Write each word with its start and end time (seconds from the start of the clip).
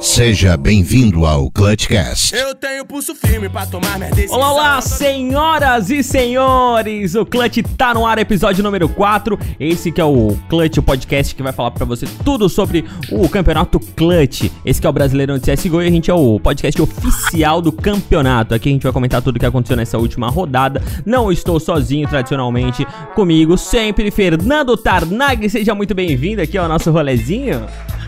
Seja 0.00 0.56
bem-vindo 0.58 1.24
ao 1.24 1.50
Clutchcast. 1.50 2.34
Eu 2.34 2.54
tenho 2.54 2.84
pulso 2.84 3.14
firme 3.14 3.48
pra 3.48 3.64
tomar 3.64 3.98
minha 3.98 4.10
decisão. 4.10 4.36
Olá, 4.36 4.52
olá, 4.52 4.80
senhoras 4.80 5.90
e 5.90 6.02
senhores! 6.02 7.14
O 7.14 7.24
Clutch 7.24 7.58
tá 7.78 7.94
no 7.94 8.06
ar, 8.06 8.18
episódio 8.18 8.62
número 8.62 8.88
4. 8.90 9.38
Esse 9.58 9.90
que 9.90 10.00
é 10.00 10.04
o 10.04 10.36
Clutch, 10.50 10.76
o 10.76 10.82
podcast 10.82 11.34
que 11.34 11.42
vai 11.42 11.52
falar 11.52 11.70
pra 11.70 11.86
você 11.86 12.06
tudo 12.22 12.48
sobre 12.48 12.84
o 13.10 13.26
campeonato 13.28 13.80
Clutch. 13.80 14.50
Esse 14.64 14.80
que 14.80 14.86
é 14.86 14.90
o 14.90 14.92
Brasileirão 14.92 15.38
de 15.38 15.50
CSGO 15.50 15.82
e 15.82 15.88
a 15.88 15.90
gente 15.90 16.10
é 16.10 16.14
o 16.14 16.38
podcast 16.38 16.80
oficial 16.80 17.62
do 17.62 17.72
campeonato. 17.72 18.54
Aqui 18.54 18.68
a 18.68 18.72
gente 18.72 18.82
vai 18.82 18.92
comentar 18.92 19.22
tudo 19.22 19.36
o 19.36 19.40
que 19.40 19.46
aconteceu 19.46 19.76
nessa 19.76 19.96
última 19.96 20.28
rodada. 20.28 20.82
Não 21.06 21.32
estou 21.32 21.58
sozinho, 21.58 22.06
tradicionalmente, 22.06 22.86
comigo 23.14 23.56
sempre, 23.56 24.10
Fernando 24.10 24.76
Tarnag. 24.76 25.48
Seja 25.48 25.74
muito 25.74 25.94
bem-vindo 25.94 26.42
aqui 26.42 26.58
ao 26.58 26.68
nosso 26.68 26.90
rolezinho. 26.90 27.66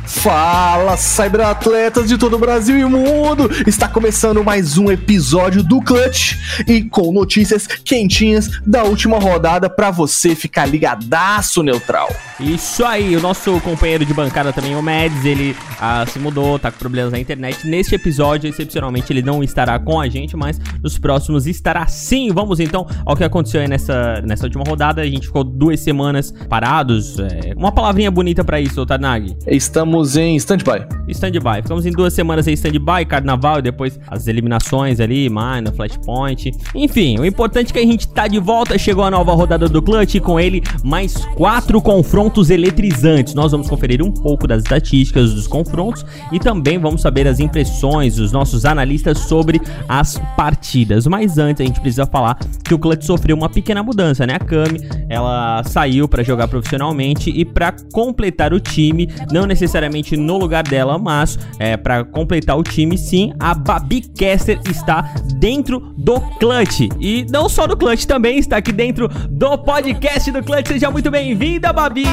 Fala, 0.09 0.97
cyberatletas 0.97 2.09
de 2.09 2.16
todo 2.16 2.35
o 2.35 2.39
Brasil 2.39 2.79
e 2.79 2.85
mundo! 2.85 3.51
Está 3.66 3.87
começando 3.87 4.43
mais 4.43 4.79
um 4.79 4.91
episódio 4.91 5.62
do 5.62 5.83
Clutch 5.83 6.35
e 6.66 6.82
com 6.82 7.13
notícias 7.13 7.66
quentinhas 7.66 8.49
da 8.66 8.85
última 8.85 9.19
rodada 9.19 9.69
pra 9.69 9.91
você 9.91 10.35
ficar 10.35 10.65
ligadaço 10.65 11.63
neutral. 11.63 12.09
Isso 12.41 12.85
aí, 12.85 13.16
o 13.16 13.21
nosso 13.21 13.60
companheiro 13.60 14.07
de 14.07 14.15
bancada 14.15 14.51
também, 14.51 14.74
o 14.74 14.82
Mads, 14.82 15.24
ele 15.27 15.55
ah, 15.79 16.07
se 16.07 16.19
mudou, 16.19 16.59
tá 16.59 16.73
com 16.73 16.79
problemas 16.79 17.13
na 17.13 17.19
internet. 17.19 17.66
Neste 17.66 17.95
episódio, 17.95 18.49
excepcionalmente, 18.49 19.13
ele 19.13 19.23
não 19.23 19.43
estará 19.43 19.79
com 19.79 20.01
a 20.01 20.09
gente, 20.09 20.37
mas 20.37 20.59
nos 20.82 20.99
próximos 20.99 21.47
estará 21.47 21.87
sim. 21.87 22.32
Vamos 22.32 22.60
então 22.60 22.87
ao 23.04 23.15
que 23.15 23.25
aconteceu 23.25 23.60
aí 23.60 23.69
nessa, 23.69 24.23
nessa 24.23 24.47
última 24.47 24.65
rodada. 24.66 25.02
A 25.02 25.07
gente 25.07 25.27
ficou 25.27 25.45
duas 25.45 25.80
semanas 25.80 26.32
parados. 26.49 27.19
é, 27.19 27.52
uma 27.57 27.73
palavrinha 27.73 28.10
bonita 28.10 28.43
pra 28.43 28.59
isso, 28.59 28.87
Tanag. 28.87 29.37
Estamos 29.47 29.98
em 30.16 30.37
stand-by. 30.37 30.87
Stand-by. 31.09 31.63
Ficamos 31.63 31.87
em 31.87 31.91
duas 31.91 32.13
semanas 32.13 32.46
aí 32.46 32.54
stand-by, 32.54 33.04
carnaval 33.07 33.59
e 33.59 33.63
depois 33.63 33.99
as 34.09 34.27
eliminações 34.27 35.01
ali, 35.01 35.29
Mine, 35.29 35.74
Flashpoint. 35.74 36.52
Enfim, 36.74 37.18
o 37.18 37.24
importante 37.24 37.71
é 37.71 37.73
que 37.73 37.79
a 37.79 37.87
gente 37.87 38.07
tá 38.09 38.29
de 38.29 38.38
volta. 38.38 38.79
Chegou 38.79 39.04
a 39.04 39.10
nova 39.10 39.32
rodada 39.35 39.69
do 39.69 39.80
Clutch 39.80 40.15
e 40.15 40.21
com 40.21 40.38
ele 40.38 40.63
mais 40.85 41.24
quatro 41.35 41.80
confrontos 41.80 42.51
eletrizantes. 42.51 43.35
Nós 43.35 43.52
vamos 43.52 43.69
conferir 43.69 44.02
um 44.02 44.10
pouco 44.10 44.46
das 44.46 44.63
estatísticas 44.63 45.32
dos 45.32 45.46
confrontos 45.46 46.04
e 46.30 46.38
também 46.38 46.79
vamos 46.79 47.01
saber 47.01 47.26
as 47.26 47.41
impressões 47.41 48.16
dos 48.16 48.32
nossos 48.32 48.65
analistas 48.65 49.19
sobre 49.19 49.60
as 49.88 50.21
partidas. 50.37 51.07
Mas 51.07 51.38
antes 51.38 51.60
a 51.63 51.65
gente 51.65 51.80
precisa 51.80 52.07
falar 52.07 52.38
que 52.65 52.74
o 52.74 52.79
Clutch 52.79 53.04
sofreu 53.04 53.37
uma 53.37 53.49
pequena 53.49 53.82
mudança, 53.82 54.26
né? 54.26 54.35
A 54.35 54.38
Kami, 54.38 54.80
ela 55.09 55.63
saiu 55.65 56.07
pra 56.07 56.23
jogar 56.23 56.49
profissionalmente 56.49 57.30
e 57.30 57.45
pra 57.45 57.74
completar 57.93 58.52
o 58.52 58.60
time, 58.60 59.09
não 59.32 59.46
necessariamente 59.46 59.88
no 60.17 60.37
lugar 60.39 60.63
dela, 60.63 60.99
mas 60.99 61.39
é, 61.59 61.77
para 61.77 62.05
completar 62.05 62.57
o 62.59 62.63
time, 62.63 62.97
sim, 62.99 63.33
a 63.39 63.55
Babi 63.55 64.03
Caster 64.19 64.61
está 64.71 65.15
dentro 65.34 65.93
do 65.97 66.21
Clutch. 66.39 66.89
E 67.00 67.27
não 67.31 67.49
só 67.49 67.67
do 67.67 67.77
Clutch, 67.77 68.05
também 68.05 68.39
está 68.39 68.56
aqui 68.59 68.72
dentro 68.72 69.09
do 69.31 69.59
podcast 69.59 70.31
do 70.31 70.43
Clutch. 70.43 70.69
Seja 70.69 70.91
muito 70.91 71.10
bem-vinda, 71.10 71.72
Babi! 71.72 72.04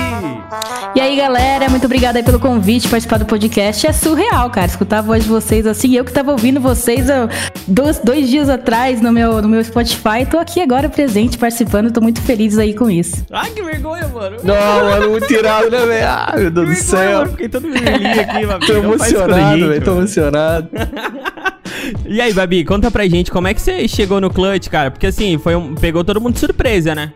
E 0.95 1.01
aí, 1.01 1.15
galera, 1.15 1.69
muito 1.69 1.85
obrigada 1.85 2.19
aí 2.19 2.23
pelo 2.23 2.39
convite, 2.39 2.87
participar 2.87 3.17
do 3.17 3.25
podcast. 3.25 3.85
É 3.85 3.91
surreal, 3.91 4.49
cara, 4.49 4.67
escutar 4.67 4.99
a 4.99 5.01
voz 5.01 5.23
de 5.23 5.29
vocês 5.29 5.65
assim. 5.67 5.93
Eu 5.95 6.05
que 6.05 6.11
tava 6.11 6.31
ouvindo 6.31 6.59
vocês 6.61 7.07
dois, 7.67 7.99
dois 7.99 8.29
dias 8.29 8.49
atrás 8.49 9.01
no 9.01 9.11
meu, 9.11 9.41
no 9.41 9.49
meu 9.49 9.63
Spotify, 9.63 10.25
tô 10.29 10.37
aqui 10.37 10.61
agora 10.61 10.87
presente, 10.89 11.37
participando, 11.37 11.91
tô 11.91 12.01
muito 12.01 12.21
feliz 12.21 12.57
aí 12.57 12.73
com 12.73 12.89
isso. 12.89 13.25
Ai, 13.31 13.51
que 13.51 13.61
vergonha, 13.61 14.07
mano! 14.07 14.37
Não, 14.43 14.55
mano, 14.89 15.09
muito 15.11 15.27
tirado, 15.27 15.69
né, 15.69 15.85
velho? 15.85 16.07
Ai, 16.07 16.39
meu 16.41 16.51
Deus 16.51 16.67
do 16.69 16.75
Que 16.75 16.81
vergonha, 16.81 17.07
céu. 17.09 17.19
mano. 17.19 17.31
Fiquei 17.31 17.49
todo 17.49 17.64
vermelhinho 17.71 18.21
aqui, 18.21 18.45
Babi. 18.45 18.67
Tô 18.67 18.73
emocionado, 18.73 19.67
velho, 19.69 19.83
tô 19.83 19.91
emocionado. 19.97 20.69
E 22.07 22.19
aí, 22.21 22.33
Babi, 22.33 22.63
conta 22.63 22.89
pra 22.89 23.07
gente 23.07 23.29
como 23.29 23.47
é 23.47 23.53
que 23.53 23.61
você 23.61 23.87
chegou 23.87 24.19
no 24.19 24.29
Clutch, 24.29 24.69
cara? 24.69 24.89
Porque 24.89 25.07
assim, 25.07 25.37
foi 25.37 25.55
um, 25.55 25.75
pegou 25.75 26.03
todo 26.03 26.19
mundo 26.19 26.33
de 26.33 26.39
surpresa, 26.39 26.95
né? 26.95 27.11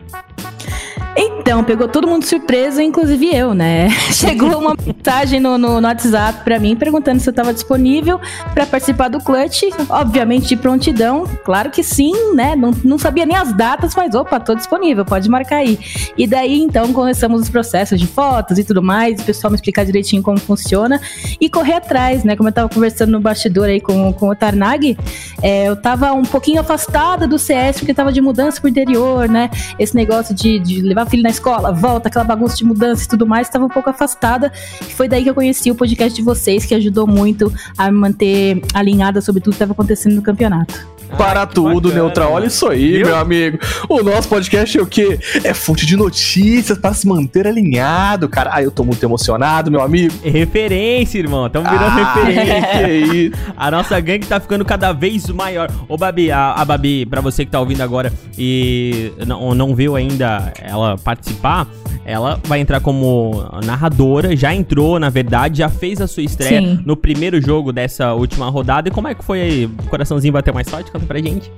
Então, 1.16 1.64
pegou 1.64 1.88
todo 1.88 2.06
mundo 2.06 2.22
de 2.22 2.28
surpresa, 2.28 2.82
inclusive 2.82 3.34
eu, 3.34 3.54
né? 3.54 3.90
Chegou 4.12 4.56
uma 4.58 4.76
mensagem 4.86 5.40
no, 5.40 5.58
no, 5.58 5.80
no 5.80 5.86
WhatsApp 5.88 6.44
pra 6.44 6.60
mim 6.60 6.76
perguntando 6.76 7.18
se 7.20 7.28
eu 7.28 7.32
tava 7.32 7.52
disponível 7.52 8.20
pra 8.54 8.64
participar 8.64 9.08
do 9.08 9.18
Clutch. 9.18 9.62
Obviamente 9.88 10.48
de 10.48 10.56
prontidão, 10.56 11.24
claro 11.44 11.70
que 11.70 11.82
sim, 11.82 12.34
né? 12.34 12.54
Não, 12.54 12.70
não 12.84 12.98
sabia 12.98 13.26
nem 13.26 13.36
as 13.36 13.52
datas, 13.52 13.94
mas 13.96 14.14
opa, 14.14 14.38
tô 14.38 14.54
disponível, 14.54 15.04
pode 15.04 15.28
marcar 15.28 15.56
aí. 15.56 15.78
E 16.16 16.26
daí, 16.26 16.60
então, 16.60 16.92
começamos 16.92 17.40
os 17.42 17.48
processos 17.48 17.98
de 17.98 18.06
fotos 18.06 18.58
e 18.58 18.64
tudo 18.64 18.82
mais, 18.82 19.20
o 19.20 19.24
pessoal 19.24 19.50
me 19.50 19.56
explicar 19.56 19.84
direitinho 19.84 20.22
como 20.22 20.38
funciona 20.38 21.00
e 21.40 21.48
correr 21.48 21.74
atrás, 21.74 22.22
né? 22.22 22.36
Como 22.36 22.48
eu 22.48 22.52
tava 22.52 22.68
conversando 22.68 23.10
no 23.10 23.20
bastidor 23.20 23.66
aí 23.66 23.80
com, 23.80 24.12
com 24.12 24.28
o 24.28 24.36
Tarnag, 24.36 24.96
é, 25.42 25.66
eu 25.66 25.74
tava 25.74 26.12
um 26.12 26.22
pouquinho 26.22 26.60
afastada 26.60 27.26
do 27.26 27.38
CS 27.38 27.78
porque 27.78 27.92
tava 27.92 28.12
de 28.12 28.20
mudança 28.20 28.60
pro 28.60 28.70
interior, 28.70 29.28
né? 29.28 29.50
Esse 29.78 29.96
negócio 29.96 30.34
de, 30.34 30.58
de 30.60 30.80
levar 30.80 30.99
filho 31.06 31.22
na 31.22 31.30
escola, 31.30 31.72
volta, 31.72 32.08
aquela 32.08 32.24
bagunça 32.24 32.56
de 32.56 32.64
mudança 32.64 33.04
e 33.04 33.08
tudo 33.08 33.26
mais, 33.26 33.48
tava 33.48 33.64
um 33.64 33.68
pouco 33.68 33.90
afastada. 33.90 34.52
E 34.82 34.92
foi 34.92 35.08
daí 35.08 35.22
que 35.22 35.30
eu 35.30 35.34
conheci 35.34 35.70
o 35.70 35.74
podcast 35.74 36.14
de 36.14 36.22
vocês, 36.22 36.64
que 36.64 36.74
ajudou 36.74 37.06
muito 37.06 37.52
a 37.76 37.90
me 37.90 37.98
manter 37.98 38.62
alinhada 38.74 39.20
sobre 39.20 39.40
tudo 39.40 39.54
que 39.54 39.58
tava 39.58 39.72
acontecendo 39.72 40.14
no 40.14 40.22
campeonato. 40.22 40.99
Para 41.16 41.42
Ah, 41.42 41.46
que 41.46 41.54
tudo, 41.54 41.88
bacana, 41.88 41.94
neutral. 41.94 42.32
Olha 42.32 42.46
isso 42.46 42.66
aí, 42.68 42.98
Viu? 42.98 43.06
meu 43.06 43.16
amigo. 43.16 43.58
O 43.88 44.02
nosso 44.02 44.28
podcast 44.28 44.76
é 44.78 44.82
o 44.82 44.86
quê? 44.86 45.18
É 45.44 45.52
fonte 45.54 45.84
de 45.86 45.96
notícias 45.96 46.78
para 46.78 46.92
se 46.94 47.06
manter 47.06 47.46
alinhado, 47.46 48.28
cara. 48.28 48.50
Ah, 48.54 48.62
eu 48.62 48.70
tô 48.70 48.84
muito 48.84 49.02
emocionado, 49.04 49.70
meu 49.70 49.80
amigo. 49.82 50.14
Referência, 50.22 51.18
irmão. 51.18 51.46
Estamos 51.46 51.70
virando 51.70 52.00
Ah, 52.00 52.14
referência. 52.24 53.14
isso. 53.14 53.36
A 53.56 53.70
nossa 53.70 53.98
gangue 54.00 54.26
tá 54.26 54.40
ficando 54.40 54.64
cada 54.64 54.92
vez 54.92 55.28
maior. 55.28 55.70
Ô, 55.88 55.96
Babi, 55.96 56.30
a, 56.32 56.52
a 56.52 56.64
Babi, 56.64 57.04
pra 57.06 57.20
você 57.20 57.44
que 57.44 57.50
tá 57.50 57.60
ouvindo 57.60 57.82
agora 57.82 58.12
e 58.38 59.12
não, 59.26 59.54
não 59.54 59.74
viu 59.74 59.96
ainda 59.96 60.52
ela 60.60 60.96
participar, 60.98 61.66
ela 62.04 62.40
vai 62.44 62.60
entrar 62.60 62.80
como 62.80 63.44
narradora, 63.64 64.34
já 64.36 64.54
entrou, 64.54 64.98
na 64.98 65.10
verdade, 65.10 65.58
já 65.58 65.68
fez 65.68 66.00
a 66.00 66.06
sua 66.08 66.22
estreia 66.22 66.60
Sim. 66.60 66.80
no 66.84 66.96
primeiro 66.96 67.40
jogo 67.40 67.72
dessa 67.72 68.12
última 68.14 68.48
rodada. 68.50 68.88
E 68.88 68.90
como 68.92 69.06
é 69.08 69.14
que 69.14 69.24
foi 69.24 69.40
aí? 69.40 69.64
O 69.66 69.88
coraçãozinho 69.88 70.32
bateu 70.32 70.52
mais 70.54 70.68
forte? 70.68 70.90
Conta 71.00 71.06
pra 71.06 71.18
gente. 71.18 71.50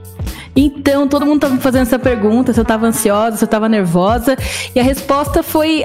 Então, 0.55 1.09
todo 1.09 1.27
mundo 1.27 1.41
tava 1.41 1.55
me 1.55 1.61
fazendo 1.61 1.83
essa 1.83 1.99
pergunta, 1.99 2.53
se 2.53 2.61
eu 2.61 2.65
tava 2.65 2.87
ansiosa, 2.87 3.37
se 3.37 3.45
eu 3.45 3.49
tava 3.49 3.69
nervosa, 3.69 4.37
e 4.75 4.81
a 4.81 4.83
resposta 4.83 5.43
foi 5.43 5.85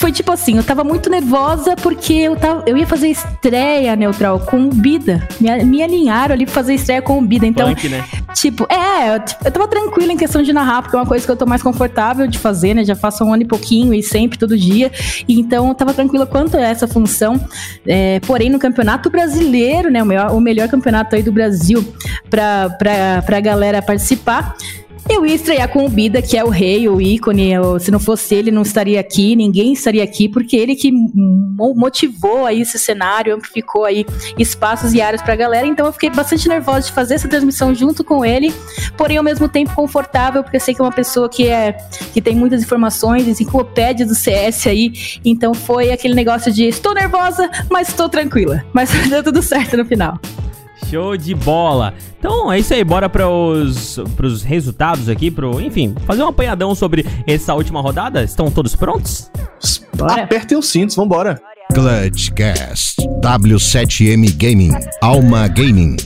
foi 0.00 0.10
tipo 0.12 0.32
assim, 0.32 0.56
eu 0.56 0.64
tava 0.64 0.82
muito 0.82 1.10
nervosa 1.10 1.76
porque 1.76 2.14
eu, 2.14 2.34
tava, 2.34 2.64
eu 2.66 2.74
ia 2.74 2.86
fazer 2.86 3.08
estreia 3.08 3.94
neutral 3.94 4.40
com 4.40 4.64
o 4.64 4.70
Bida. 4.70 5.28
Me, 5.38 5.62
me 5.62 5.82
alinharam 5.82 6.34
ali 6.34 6.46
pra 6.46 6.54
fazer 6.54 6.72
estreia 6.72 7.02
com 7.02 7.18
o 7.18 7.20
Bida. 7.20 7.46
Então, 7.46 7.68
Punk, 7.68 7.86
né? 7.86 8.02
Tipo, 8.34 8.66
é, 8.70 9.14
eu, 9.14 9.20
tipo, 9.20 9.44
eu 9.44 9.50
tava 9.50 9.68
tranquila 9.68 10.12
em 10.12 10.16
questão 10.16 10.42
de 10.42 10.52
narrar, 10.52 10.82
porque 10.82 10.96
é 10.96 10.98
uma 10.98 11.06
coisa 11.06 11.24
que 11.24 11.30
eu 11.30 11.36
tô 11.36 11.46
mais 11.46 11.62
confortável 11.62 12.26
de 12.26 12.38
fazer, 12.38 12.74
né? 12.74 12.84
Já 12.84 12.94
faço 12.94 13.24
um 13.24 13.32
ano 13.32 13.42
e 13.42 13.46
pouquinho 13.46 13.92
e 13.92 14.02
sempre, 14.02 14.38
todo 14.38 14.56
dia. 14.56 14.90
Então 15.28 15.68
eu 15.68 15.74
tava 15.74 15.92
tranquila 15.92 16.26
quanto 16.26 16.56
a 16.56 16.60
essa 16.60 16.86
função. 16.86 17.40
É, 17.86 18.20
porém, 18.20 18.50
no 18.50 18.58
campeonato 18.58 19.10
brasileiro, 19.10 19.90
né? 19.90 20.02
O 20.02 20.06
melhor, 20.06 20.32
o 20.32 20.40
melhor 20.40 20.68
campeonato 20.68 21.16
aí 21.16 21.22
do 21.22 21.32
Brasil 21.32 21.84
pra, 22.28 22.70
pra, 22.70 23.22
pra 23.22 23.40
galera 23.40 23.82
participar. 23.82 24.56
Com 25.72 25.84
o 25.86 25.88
Bida, 25.88 26.20
que 26.20 26.36
é 26.36 26.42
o 26.44 26.48
rei, 26.48 26.88
o 26.88 27.00
ícone. 27.00 27.50
Se 27.80 27.90
não 27.90 28.00
fosse 28.00 28.34
ele, 28.34 28.50
não 28.50 28.62
estaria 28.62 28.98
aqui, 28.98 29.36
ninguém 29.36 29.72
estaria 29.72 30.02
aqui, 30.02 30.28
porque 30.28 30.56
ele 30.56 30.74
que 30.74 30.90
mo- 30.90 31.74
motivou 31.76 32.44
aí 32.46 32.62
esse 32.62 32.78
cenário, 32.78 33.34
amplificou 33.34 33.84
aí 33.84 34.04
espaços 34.38 34.92
e 34.94 35.00
áreas 35.00 35.22
pra 35.22 35.36
galera. 35.36 35.66
Então 35.66 35.86
eu 35.86 35.92
fiquei 35.92 36.10
bastante 36.10 36.48
nervosa 36.48 36.86
de 36.86 36.92
fazer 36.92 37.14
essa 37.14 37.28
transmissão 37.28 37.74
junto 37.74 38.02
com 38.02 38.24
ele, 38.24 38.52
porém 38.96 39.16
ao 39.16 39.24
mesmo 39.24 39.48
tempo 39.48 39.74
confortável, 39.74 40.42
porque 40.42 40.56
eu 40.56 40.60
sei 40.60 40.74
que 40.74 40.80
é 40.80 40.84
uma 40.84 40.92
pessoa 40.92 41.28
que 41.28 41.46
é 41.48 41.72
que 42.12 42.20
tem 42.20 42.34
muitas 42.34 42.62
informações, 42.62 43.28
enciclopédias 43.28 44.08
do 44.08 44.14
CS 44.14 44.66
aí. 44.66 44.92
Então 45.24 45.54
foi 45.54 45.92
aquele 45.92 46.14
negócio 46.14 46.50
de 46.52 46.64
estou 46.66 46.94
nervosa, 46.94 47.48
mas 47.70 47.88
estou 47.88 48.08
tranquila. 48.08 48.64
Mas 48.72 48.90
deu 49.08 49.22
tudo 49.22 49.42
certo 49.42 49.76
no 49.76 49.84
final. 49.84 50.18
Show 50.88 51.16
de 51.16 51.34
bola. 51.34 51.94
Então 52.18 52.52
é 52.52 52.58
isso 52.58 52.72
aí, 52.74 52.84
bora 52.84 53.08
para 53.08 53.28
os 53.28 53.98
pros 54.16 54.42
resultados 54.42 55.08
aqui, 55.08 55.30
pro, 55.30 55.60
enfim, 55.60 55.94
fazer 56.06 56.22
um 56.22 56.28
apanhadão 56.28 56.74
sobre 56.74 57.06
essa 57.26 57.54
última 57.54 57.80
rodada. 57.80 58.22
Estão 58.22 58.50
todos 58.50 58.74
prontos? 58.76 59.30
Bora. 59.96 60.24
Apertem 60.24 60.58
os 60.58 60.68
cintos, 60.68 60.96
vambora. 60.96 61.40
Clutchcast. 61.72 62.96
W7M 63.22 64.34
Gaming. 64.36 64.72
Alma 65.00 65.46
Gaming. 65.46 65.96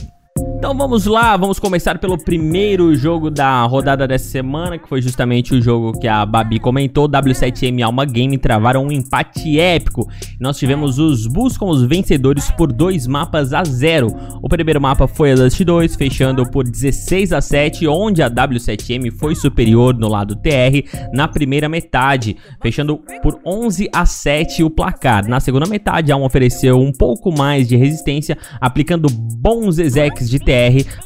Então 0.65 0.75
vamos 0.75 1.05
lá, 1.05 1.37
vamos 1.37 1.59
começar 1.59 1.99
pelo 1.99 2.17
primeiro 2.17 2.95
jogo 2.95 3.29
da 3.29 3.63
rodada 3.65 4.07
dessa 4.07 4.27
semana, 4.27 4.79
que 4.79 4.89
foi 4.89 4.99
justamente 4.99 5.53
o 5.53 5.61
jogo 5.61 5.91
que 5.91 6.07
a 6.07 6.25
Babi 6.25 6.59
comentou. 6.59 7.07
W7M 7.07 7.85
Alma 7.85 8.03
Game 8.03 8.35
travaram 8.39 8.83
um 8.83 8.91
empate 8.91 9.59
épico. 9.59 10.09
Nós 10.39 10.57
tivemos 10.57 10.97
os 10.97 11.27
Bulls 11.27 11.55
como 11.55 11.71
os 11.71 11.83
vencedores 11.83 12.49
por 12.49 12.73
dois 12.73 13.05
mapas 13.05 13.53
a 13.53 13.63
zero. 13.63 14.07
O 14.41 14.49
primeiro 14.49 14.81
mapa 14.81 15.07
foi 15.07 15.33
a 15.33 15.35
Dust 15.35 15.61
2, 15.61 15.95
fechando 15.95 16.49
por 16.49 16.63
16 16.63 17.31
a 17.31 17.41
7, 17.41 17.87
onde 17.87 18.23
a 18.23 18.29
W7M 18.29 19.11
foi 19.11 19.35
superior 19.35 19.95
no 19.95 20.07
lado 20.07 20.35
TR 20.35 20.81
na 21.13 21.27
primeira 21.27 21.69
metade, 21.69 22.37
fechando 22.59 23.03
por 23.21 23.39
11 23.45 23.87
a 23.93 24.03
7 24.03 24.63
o 24.63 24.71
placar. 24.71 25.27
Na 25.27 25.39
segunda 25.39 25.67
metade, 25.67 26.11
a 26.11 26.15
Alma 26.15 26.25
ofereceu 26.25 26.79
um 26.79 26.91
pouco 26.91 27.31
mais 27.31 27.67
de 27.67 27.75
resistência, 27.75 28.35
aplicando 28.59 29.07
bons 29.11 29.77
execs 29.77 30.27
de 30.27 30.39
TR 30.39 30.54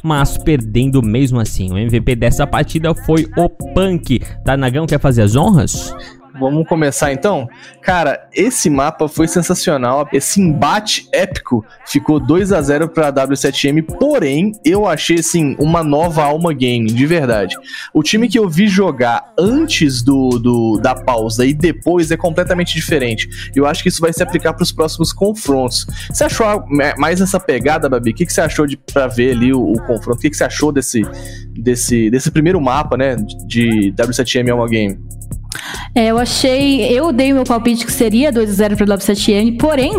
mas 0.02 0.38
perdendo 0.38 1.02
mesmo 1.02 1.40
assim. 1.40 1.72
O 1.72 1.78
MVP 1.78 2.16
dessa 2.16 2.46
partida 2.46 2.94
foi 2.94 3.26
o 3.36 3.48
Punk. 3.48 4.20
Nagão 4.56 4.86
quer 4.86 5.00
fazer 5.00 5.22
as 5.22 5.36
honras? 5.36 5.94
Vamos 6.40 6.66
começar 6.66 7.12
então? 7.12 7.46
Cara, 7.82 8.28
esse 8.32 8.70
mapa 8.70 9.06
foi 9.08 9.28
sensacional. 9.28 10.08
Esse 10.12 10.40
embate 10.40 11.06
épico 11.12 11.64
ficou 11.86 12.18
2 12.18 12.50
a 12.52 12.62
0 12.62 12.88
para 12.88 13.12
W7M, 13.12 13.84
porém, 13.98 14.52
eu 14.64 14.86
achei 14.86 15.18
assim 15.18 15.54
uma 15.58 15.84
nova 15.84 16.24
alma 16.24 16.54
game, 16.54 16.86
de 16.86 17.06
verdade. 17.06 17.54
O 17.92 18.02
time 18.02 18.28
que 18.28 18.38
eu 18.38 18.48
vi 18.48 18.66
jogar 18.66 19.32
antes 19.38 20.02
do, 20.02 20.30
do 20.30 20.80
da 20.80 20.94
pausa 20.94 21.44
e 21.44 21.52
depois 21.52 22.10
é 22.10 22.16
completamente 22.16 22.74
diferente. 22.74 23.28
Eu 23.54 23.66
acho 23.66 23.82
que 23.82 23.90
isso 23.90 24.00
vai 24.00 24.12
se 24.12 24.22
aplicar 24.22 24.54
para 24.54 24.62
os 24.62 24.72
próximos 24.72 25.12
confrontos. 25.12 25.86
Você 26.10 26.24
achou 26.24 26.64
mais 26.96 27.20
essa 27.20 27.38
pegada, 27.38 27.88
Babi? 27.88 28.10
O 28.10 28.14
que, 28.14 28.24
que 28.24 28.32
você 28.32 28.40
achou 28.40 28.66
de 28.66 28.76
para 28.76 29.06
ver 29.06 29.32
ali 29.32 29.52
o, 29.52 29.60
o 29.60 29.80
confronto? 29.82 30.18
O 30.18 30.20
que, 30.20 30.30
que 30.30 30.36
você 30.36 30.44
achou 30.44 30.72
desse, 30.72 31.02
desse, 31.52 32.10
desse 32.10 32.30
primeiro 32.30 32.60
mapa, 32.60 32.96
né, 32.96 33.16
de 33.46 33.92
W7M 33.92 34.50
Alma 34.50 34.68
Game? 34.68 34.98
É, 35.94 36.06
eu 36.06 36.18
achei. 36.18 36.82
Eu 36.82 37.12
dei 37.12 37.32
o 37.32 37.36
meu 37.36 37.44
palpite 37.44 37.84
que 37.84 37.92
seria 37.92 38.32
2x0 38.32 38.76
para 38.76 38.84
o 38.84 38.98
W7N, 38.98 39.58
porém, 39.58 39.92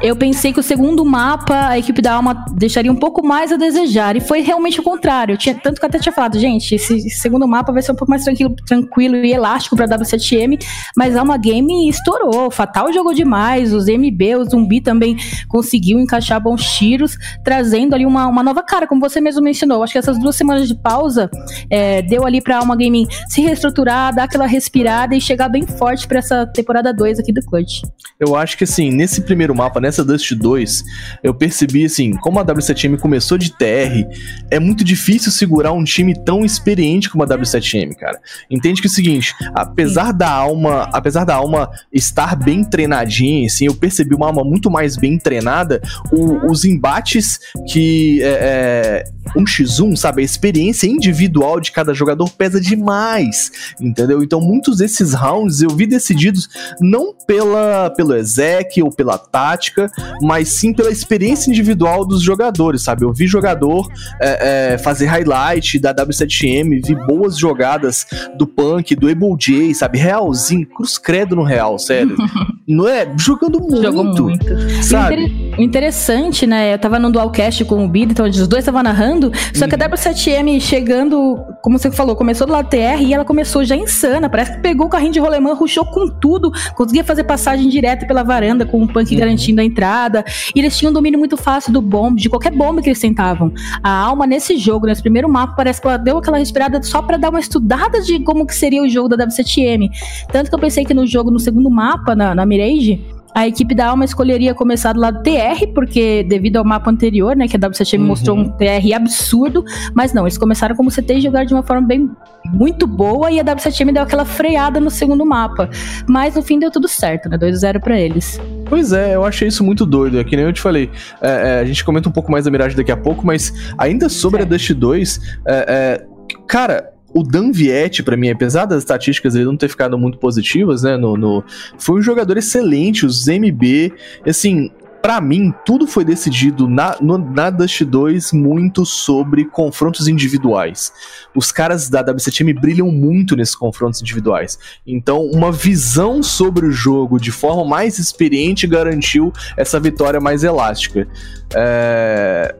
eu 0.00 0.16
pensei 0.16 0.52
que 0.52 0.60
o 0.60 0.62
segundo 0.62 1.04
mapa, 1.04 1.68
a 1.68 1.78
equipe 1.78 2.00
da 2.02 2.14
Alma 2.14 2.44
deixaria 2.52 2.90
um 2.90 2.96
pouco 2.96 3.24
mais 3.24 3.52
a 3.52 3.56
desejar. 3.56 4.16
E 4.16 4.20
foi 4.20 4.40
realmente 4.40 4.80
o 4.80 4.82
contrário. 4.82 5.36
Tinha, 5.36 5.54
tanto 5.54 5.78
que 5.78 5.84
eu 5.84 5.88
até 5.88 5.98
tinha 5.98 6.12
falado, 6.12 6.38
gente, 6.38 6.74
esse 6.74 7.10
segundo 7.10 7.46
mapa 7.46 7.72
vai 7.72 7.82
ser 7.82 7.92
um 7.92 7.94
pouco 7.94 8.10
mais 8.10 8.24
tranquilo, 8.24 8.54
tranquilo 8.66 9.16
e 9.16 9.32
elástico 9.32 9.76
pra 9.76 9.86
W7M. 9.86 10.62
Mas 10.96 11.16
a 11.16 11.20
Alma 11.20 11.36
Game 11.36 11.88
estourou. 11.88 12.50
Fatal 12.50 12.92
jogou 12.92 13.14
demais. 13.14 13.72
Os 13.72 13.86
MB, 13.86 14.36
o 14.36 14.44
Zumbi 14.44 14.80
também 14.80 15.16
conseguiu 15.48 15.98
encaixar 15.98 16.40
bons 16.40 16.64
tiros, 16.76 17.16
trazendo 17.44 17.94
ali 17.94 18.06
uma, 18.06 18.26
uma 18.26 18.42
nova 18.42 18.62
cara, 18.62 18.86
como 18.86 19.00
você 19.00 19.20
mesmo 19.20 19.42
mencionou. 19.42 19.82
Acho 19.82 19.92
que 19.92 19.98
essas 19.98 20.18
duas 20.18 20.36
semanas 20.36 20.68
de 20.68 20.74
pausa 20.74 21.30
é, 21.70 22.02
deu 22.02 22.26
ali 22.26 22.40
pra 22.40 22.58
Alma 22.58 22.76
Gaming 22.76 23.06
se 23.28 23.40
reestruturar, 23.40 24.14
dar 24.14 24.24
aquela 24.24 24.46
respirada 24.46 25.14
e 25.14 25.20
chegar 25.20 25.48
bem 25.48 25.66
forte 25.66 26.06
para 26.06 26.18
essa 26.18 26.46
temporada 26.46 26.92
2 26.92 27.18
aqui 27.18 27.32
do 27.32 27.42
Clutch. 27.42 27.82
Eu 28.18 28.36
acho 28.36 28.56
que 28.56 28.64
assim, 28.64 28.90
nesse 28.90 29.22
primeiro 29.22 29.54
mapa, 29.54 29.80
nessa 29.84 30.04
Dust 30.04 30.32
2, 30.32 30.82
eu 31.22 31.34
percebi 31.34 31.84
assim, 31.84 32.12
como 32.12 32.40
a 32.40 32.44
W7M 32.44 32.98
começou 32.98 33.36
de 33.36 33.52
TR, 33.52 34.08
é 34.50 34.58
muito 34.58 34.82
difícil 34.82 35.30
segurar 35.30 35.72
um 35.72 35.84
time 35.84 36.14
tão 36.24 36.44
experiente 36.44 37.10
como 37.10 37.22
a 37.22 37.26
W7M, 37.26 37.94
cara. 37.94 38.18
Entende 38.50 38.80
que 38.80 38.88
é 38.88 38.90
o 38.90 38.92
seguinte, 38.92 39.34
apesar 39.54 40.12
da 40.12 40.30
alma, 40.30 40.88
apesar 40.92 41.24
da 41.24 41.34
alma 41.34 41.70
estar 41.92 42.34
bem 42.34 42.64
treinadinha, 42.64 43.46
assim, 43.46 43.66
eu 43.66 43.74
percebi 43.74 44.14
uma 44.14 44.26
alma 44.26 44.42
muito 44.42 44.70
mais 44.70 44.96
bem 44.96 45.18
treinada, 45.18 45.82
o, 46.10 46.50
os 46.50 46.64
embates 46.64 47.38
que 47.70 48.22
é, 48.22 49.04
é, 49.04 49.04
1x1, 49.36 49.96
sabe, 49.96 50.22
a 50.22 50.24
experiência 50.24 50.86
individual 50.86 51.60
de 51.60 51.72
cada 51.72 51.92
jogador 51.92 52.30
pesa 52.30 52.60
demais, 52.60 53.74
entendeu? 53.80 54.22
Então 54.22 54.40
muitos 54.40 54.78
desses 54.78 55.12
rounds 55.12 55.60
eu 55.60 55.70
vi 55.70 55.86
decididos 55.86 56.48
não 56.80 57.14
pela 57.26 57.90
pelo 57.90 58.14
exec 58.14 58.82
ou 58.82 58.90
pela 58.90 59.18
tática, 59.18 59.73
mas 60.20 60.48
sim 60.48 60.72
pela 60.72 60.90
experiência 60.90 61.50
individual 61.50 62.06
dos 62.06 62.22
jogadores, 62.22 62.82
sabe? 62.82 63.04
Eu 63.04 63.12
vi 63.12 63.26
jogador 63.26 63.88
é, 64.20 64.72
é, 64.74 64.78
fazer 64.78 65.06
highlight 65.06 65.78
da 65.78 65.94
W7M, 65.94 66.80
vi 66.84 66.94
boas 67.06 67.36
jogadas 67.38 68.06
do 68.36 68.46
Punk, 68.46 68.94
do 68.94 69.08
Able 69.08 69.36
J, 69.38 69.74
sabe? 69.74 69.98
Realzinho, 69.98 70.66
cruz 70.66 70.98
credo 70.98 71.36
no 71.36 71.42
Real, 71.42 71.78
sério. 71.78 72.16
Não 72.66 72.88
é? 72.88 73.06
Jogando 73.18 73.60
muito. 73.60 73.82
Jogou 73.82 74.04
muito. 74.04 74.82
Sabe? 74.82 75.54
O 75.58 75.62
interessante, 75.62 76.46
né? 76.46 76.74
Eu 76.74 76.78
tava 76.78 76.98
no 76.98 77.12
Dualcast 77.12 77.64
com 77.66 77.84
o 77.84 77.88
Bid, 77.88 78.12
então 78.12 78.26
os 78.26 78.48
dois 78.48 78.62
estavam 78.62 78.82
narrando, 78.82 79.30
só 79.52 79.68
que 79.68 79.74
a 79.74 79.78
uhum. 79.78 79.92
W7M 79.92 80.60
chegando, 80.60 81.44
como 81.62 81.78
você 81.78 81.90
falou, 81.90 82.16
começou 82.16 82.46
do 82.46 82.52
lado 82.52 82.68
TR 82.68 83.02
e 83.02 83.12
ela 83.12 83.24
começou 83.24 83.64
já 83.64 83.76
insana. 83.76 84.30
Parece 84.30 84.52
que 84.52 84.58
pegou 84.60 84.86
o 84.86 84.90
carrinho 84.90 85.12
de 85.12 85.20
rolemã, 85.20 85.52
ruxou 85.52 85.84
com 85.84 86.08
tudo, 86.08 86.50
conseguia 86.74 87.04
fazer 87.04 87.24
passagem 87.24 87.68
direta 87.68 88.06
pela 88.06 88.22
varanda 88.22 88.64
com 88.64 88.82
o 88.82 88.88
Punk 88.88 89.12
uhum. 89.12 89.18
garantindo 89.18 89.60
a 89.60 89.63
entrada. 89.64 90.24
E 90.54 90.58
eles 90.58 90.76
tinham 90.76 90.90
um 90.90 90.94
domínio 90.94 91.18
muito 91.18 91.36
fácil 91.36 91.72
do 91.72 91.80
bomb, 91.80 92.16
de 92.16 92.28
qualquer 92.28 92.52
bomba 92.52 92.82
que 92.82 92.88
eles 92.88 93.00
tentavam. 93.00 93.52
A 93.82 93.90
alma 93.90 94.26
nesse 94.26 94.56
jogo, 94.56 94.86
nesse 94.86 95.02
primeiro 95.02 95.28
mapa, 95.28 95.54
parece 95.56 95.80
que 95.80 95.86
ela 95.86 95.96
deu 95.96 96.18
aquela 96.18 96.38
respirada 96.38 96.82
só 96.82 97.02
para 97.02 97.16
dar 97.16 97.30
uma 97.30 97.40
estudada 97.40 98.00
de 98.00 98.20
como 98.20 98.46
que 98.46 98.54
seria 98.54 98.82
o 98.82 98.88
jogo 98.88 99.08
da 99.08 99.26
W7M. 99.26 99.88
Tanto 100.30 100.48
que 100.48 100.54
eu 100.54 100.58
pensei 100.58 100.84
que 100.84 100.94
no 100.94 101.06
jogo, 101.06 101.30
no 101.30 101.38
segundo 101.38 101.70
mapa, 101.70 102.14
na, 102.14 102.34
na 102.34 102.46
Mirage, 102.46 103.13
a 103.34 103.48
equipe 103.48 103.74
da 103.74 103.88
Alma 103.88 104.04
escolheria 104.04 104.54
começar 104.54 104.92
do 104.92 105.00
lado 105.00 105.22
TR, 105.22 105.66
porque 105.74 106.22
devido 106.22 106.58
ao 106.58 106.64
mapa 106.64 106.90
anterior, 106.90 107.34
né, 107.34 107.48
que 107.48 107.56
a 107.56 107.58
W7M 107.58 107.98
uhum. 107.98 108.06
mostrou 108.06 108.38
um 108.38 108.48
TR 108.48 108.94
absurdo, 108.94 109.64
mas 109.92 110.12
não, 110.12 110.22
eles 110.22 110.38
começaram 110.38 110.76
como 110.76 110.90
CT 110.90 111.14
e 111.14 111.20
jogaram 111.22 111.44
de 111.44 111.52
uma 111.52 111.62
forma 111.64 111.86
bem 111.86 112.08
muito 112.46 112.86
boa 112.86 113.30
e 113.32 113.40
a 113.40 113.44
W7M 113.44 113.92
deu 113.92 114.02
aquela 114.02 114.24
freada 114.24 114.78
no 114.78 114.90
segundo 114.90 115.26
mapa. 115.26 115.68
Mas 116.08 116.36
no 116.36 116.42
fim 116.42 116.58
deu 116.58 116.70
tudo 116.70 116.86
certo, 116.86 117.28
né? 117.28 117.36
2-0 117.36 117.80
para 117.80 117.98
eles. 117.98 118.40
Pois 118.66 118.92
é, 118.92 119.14
eu 119.14 119.24
achei 119.24 119.48
isso 119.48 119.64
muito 119.64 119.84
doido. 119.84 120.20
É 120.20 120.24
que 120.24 120.36
nem 120.36 120.44
eu 120.44 120.52
te 120.52 120.60
falei. 120.60 120.90
É, 121.20 121.28
é, 121.28 121.60
a 121.60 121.64
gente 121.64 121.84
comenta 121.84 122.08
um 122.08 122.12
pouco 122.12 122.30
mais 122.30 122.44
da 122.44 122.50
Mirage 122.50 122.76
daqui 122.76 122.92
a 122.92 122.96
pouco, 122.96 123.26
mas 123.26 123.52
ainda 123.76 124.08
sobre 124.08 124.42
a 124.42 124.44
Dust 124.44 124.70
2, 124.70 125.20
é, 125.46 125.52
é, 125.68 126.06
cara, 126.46 126.93
o 127.14 127.22
Dan 127.22 127.52
Vietti, 127.52 128.02
para 128.02 128.16
mim, 128.16 128.28
apesar 128.28 128.66
das 128.66 128.78
estatísticas 128.78 129.34
ele 129.34 129.44
não 129.44 129.56
ter 129.56 129.68
ficado 129.68 129.96
muito 129.96 130.18
positivas, 130.18 130.82
né, 130.82 130.96
no, 130.96 131.16
no, 131.16 131.44
foi 131.78 132.00
um 132.00 132.02
jogador 132.02 132.36
excelente, 132.36 133.06
os 133.06 133.26
MB, 133.26 133.92
assim, 134.26 134.70
para 135.04 135.20
mim, 135.20 135.52
tudo 135.66 135.86
foi 135.86 136.02
decidido 136.02 136.66
na, 136.66 136.96
no, 136.98 137.18
na 137.18 137.50
Dust 137.50 137.82
2 137.82 138.32
muito 138.32 138.86
sobre 138.86 139.44
confrontos 139.44 140.08
individuais. 140.08 140.90
Os 141.34 141.52
caras 141.52 141.90
da 141.90 142.02
W7M 142.02 142.58
brilham 142.58 142.90
muito 142.90 143.36
nesses 143.36 143.54
confrontos 143.54 144.00
individuais. 144.00 144.58
Então, 144.86 145.20
uma 145.26 145.52
visão 145.52 146.22
sobre 146.22 146.64
o 146.64 146.72
jogo 146.72 147.20
de 147.20 147.30
forma 147.30 147.66
mais 147.66 147.98
experiente 147.98 148.66
garantiu 148.66 149.30
essa 149.58 149.78
vitória 149.78 150.20
mais 150.20 150.42
elástica. 150.42 151.06
É... 151.54 152.54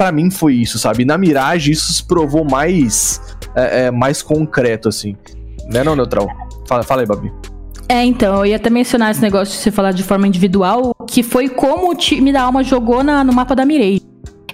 Para 0.00 0.12
mim 0.12 0.30
foi 0.30 0.54
isso, 0.54 0.78
sabe? 0.78 1.04
Na 1.04 1.18
Mirage 1.18 1.72
isso 1.72 1.92
se 1.92 2.02
provou 2.02 2.42
mais, 2.42 3.20
é, 3.54 3.82
é, 3.82 3.90
mais 3.90 4.22
concreto, 4.22 4.88
assim. 4.88 5.14
Né 5.70 5.84
não, 5.84 5.94
Neutral? 5.94 6.26
Fala, 6.66 6.82
fala 6.82 7.02
aí, 7.02 7.06
Babi. 7.06 7.30
É, 7.86 8.02
então, 8.02 8.38
eu 8.38 8.46
ia 8.46 8.56
até 8.56 8.70
mencionar 8.70 9.10
esse 9.10 9.20
negócio 9.20 9.54
de 9.54 9.60
você 9.60 9.70
falar 9.70 9.92
de 9.92 10.02
forma 10.02 10.26
individual, 10.26 10.94
que 11.06 11.22
foi 11.22 11.50
como 11.50 11.90
o 11.90 11.94
time 11.94 12.32
da 12.32 12.40
Alma 12.40 12.64
jogou 12.64 13.04
na, 13.04 13.22
no 13.22 13.30
mapa 13.30 13.54
da 13.54 13.66
Mirei. 13.66 14.00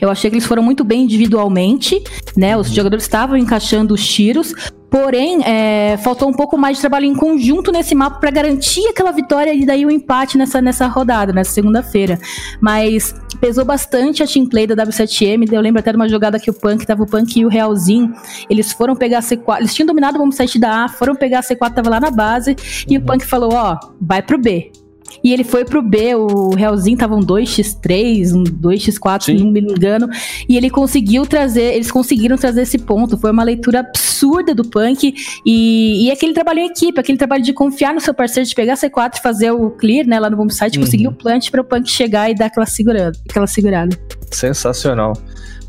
Eu 0.00 0.10
achei 0.10 0.28
que 0.28 0.34
eles 0.34 0.46
foram 0.46 0.64
muito 0.64 0.82
bem 0.82 1.04
individualmente, 1.04 2.02
né? 2.36 2.56
Os 2.56 2.68
jogadores 2.68 3.04
estavam 3.04 3.36
encaixando 3.36 3.94
os 3.94 4.04
tiros, 4.04 4.52
Porém, 4.90 5.42
é, 5.44 5.96
faltou 5.98 6.28
um 6.28 6.32
pouco 6.32 6.56
mais 6.56 6.76
de 6.76 6.80
trabalho 6.80 7.04
em 7.04 7.14
conjunto 7.14 7.72
nesse 7.72 7.94
mapa 7.94 8.18
para 8.18 8.30
garantir 8.30 8.86
aquela 8.88 9.10
vitória 9.10 9.52
e 9.52 9.66
daí 9.66 9.84
o 9.84 9.90
empate 9.90 10.38
nessa, 10.38 10.62
nessa 10.62 10.86
rodada, 10.86 11.32
nessa 11.32 11.52
segunda-feira. 11.52 12.18
Mas 12.60 13.14
pesou 13.40 13.64
bastante 13.64 14.22
a 14.22 14.26
team 14.26 14.46
play 14.46 14.66
da 14.66 14.76
W7M. 14.76 15.52
Eu 15.52 15.60
lembro 15.60 15.80
até 15.80 15.90
de 15.90 15.96
uma 15.96 16.08
jogada 16.08 16.38
que 16.38 16.50
o 16.50 16.54
Punk, 16.54 16.86
tava 16.86 17.02
o 17.02 17.06
Punk 17.06 17.38
e 17.38 17.44
o 17.44 17.48
Realzinho. 17.48 18.14
Eles 18.48 18.72
foram 18.72 18.94
pegar 18.94 19.18
a 19.18 19.22
C4. 19.22 19.58
Eles 19.58 19.74
tinham 19.74 19.86
dominado 19.86 20.16
o 20.16 20.20
bomb 20.20 20.32
site 20.32 20.58
da 20.58 20.84
A, 20.84 20.88
foram 20.88 21.14
pegar 21.14 21.40
a 21.40 21.42
C4, 21.42 21.74
tava 21.74 21.90
lá 21.90 22.00
na 22.00 22.10
base. 22.10 22.56
E 22.88 22.96
o 22.96 23.02
Punk 23.02 23.24
falou: 23.24 23.52
Ó, 23.52 23.78
vai 24.00 24.22
pro 24.22 24.38
B. 24.38 24.70
E 25.22 25.32
ele 25.32 25.44
foi 25.44 25.64
pro 25.64 25.82
B, 25.82 26.14
o 26.14 26.50
Realzinho 26.50 26.96
tava 26.96 27.14
um 27.14 27.20
2x3, 27.20 28.32
um 28.34 28.44
2x4, 28.44 29.22
se 29.22 29.34
não 29.34 29.50
me 29.50 29.60
engano. 29.60 30.08
E 30.48 30.56
ele 30.56 30.70
conseguiu 30.70 31.26
trazer, 31.26 31.74
eles 31.74 31.90
conseguiram 31.90 32.36
trazer 32.36 32.62
esse 32.62 32.78
ponto. 32.78 33.16
Foi 33.18 33.30
uma 33.30 33.42
leitura 33.42 33.80
absurda 33.80 34.54
do 34.54 34.64
Punk. 34.64 35.14
E, 35.44 36.06
e 36.06 36.10
aquele 36.10 36.32
trabalho 36.32 36.60
em 36.60 36.66
equipe, 36.66 36.98
aquele 36.98 37.18
trabalho 37.18 37.42
de 37.42 37.52
confiar 37.52 37.94
no 37.94 38.00
seu 38.00 38.14
parceiro, 38.14 38.48
de 38.48 38.54
pegar 38.54 38.74
C4 38.74 39.16
e 39.18 39.22
fazer 39.22 39.50
o 39.50 39.70
clear, 39.70 40.06
né, 40.06 40.18
lá 40.18 40.30
no 40.30 40.36
bombsite, 40.36 40.78
uhum. 40.78 40.84
conseguir 40.84 41.08
o 41.08 41.12
plant 41.12 41.50
para 41.50 41.60
o 41.60 41.64
Punk 41.64 41.90
chegar 41.90 42.30
e 42.30 42.34
dar 42.34 42.46
aquela 42.46 42.66
segurada. 42.66 43.18
Aquela 43.28 43.46
segurada. 43.46 43.98
Sensacional. 44.30 45.14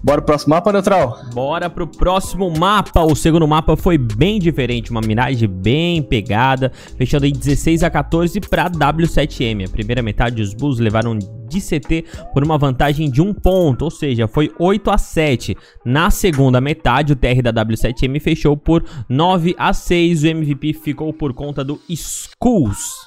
Bora 0.04 0.22
pro 0.22 0.28
próximo 0.28 0.56
mapa, 0.56 0.72
Neutral? 0.72 1.20
Bora 1.34 1.70
pro 1.70 1.88
próximo 1.88 2.50
mapa. 2.52 3.02
O 3.02 3.16
segundo 3.16 3.48
mapa 3.48 3.76
foi 3.76 3.98
bem 3.98 4.40
diferente, 4.40 4.92
uma 4.92 5.02
miragem 5.02 5.50
bem 5.50 6.02
pegada, 6.02 6.72
fechando 6.98 7.26
em 7.26 7.34
16 7.34 7.84
a 7.84 7.90
14 7.90 8.40
para 8.42 8.70
W7M. 8.70 9.68
A 9.68 9.70
primeira 9.70 10.02
metade 10.02 10.42
os 10.42 10.54
Bulls 10.54 10.80
levaram 10.80 11.18
de 11.18 11.62
CT 11.62 12.06
por 12.34 12.44
uma 12.44 12.58
vantagem 12.58 13.10
de 13.10 13.22
um 13.22 13.34
ponto, 13.34 13.86
ou 13.86 13.92
seja, 13.92 14.28
foi 14.28 14.52
8 14.60 14.92
a 14.92 14.98
7. 14.98 15.58
Na 15.84 16.10
segunda 16.10 16.62
metade, 16.62 17.14
o 17.14 17.16
TR 17.16 17.42
da 17.42 17.54
W7M 17.66 18.20
fechou 18.20 18.56
por 18.56 18.84
9 19.10 19.56
a 19.58 19.74
6. 19.74 20.24
O 20.24 20.28
MVP 20.28 20.74
ficou 20.74 21.12
por 21.12 21.34
conta 21.34 21.64
do 21.64 21.80
Schools. 21.90 23.07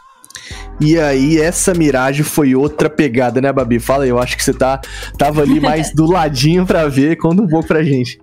E 0.80 0.99
aí, 0.99 1.38
essa 1.38 1.75
miragem 1.75 2.25
foi 2.25 2.54
outra 2.54 2.88
pegada, 2.88 3.40
né, 3.40 3.52
Babi? 3.52 3.78
Fala 3.78 4.04
aí, 4.04 4.10
eu 4.10 4.18
acho 4.18 4.37
que 4.37 4.42
você 4.42 4.54
tá, 4.54 4.80
tava 5.18 5.42
ali 5.42 5.60
mais 5.60 5.92
do 5.92 6.06
ladinho 6.06 6.64
pra 6.64 6.88
ver, 6.88 7.16
conta 7.16 7.42
um 7.42 7.46
pouco 7.46 7.68
pra 7.68 7.82
gente. 7.82 8.18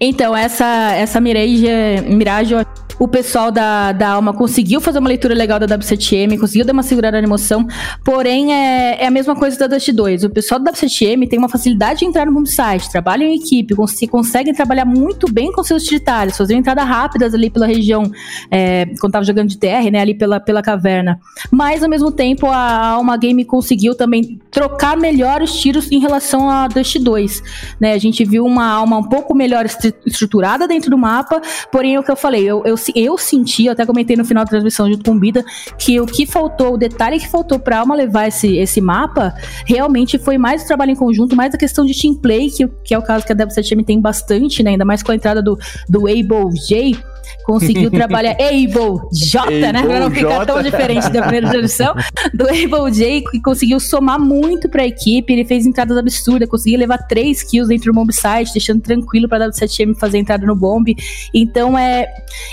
Então, 0.00 0.36
essa, 0.36 0.92
essa 0.94 1.20
miragem, 1.20 1.70
miragem 2.08 2.58
o 2.98 3.06
pessoal 3.06 3.50
da, 3.50 3.92
da 3.92 4.10
Alma 4.10 4.32
conseguiu 4.32 4.80
fazer 4.80 4.98
uma 4.98 5.08
leitura 5.08 5.34
legal 5.34 5.58
da 5.58 5.66
W7M, 5.66 6.38
conseguiu 6.38 6.64
dar 6.64 6.72
uma 6.72 6.82
segurada 6.82 7.20
na 7.20 7.26
emoção, 7.26 7.66
porém 8.04 8.54
é, 8.54 9.02
é 9.02 9.06
a 9.06 9.10
mesma 9.10 9.34
coisa 9.36 9.58
da 9.58 9.66
Dust 9.66 9.92
2. 9.92 10.24
O 10.24 10.30
pessoal 10.30 10.58
da 10.58 10.72
W7M 10.72 11.28
tem 11.28 11.38
uma 11.38 11.48
facilidade 11.48 12.00
de 12.00 12.04
entrar 12.06 12.26
no 12.26 12.32
boom 12.32 12.46
site, 12.46 12.90
trabalham 12.90 13.28
em 13.28 13.36
equipe, 13.36 13.74
cons 13.74 13.96
conseguem 14.10 14.54
trabalhar 14.54 14.84
muito 14.84 15.30
bem 15.30 15.52
com 15.52 15.62
seus 15.62 15.82
utilitários, 15.82 16.36
fazer 16.36 16.54
entradas 16.54 16.86
rápidas 16.86 17.34
ali 17.34 17.50
pela 17.50 17.66
região, 17.66 18.10
é, 18.50 18.86
quando 19.00 19.12
tava 19.12 19.24
jogando 19.24 19.48
de 19.48 19.58
TR, 19.58 19.90
né, 19.92 20.00
ali 20.00 20.14
pela, 20.14 20.40
pela 20.40 20.62
caverna. 20.62 21.20
Mas, 21.50 21.82
ao 21.82 21.90
mesmo 21.90 22.10
tempo, 22.10 22.46
a 22.46 22.86
Alma 22.88 23.16
Game 23.16 23.44
conseguiu 23.44 23.94
também 23.94 24.40
trocar 24.50 24.96
melhor 24.96 25.42
os 25.42 25.60
tiros 25.60 25.90
em 25.90 25.98
relação 25.98 26.48
a 26.48 26.68
Dust 26.68 26.98
2. 26.98 27.42
Né? 27.80 27.92
A 27.92 27.98
gente 27.98 28.24
viu 28.24 28.44
uma 28.44 28.66
Alma 28.66 28.98
um 28.98 29.04
pouco 29.04 29.34
melhor 29.34 29.65
estruturada 30.04 30.66
dentro 30.66 30.90
do 30.90 30.98
mapa, 30.98 31.40
porém, 31.70 31.94
é 31.94 32.00
o 32.00 32.02
que 32.02 32.10
eu 32.10 32.16
falei, 32.16 32.44
eu, 32.44 32.62
eu 32.64 32.76
eu 32.94 33.18
senti, 33.18 33.66
eu 33.66 33.72
até 33.72 33.84
comentei 33.84 34.16
no 34.16 34.24
final 34.24 34.44
da 34.44 34.50
transmissão 34.50 34.88
junto 34.88 35.04
com 35.04 35.16
o 35.16 35.18
Bida, 35.18 35.44
que 35.78 36.00
o 36.00 36.06
que 36.06 36.26
faltou, 36.26 36.74
o 36.74 36.76
detalhe 36.78 37.18
que 37.18 37.28
faltou 37.28 37.58
pra 37.58 37.78
Alma 37.78 37.94
levar 37.94 38.28
esse, 38.28 38.56
esse 38.56 38.80
mapa, 38.80 39.34
realmente 39.64 40.18
foi 40.18 40.38
mais 40.38 40.62
o 40.62 40.66
trabalho 40.66 40.92
em 40.92 40.96
conjunto, 40.96 41.36
mais 41.36 41.54
a 41.54 41.58
questão 41.58 41.84
de 41.84 41.98
team 41.98 42.14
play, 42.14 42.50
que, 42.50 42.66
que 42.84 42.94
é 42.94 42.98
o 42.98 43.02
caso 43.02 43.26
que 43.26 43.32
a 43.32 43.36
W7M 43.36 43.84
tem 43.84 44.00
bastante, 44.00 44.62
né? 44.62 44.70
Ainda 44.70 44.84
mais 44.84 45.02
com 45.02 45.12
a 45.12 45.14
entrada 45.14 45.42
do, 45.42 45.58
do 45.88 46.06
Able 46.06 46.52
J 46.68 46.96
conseguiu 47.44 47.90
trabalhar 47.92 48.32
Able 48.32 49.08
J, 49.12 49.72
né? 49.72 49.82
Pra 49.82 50.00
não 50.00 50.10
ficar 50.10 50.38
J. 50.38 50.46
tão 50.46 50.62
diferente 50.62 51.08
da 51.10 51.22
primeira 51.22 51.50
geração. 51.50 51.94
Do 52.34 52.44
Able 52.48 52.92
J, 52.92 53.22
que 53.30 53.40
conseguiu 53.40 53.80
somar 53.80 54.18
muito 54.18 54.68
pra 54.68 54.86
equipe. 54.86 55.32
Ele 55.32 55.44
fez 55.44 55.66
entradas 55.66 55.96
absurdas, 55.96 56.48
conseguiu 56.48 56.78
levar 56.78 56.98
três 56.98 57.42
kills 57.42 57.68
dentro 57.68 57.92
do 57.92 57.94
bomb 57.94 58.12
site, 58.12 58.52
deixando 58.52 58.80
tranquilo 58.80 59.28
pra 59.28 59.38
W7M 59.38 59.94
fazer 59.96 60.18
entrada 60.18 60.46
no 60.46 60.54
bomb. 60.54 60.94
Então 61.32 61.78
é. 61.78 62.06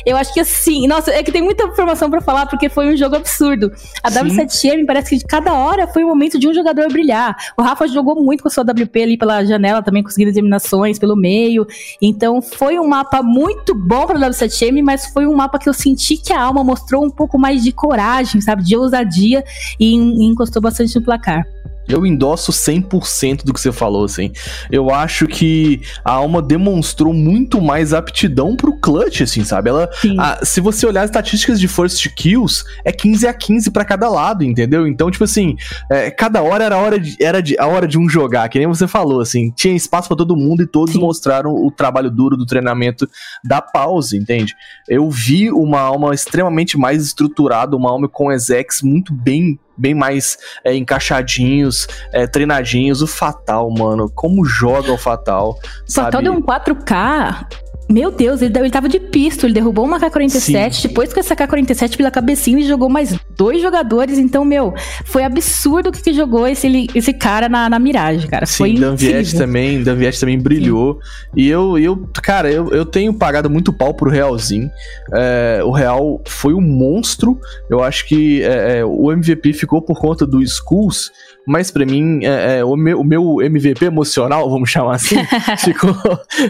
Eu 0.06 0.18
acho 0.18 0.34
que 0.34 0.40
assim. 0.40 0.88
Nossa, 0.88 1.12
é 1.12 1.24
que 1.24 1.32
tem 1.32 1.42
muita 1.42 1.66
informação 1.66 2.10
pra 2.10 2.22
falar, 2.22 2.46
porque 2.46 2.70
foi 2.70 2.94
um 2.94 2.98
jogo 2.98 3.16
absurdo. 3.16 3.72
A 4.02 4.12
Sim. 4.12 4.20
W7M 4.20 4.86
parece 4.86 5.10
que 5.12 5.18
de 5.18 5.26
cada 5.26 5.54
hora 5.54 5.88
foi 5.88 6.04
o 6.04 6.08
momento 6.08 6.40
de 6.40 6.48
um 6.48 6.54
jogador 6.54 6.92
brilhar. 6.92 7.36
O 7.58 7.62
Rafa 7.62 7.88
jogou 7.88 8.22
muito 8.22 8.42
com 8.42 8.48
a 8.48 8.52
sua 8.52 8.64
WP 8.64 9.02
ali 9.02 9.18
pela 9.18 9.44
janela, 9.46 9.82
também 9.82 10.04
conseguindo 10.04 10.32
eliminações 10.32 11.00
pelo 11.00 11.16
meio. 11.16 11.66
Então 12.02 12.42
foi 12.42 12.80
um 12.80 12.88
mapa 12.88 13.22
muito 13.22 13.74
bom 13.76 14.06
pra 14.06 14.20
W7M 14.20 14.63
mas 14.72 15.08
foi 15.08 15.28
um 15.28 15.36
mapa 15.36 15.60
que 15.60 15.68
eu 15.68 15.74
senti 15.74 16.18
que 16.18 16.34
a 16.34 16.42
alma 16.42 16.64
mostrou 16.64 17.06
um 17.06 17.10
pouco 17.10 17.38
mais 17.38 17.64
de 17.64 17.72
coragem, 17.72 18.42
sabe? 18.42 18.64
De 18.64 18.76
ousadia 18.76 19.44
e, 19.80 19.96
e 19.96 20.26
encostou 20.26 20.62
bastante 20.62 20.96
no 20.96 21.02
placar. 21.02 21.46
Eu 21.88 22.06
endosso 22.06 22.52
100% 22.52 23.44
do 23.44 23.54
que 23.54 23.60
você 23.60 23.72
falou, 23.72 24.06
assim. 24.06 24.32
Eu 24.72 24.90
acho 24.90 25.28
que 25.28 25.82
a 26.04 26.14
Alma 26.14 26.42
demonstrou 26.42 27.14
muito 27.14 27.62
mais 27.62 27.94
aptidão 27.94 28.56
pro 28.56 28.78
clutch, 28.78 29.22
assim, 29.22 29.44
sabe? 29.44 29.70
Ela, 29.70 29.90
a, 30.18 30.46
se 30.46 30.62
você 30.62 30.86
olhar 30.86 31.02
as 31.02 31.10
estatísticas 31.10 31.60
de 31.60 31.68
first 31.68 32.08
kills, 32.16 32.64
é 32.86 32.92
15 32.92 33.28
a 33.28 33.34
15 33.34 33.72
para 33.72 33.86
cada 33.86 34.10
lado, 34.10 34.44
entendeu? 34.44 34.88
Então, 34.88 35.12
tipo 35.12 35.24
assim, 35.24 35.56
é, 35.90 36.10
cada 36.10 36.42
hora 36.42 36.64
era 36.64 36.76
a 36.76 36.80
hora, 36.80 37.00
de, 37.00 37.16
era 37.22 37.42
de, 37.42 37.58
a 37.60 37.68
hora 37.68 37.88
de 37.88 37.98
um 37.98 38.08
jogar, 38.08 38.48
que 38.50 38.58
nem 38.58 38.68
você 38.68 38.88
falou, 38.88 39.20
assim. 39.20 39.52
Tinha 39.52 39.76
espaço 39.76 40.08
para 40.08 40.18
todo 40.18 40.36
mundo 40.36 40.64
e 40.64 40.68
todos 40.68 40.94
Sim. 40.94 41.02
mostraram 41.02 41.54
o 41.54 41.70
trabalho 41.70 42.10
duro 42.10 42.38
do 42.38 42.46
treinamento 42.46 43.08
da 43.44 43.62
pausa, 43.62 44.16
entende? 44.16 44.56
Eu 44.88 45.10
vi 45.10 45.52
uma 45.52 45.80
alma 45.80 46.14
extremamente 46.14 46.78
mais 46.78 47.04
estruturada, 47.04 47.76
uma 47.76 47.90
alma 47.90 48.08
com 48.08 48.32
execs 48.32 48.82
muito 48.82 49.14
bem 49.14 49.60
bem 49.78 49.94
mais 49.94 50.38
é, 50.64 50.76
encaixadinhos, 50.76 51.88
é, 52.12 52.28
treinadinhos. 52.28 53.02
O 53.02 53.08
Fatal, 53.08 53.70
mano, 53.70 54.10
como 54.10 54.46
joga 54.46 54.92
o 54.92 54.98
Fatal. 54.98 55.58
O 55.88 55.94
Fatal 55.94 56.22
deu 56.22 56.34
um 56.34 56.42
4K 56.42 57.63
meu 57.90 58.12
Deus, 58.12 58.42
ele, 58.42 58.58
ele 58.58 58.70
tava 58.70 58.88
de 58.88 59.00
pisto, 59.00 59.46
ele 59.46 59.54
derrubou 59.54 59.86
uma 59.86 60.00
K-47, 60.00 60.74
Sim. 60.74 60.88
depois 60.88 61.14
com 61.14 61.20
essa 61.20 61.36
K-47 61.36 61.98
pela 61.98 62.10
cabecinha 62.10 62.60
e 62.60 62.68
jogou 62.68 62.90
mais 62.90 63.18
dois 63.36 63.62
jogadores, 63.62 64.18
então, 64.18 64.46
meu, 64.46 64.74
foi 65.06 65.24
absurdo 65.24 65.90
o 65.90 65.92
que, 65.92 66.02
que 66.02 66.14
jogou 66.14 66.48
esse, 66.48 66.88
esse 66.96 67.14
cara 67.14 67.50
na, 67.50 67.70
na 67.70 67.80
miragem, 67.80 68.30
cara. 68.30 68.46
Sim, 68.46 68.58
foi 68.58 68.74
Danviette 68.74 69.36
também, 69.36 69.84
Danviette 69.84 70.20
também 70.20 70.40
brilhou. 70.40 70.96
Sim. 70.96 71.30
E 71.36 71.50
eu, 71.50 71.78
eu, 71.78 72.10
cara, 72.22 72.52
eu, 72.52 72.72
eu 72.72 72.86
tenho 72.86 73.14
pagado 73.14 73.50
muito 73.50 73.74
pau 73.74 73.94
pro 73.94 74.10
Realzinho. 74.10 74.70
É, 75.14 75.62
o 75.64 75.72
Real 75.72 76.22
foi 76.26 76.54
um 76.54 76.62
monstro. 76.62 77.40
Eu 77.70 77.84
acho 77.84 78.06
que 78.08 78.42
é, 78.44 78.80
é, 78.80 78.86
o 78.86 79.12
MVP 79.12 79.54
ficou 79.54 79.82
por 79.82 80.00
conta 80.00 80.26
do 80.26 80.44
Schools, 80.46 81.12
mas 81.48 81.70
para 81.70 81.86
mim, 81.86 82.24
é, 82.24 82.60
é, 82.60 82.66
o, 82.66 82.76
meu, 82.76 83.02
o 83.02 83.04
meu 83.04 83.42
MVP 83.42 83.86
emocional, 83.86 84.50
vamos 84.50 84.70
chamar 84.70 84.96
assim, 84.96 85.18
ficou, 85.60 85.96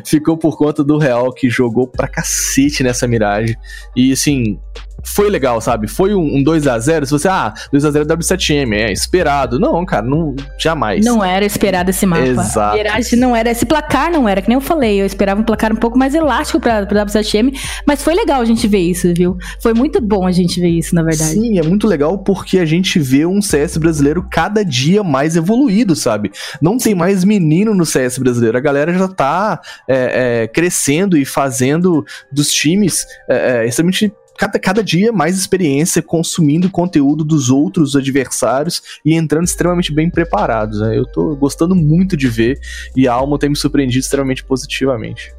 ficou 0.06 0.38
por 0.38 0.58
conta 0.58 0.84
do 0.84 0.98
Real, 0.98 1.34
que 1.34 1.50
jogou 1.50 1.88
pra 1.88 2.08
cacete 2.08 2.84
nessa 2.84 3.08
miragem. 3.08 3.56
E 3.96 4.12
assim, 4.12 4.60
foi 5.04 5.30
legal, 5.30 5.60
sabe? 5.60 5.88
Foi 5.88 6.14
um, 6.14 6.38
um 6.38 6.44
2x0. 6.44 7.06
Se 7.06 7.12
você, 7.12 7.28
ah, 7.28 7.54
2x0 7.74 8.06
W7M, 8.06 8.74
é 8.74 8.92
esperado. 8.92 9.60
Não, 9.60 9.86
cara, 9.86 10.06
não, 10.06 10.36
jamais. 10.58 11.06
Não 11.06 11.24
era 11.24 11.46
esperado 11.46 11.90
esse 11.90 12.06
mapa. 12.06 12.24
Exato. 12.24 12.78
Não 13.18 13.36
era, 13.36 13.52
esse 13.52 13.66
placar 13.66 14.12
não 14.12 14.28
era, 14.28 14.42
que 14.42 14.48
nem 14.48 14.56
eu 14.56 14.62
falei. 14.62 15.02
Eu 15.02 15.06
esperava 15.06 15.40
um 15.40 15.44
placar 15.44 15.72
um 15.72 15.76
pouco 15.76 15.98
mais 15.98 16.16
elástico 16.16 16.60
pra, 16.60 16.86
pra 16.86 17.06
W7M, 17.06 17.54
mas 17.86 18.02
foi 18.02 18.14
legal 18.14 18.42
a 18.42 18.46
gente 18.46 18.68
ver 18.68 18.80
isso, 18.80 19.14
viu? 19.14 19.38
Foi 19.62 19.74
muito 19.74 20.02
bom 20.02 20.26
a 20.26 20.32
gente 20.32 20.60
ver 20.60 20.70
isso, 20.70 20.96
na 20.96 21.04
verdade. 21.04 21.32
Sim, 21.32 21.60
é 21.60 21.64
muito 21.64 21.88
legal 21.88 22.18
porque 22.20 22.60
a 22.60 22.66
gente 22.66 23.00
vê 23.00 23.26
um 23.26 23.42
CS 23.42 23.78
brasileiro 23.78 24.26
cada 24.30 24.64
dia 24.64 25.04
mais 25.04 25.36
evoluído, 25.36 25.96
sabe? 25.96 26.32
Não 26.62 26.78
tem 26.78 26.96
mais 26.96 27.24
menino 27.24 27.74
no 27.74 27.86
CS 27.86 28.18
brasileiro. 28.18 28.58
A 28.58 28.62
galera 28.62 28.94
já 28.94 29.08
tá 29.08 29.60
é, 29.88 30.44
é, 30.44 30.48
crescendo 30.48 31.18
e 31.18 31.26
fazendo 31.26 32.06
dos 32.32 32.52
times 32.52 33.06
é, 33.30 33.64
é 33.64 33.68
extremamente 33.68 34.12
cada, 34.38 34.60
cada 34.60 34.84
dia 34.84 35.12
mais 35.12 35.38
experiência 35.38 36.02
consumindo 36.02 36.70
conteúdo 36.70 37.24
dos 37.24 37.50
outros 37.50 37.96
adversários 37.96 38.82
e 39.06 39.14
entrando 39.14 39.46
extremamente 39.46 39.94
bem 39.94 40.10
preparados. 40.10 40.80
Né? 40.80 40.98
Eu 40.98 41.06
tô 41.06 41.36
gostando 41.36 41.76
muito 41.76 42.18
de 42.18 42.28
ver 42.28 42.60
e 42.96 43.08
a 43.08 43.14
Alma 43.14 43.40
tem 43.40 43.50
me 43.50 43.56
surpreendido 43.56 44.04
extremamente 44.04 44.44
positivamente. 44.44 45.34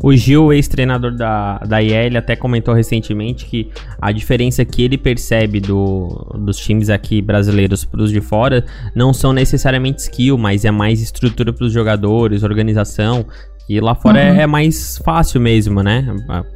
O 0.00 0.12
Gil, 0.14 0.52
ex-treinador 0.52 1.14
da, 1.14 1.58
da 1.58 1.82
IL, 1.82 2.18
até 2.18 2.34
comentou 2.34 2.74
recentemente 2.74 3.46
que 3.46 3.70
a 4.00 4.12
diferença 4.12 4.64
que 4.64 4.82
ele 4.82 4.98
percebe 4.98 5.60
do, 5.60 6.08
dos 6.38 6.56
times 6.58 6.90
aqui 6.90 7.22
brasileiros 7.22 7.84
para 7.84 8.02
os 8.02 8.10
de 8.10 8.20
fora 8.20 8.64
não 8.94 9.14
são 9.14 9.32
necessariamente 9.32 10.02
skill, 10.02 10.36
mas 10.36 10.64
é 10.64 10.70
mais 10.70 11.00
estrutura 11.00 11.52
para 11.52 11.64
os 11.64 11.72
jogadores, 11.72 12.42
organização. 12.42 13.24
E 13.66 13.80
lá 13.80 13.94
fora 13.94 14.20
é, 14.20 14.30
uhum. 14.30 14.38
é, 14.38 14.42
é, 14.42 14.46
mais 14.46 14.98
fácil 14.98 15.40
mesmo, 15.40 15.82
né? 15.82 16.06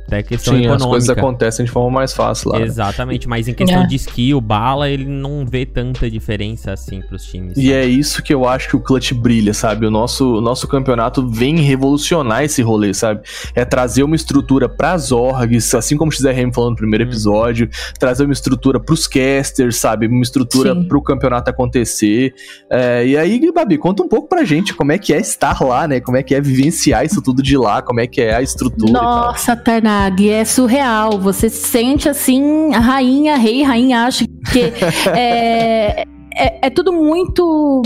Até 0.07 0.23
questão 0.23 0.53
Sim, 0.53 0.61
econômica. 0.61 0.85
as 0.85 0.91
coisas 0.91 1.09
acontecem 1.09 1.65
de 1.65 1.71
forma 1.71 1.91
mais 1.91 2.13
fácil 2.13 2.51
lá. 2.51 2.59
Né? 2.59 2.67
Exatamente, 2.67 3.27
né? 3.27 3.31
mas 3.31 3.49
em 3.49 3.55
questão 3.55 3.83
é. 3.83 3.87
de 3.87 3.97
skill, 3.97 4.41
bala, 4.43 4.91
ele 4.91 5.07
não 5.07 5.47
vê 5.47 5.65
tanta 5.65 6.11
diferença 6.11 6.71
assim 6.71 7.01
pros 7.01 7.25
times. 7.25 7.57
E 7.57 7.73
é 7.73 7.87
isso 7.87 8.23
que 8.23 8.33
eu 8.33 8.47
acho 8.47 8.69
que 8.69 8.77
o 8.77 8.81
Clutch 8.81 9.13
brilha, 9.13 9.55
sabe? 9.55 9.87
O 9.87 9.91
nosso, 9.91 10.37
o 10.37 10.41
nosso 10.41 10.69
campeonato 10.69 11.27
vem 11.27 11.57
revolucionar 11.61 12.45
esse 12.45 12.61
rolê, 12.61 12.93
sabe? 12.93 13.23
É 13.55 13.65
trazer 13.65 14.03
uma 14.03 14.17
estrutura 14.17 14.69
pras 14.69 15.11
orgs, 15.11 15.75
assim 15.75 15.97
como 15.97 16.11
o 16.11 16.15
XRM 16.15 16.53
falou 16.53 16.71
no 16.71 16.77
primeiro 16.77 17.05
uhum. 17.05 17.11
episódio, 17.11 17.71
trazer 17.99 18.25
uma 18.25 18.35
estrutura 18.35 18.79
pros 18.79 19.07
casters, 19.07 19.77
sabe? 19.77 20.07
Uma 20.07 20.23
estrutura 20.23 20.75
Sim. 20.75 20.85
pro 20.85 21.01
campeonato 21.01 21.49
acontecer. 21.51 22.35
É, 22.71 23.07
e 23.07 23.17
aí, 23.17 23.41
Babi, 23.51 23.79
conta 23.79 24.03
um 24.03 24.09
pouco 24.09 24.29
pra 24.29 24.45
gente 24.45 24.75
como 24.75 24.93
é 24.93 24.99
que 24.99 25.15
é 25.15 25.19
estar 25.19 25.59
lá, 25.63 25.89
né? 25.89 26.01
Como 26.01 26.19
é 26.19 26.23
que 26.23 26.35
é 26.35 26.41
vivenciar 26.41 26.98
isso 27.05 27.23
tudo 27.23 27.43
de 27.43 27.57
lá, 27.57 27.83
como 27.83 28.01
é 28.01 28.07
que 28.07 28.21
é 28.21 28.35
a 28.35 28.43
estrutura 28.43 28.93
Nossa, 28.93 29.57
Tarnag, 29.57 30.29
é 30.29 30.45
surreal. 30.45 31.19
Você 31.19 31.49
sente 31.49 32.09
assim, 32.09 32.75
a 32.75 32.79
rainha, 32.79 33.37
rei, 33.37 33.63
rainha, 33.63 34.05
acho 34.05 34.25
que 34.53 34.73
é, 35.15 36.05
é, 36.35 36.67
é 36.67 36.71
tudo 36.71 36.93
muito. 36.93 37.83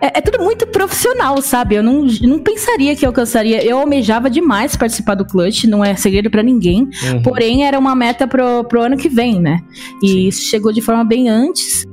É, 0.00 0.18
é, 0.18 0.20
tudo 0.20 0.44
muito 0.44 0.66
profissional, 0.66 1.40
sabe? 1.40 1.76
Eu 1.76 1.82
não, 1.82 2.06
não 2.22 2.38
pensaria 2.38 2.94
que 2.94 3.04
eu 3.04 3.08
alcançaria. 3.08 3.64
Eu 3.64 3.78
almejava 3.78 4.28
demais 4.28 4.76
participar 4.76 5.14
do 5.14 5.24
Clutch, 5.24 5.64
não 5.64 5.84
é 5.84 5.96
segredo 5.96 6.30
para 6.30 6.42
ninguém. 6.42 6.82
Uhum. 6.82 7.22
Porém, 7.22 7.64
era 7.64 7.78
uma 7.78 7.94
meta 7.94 8.26
pro, 8.26 8.64
pro 8.64 8.82
ano 8.82 8.96
que 8.96 9.08
vem, 9.08 9.40
né? 9.40 9.58
E 10.02 10.08
Sim. 10.08 10.28
isso 10.28 10.42
chegou 10.50 10.70
de 10.70 10.82
forma 10.82 11.04
bem 11.04 11.28
antes. 11.28 11.84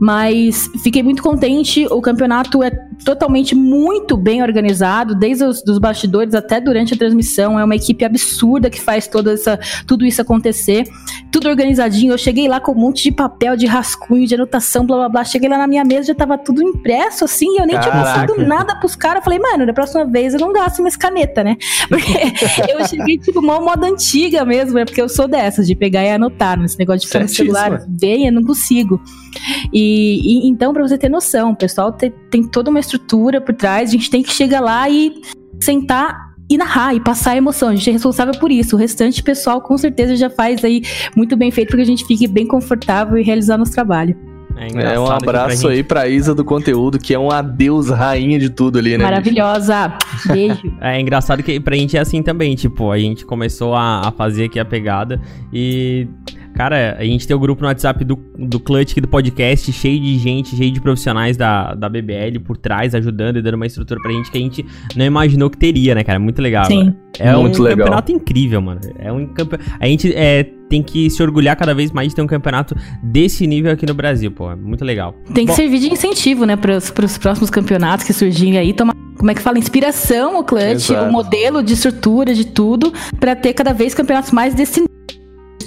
Mas 0.00 0.70
fiquei 0.84 1.02
muito 1.02 1.22
contente. 1.22 1.84
O 1.90 2.00
campeonato 2.00 2.62
é 2.62 2.70
totalmente 3.04 3.54
muito 3.54 4.16
bem 4.16 4.42
organizado, 4.42 5.14
desde 5.14 5.44
os 5.44 5.62
dos 5.62 5.78
bastidores 5.78 6.34
até 6.34 6.60
durante 6.60 6.94
a 6.94 6.96
transmissão. 6.96 7.58
É 7.58 7.64
uma 7.64 7.76
equipe 7.76 8.04
absurda 8.04 8.70
que 8.70 8.80
faz 8.80 9.06
toda 9.06 9.32
essa, 9.32 9.58
tudo 9.86 10.04
isso 10.04 10.20
acontecer. 10.20 10.84
Tudo 11.30 11.48
organizadinho. 11.48 12.12
Eu 12.12 12.18
cheguei 12.18 12.48
lá 12.48 12.60
com 12.60 12.72
um 12.72 12.74
monte 12.74 13.04
de 13.04 13.12
papel, 13.12 13.56
de 13.56 13.66
rascunho, 13.66 14.26
de 14.26 14.34
anotação, 14.34 14.86
blá 14.86 14.96
blá 14.96 15.08
blá. 15.08 15.24
Cheguei 15.24 15.48
lá 15.48 15.58
na 15.58 15.66
minha 15.66 15.84
mesa, 15.84 16.08
já 16.08 16.14
tava 16.14 16.36
tudo 16.38 16.62
impresso, 16.62 17.24
assim, 17.24 17.56
e 17.56 17.60
eu 17.60 17.66
nem 17.66 17.76
Caraca. 17.76 17.90
tinha 17.90 18.02
passado 18.02 18.46
nada 18.46 18.76
pros 18.76 18.96
caras. 18.96 19.22
Falei, 19.22 19.38
mano, 19.38 19.66
da 19.66 19.72
próxima 19.72 20.04
vez 20.04 20.34
eu 20.34 20.40
não 20.40 20.52
gasto 20.52 20.82
mais 20.82 20.96
caneta, 20.96 21.44
né? 21.44 21.56
Porque 21.88 22.12
eu 22.68 22.86
cheguei, 22.86 23.18
tipo, 23.18 23.40
uma 23.40 23.60
moda 23.60 23.86
antiga 23.86 24.44
mesmo, 24.44 24.74
né? 24.74 24.84
Porque 24.84 25.00
eu 25.00 25.08
sou 25.08 25.28
dessas, 25.28 25.66
de 25.66 25.74
pegar 25.74 26.04
e 26.04 26.10
anotar 26.10 26.58
nesse 26.58 26.78
negócio 26.78 27.00
de 27.00 27.06
ficar 27.06 27.20
no 27.20 27.28
celular. 27.28 27.84
Bem, 27.88 28.26
eu 28.26 28.32
não 28.32 28.44
consigo. 28.44 29.00
E, 29.72 30.44
e 30.44 30.48
então, 30.48 30.72
pra 30.72 30.82
você 30.82 30.96
ter 30.96 31.08
noção, 31.08 31.52
o 31.52 31.56
pessoal 31.56 31.92
tem, 31.92 32.12
tem 32.30 32.42
toda 32.42 32.70
uma 32.70 32.80
estrutura 32.88 33.40
por 33.40 33.54
trás, 33.54 33.90
a 33.90 33.92
gente 33.92 34.10
tem 34.10 34.22
que 34.22 34.32
chegar 34.32 34.60
lá 34.60 34.88
e 34.88 35.12
sentar 35.60 36.28
e 36.50 36.56
narrar 36.56 36.94
e 36.94 37.00
passar 37.00 37.32
a 37.32 37.36
emoção. 37.36 37.68
A 37.68 37.74
gente 37.74 37.90
é 37.90 37.92
responsável 37.92 38.32
por 38.40 38.50
isso. 38.50 38.74
O 38.74 38.78
restante 38.78 39.22
pessoal 39.22 39.60
com 39.60 39.76
certeza 39.76 40.16
já 40.16 40.30
faz 40.30 40.64
aí 40.64 40.82
muito 41.14 41.36
bem 41.36 41.50
feito 41.50 41.68
para 41.68 41.76
que 41.76 41.82
a 41.82 41.86
gente 41.86 42.06
fique 42.06 42.26
bem 42.26 42.46
confortável 42.46 43.18
e 43.18 43.22
realizar 43.22 43.58
nosso 43.58 43.72
trabalho. 43.72 44.16
É 44.56 44.66
engraçado 44.66 45.02
um 45.02 45.06
pra 45.06 45.14
abraço 45.16 45.62
gente. 45.62 45.70
aí 45.70 45.84
pra 45.84 46.08
Isa 46.08 46.34
do 46.34 46.44
conteúdo, 46.44 46.98
que 46.98 47.14
é 47.14 47.18
uma 47.18 47.40
deusa 47.42 47.94
rainha 47.94 48.40
de 48.40 48.50
tudo 48.50 48.78
ali, 48.78 48.98
né? 48.98 49.04
Maravilhosa. 49.04 49.92
Beijo. 50.26 50.58
É 50.80 51.00
engraçado 51.00 51.42
que 51.42 51.60
pra 51.60 51.76
gente 51.76 51.96
é 51.96 52.00
assim 52.00 52.22
também, 52.22 52.56
tipo, 52.56 52.90
a 52.90 52.98
gente 52.98 53.24
começou 53.24 53.74
a, 53.74 54.08
a 54.08 54.10
fazer 54.10 54.46
aqui 54.46 54.58
a 54.58 54.64
pegada 54.64 55.20
e. 55.52 56.08
Cara, 56.58 56.96
a 56.98 57.04
gente 57.04 57.24
tem 57.24 57.36
o 57.36 57.38
grupo 57.38 57.62
no 57.62 57.68
WhatsApp 57.68 58.04
do, 58.04 58.18
do 58.36 58.58
Clutch 58.58 58.90
aqui 58.90 59.00
do 59.00 59.06
podcast, 59.06 59.72
cheio 59.72 60.00
de 60.00 60.18
gente, 60.18 60.56
cheio 60.56 60.72
de 60.72 60.80
profissionais 60.80 61.36
da, 61.36 61.72
da 61.72 61.88
BBL 61.88 62.40
por 62.44 62.56
trás, 62.56 62.96
ajudando 62.96 63.36
e 63.36 63.42
dando 63.42 63.54
uma 63.54 63.66
estrutura 63.66 64.00
pra 64.02 64.10
gente 64.10 64.28
que 64.28 64.38
a 64.38 64.40
gente 64.40 64.66
não 64.96 65.04
imaginou 65.04 65.48
que 65.48 65.56
teria, 65.56 65.94
né, 65.94 66.02
cara? 66.02 66.18
Muito 66.18 66.42
legal. 66.42 66.64
Sim. 66.64 66.92
É 67.16 67.32
Muito 67.36 67.60
um 67.60 67.62
legal. 67.62 67.78
campeonato 67.78 68.10
incrível, 68.10 68.60
mano. 68.60 68.80
É 68.98 69.12
um 69.12 69.24
campe... 69.26 69.56
A 69.78 69.86
gente 69.86 70.12
é, 70.12 70.42
tem 70.68 70.82
que 70.82 71.08
se 71.08 71.22
orgulhar 71.22 71.54
cada 71.56 71.72
vez 71.72 71.92
mais 71.92 72.08
de 72.08 72.16
ter 72.16 72.22
um 72.22 72.26
campeonato 72.26 72.74
desse 73.04 73.46
nível 73.46 73.70
aqui 73.70 73.86
no 73.86 73.94
Brasil, 73.94 74.32
pô. 74.32 74.50
É 74.50 74.56
muito 74.56 74.84
legal. 74.84 75.14
Tem 75.32 75.44
que 75.46 75.52
Bom, 75.52 75.56
servir 75.56 75.78
de 75.78 75.92
incentivo, 75.92 76.44
né, 76.44 76.56
para 76.56 76.76
os 76.76 77.18
próximos 77.18 77.50
campeonatos 77.50 78.04
que 78.04 78.12
surgirem 78.12 78.58
aí. 78.58 78.72
Tomar, 78.72 78.96
como 79.16 79.30
é 79.30 79.34
que 79.34 79.40
fala? 79.40 79.60
Inspiração, 79.60 80.40
o 80.40 80.42
clutch, 80.42 80.90
Exato. 80.90 81.08
o 81.08 81.12
modelo 81.12 81.62
de 81.62 81.74
estrutura, 81.74 82.34
de 82.34 82.46
tudo, 82.48 82.92
para 83.20 83.36
ter 83.36 83.52
cada 83.52 83.72
vez 83.72 83.94
campeonatos 83.94 84.32
mais 84.32 84.54
desse 84.54 84.88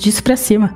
disso 0.01 0.23
pra 0.23 0.35
cima. 0.35 0.75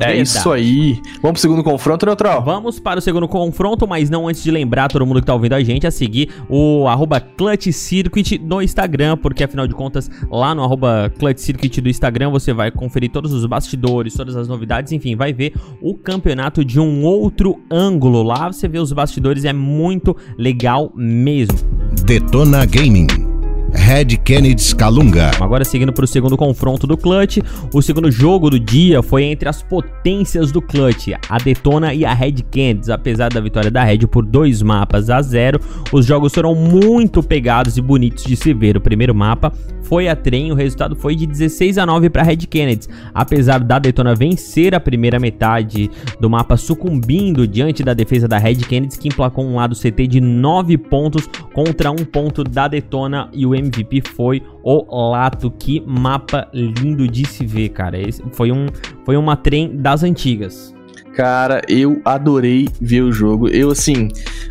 É 0.00 0.08
verdade. 0.08 0.22
isso 0.22 0.50
aí. 0.50 1.00
Vamos 1.22 1.32
pro 1.32 1.40
segundo 1.40 1.64
confronto, 1.64 2.04
Neutral? 2.04 2.42
Vamos 2.44 2.78
para 2.78 2.98
o 2.98 3.02
segundo 3.02 3.26
confronto, 3.26 3.86
mas 3.86 4.10
não 4.10 4.28
antes 4.28 4.42
de 4.42 4.50
lembrar 4.50 4.88
todo 4.88 5.06
mundo 5.06 5.20
que 5.20 5.26
tá 5.26 5.34
ouvindo 5.34 5.54
a 5.54 5.62
gente 5.62 5.86
a 5.86 5.90
seguir 5.90 6.30
o 6.48 6.86
arroba 6.86 7.20
Clutch 7.20 7.72
Circuit 7.72 8.38
no 8.38 8.60
Instagram, 8.60 9.16
porque 9.16 9.44
afinal 9.44 9.66
de 9.66 9.74
contas, 9.74 10.10
lá 10.30 10.54
no 10.54 10.62
arroba 10.62 11.12
Clutch 11.18 11.38
Circuit 11.38 11.80
do 11.80 11.88
Instagram 11.88 12.30
você 12.30 12.52
vai 12.52 12.70
conferir 12.70 13.10
todos 13.10 13.32
os 13.32 13.46
bastidores, 13.46 14.14
todas 14.14 14.36
as 14.36 14.48
novidades, 14.48 14.92
enfim, 14.92 15.16
vai 15.16 15.32
ver 15.32 15.54
o 15.80 15.94
campeonato 15.94 16.64
de 16.64 16.78
um 16.78 17.04
outro 17.04 17.58
ângulo. 17.70 18.22
Lá 18.22 18.52
você 18.52 18.68
vê 18.68 18.78
os 18.78 18.92
bastidores, 18.92 19.44
é 19.44 19.52
muito 19.52 20.16
legal 20.36 20.92
mesmo. 20.94 21.56
Detona 22.04 22.66
Gaming. 22.66 23.35
Red 23.76 24.16
Kennedy 24.24 24.74
Calunga. 24.74 25.30
Agora 25.40 25.64
seguindo 25.64 25.92
para 25.92 26.04
o 26.04 26.08
segundo 26.08 26.36
confronto 26.36 26.86
do 26.86 26.96
Clutch, 26.96 27.38
o 27.72 27.82
segundo 27.82 28.10
jogo 28.10 28.50
do 28.50 28.58
dia 28.58 29.02
foi 29.02 29.24
entre 29.24 29.48
as 29.48 29.62
potências 29.62 30.50
do 30.50 30.60
Clutch, 30.60 31.08
a 31.28 31.38
Detona 31.38 31.94
e 31.94 32.04
a 32.04 32.12
Red 32.12 32.36
Candies. 32.50 32.88
Apesar 32.88 33.32
da 33.32 33.40
vitória 33.40 33.70
da 33.70 33.84
Red 33.84 34.06
por 34.08 34.24
dois 34.24 34.62
mapas 34.62 35.10
a 35.10 35.20
zero, 35.22 35.60
os 35.92 36.04
jogos 36.06 36.32
foram 36.32 36.54
muito 36.54 37.22
pegados 37.22 37.76
e 37.76 37.80
bonitos 37.80 38.24
de 38.24 38.36
se 38.36 38.52
ver. 38.52 38.76
O 38.76 38.80
primeiro 38.80 39.14
mapa 39.14 39.52
foi 39.88 40.08
a 40.08 40.16
trem, 40.16 40.50
o 40.50 40.54
resultado 40.54 40.96
foi 40.96 41.14
de 41.14 41.26
16 41.26 41.78
a 41.78 41.86
9 41.86 42.10
para 42.10 42.22
Red 42.22 42.38
Kennedy. 42.38 42.88
Apesar 43.14 43.60
da 43.60 43.78
Detona 43.78 44.14
vencer 44.14 44.74
a 44.74 44.80
primeira 44.80 45.18
metade 45.18 45.90
do 46.20 46.28
mapa 46.28 46.56
sucumbindo 46.56 47.46
diante 47.46 47.82
da 47.82 47.94
defesa 47.94 48.26
da 48.26 48.38
Red 48.38 48.56
Kennedy, 48.56 48.98
que 48.98 49.08
emplacou 49.08 49.44
um 49.44 49.56
lado 49.56 49.74
CT 49.74 50.06
de 50.06 50.20
9 50.20 50.76
pontos 50.76 51.28
contra 51.52 51.90
um 51.90 52.04
ponto 52.04 52.42
da 52.42 52.68
Detona 52.68 53.30
e 53.32 53.46
o 53.46 53.54
MVP 53.54 54.02
foi 54.14 54.42
o 54.62 55.10
Lato. 55.10 55.50
Que 55.50 55.80
mapa 55.86 56.48
lindo 56.52 57.06
de 57.06 57.26
se 57.26 57.46
ver, 57.46 57.68
cara. 57.70 57.98
Esse 57.98 58.22
foi, 58.32 58.50
um, 58.50 58.66
foi 59.04 59.16
uma 59.16 59.36
trem 59.36 59.76
das 59.76 60.02
antigas. 60.02 60.75
Cara, 61.16 61.62
eu 61.66 62.02
adorei 62.04 62.68
ver 62.78 63.00
o 63.00 63.10
jogo. 63.10 63.48
Eu, 63.48 63.70
assim, 63.70 64.08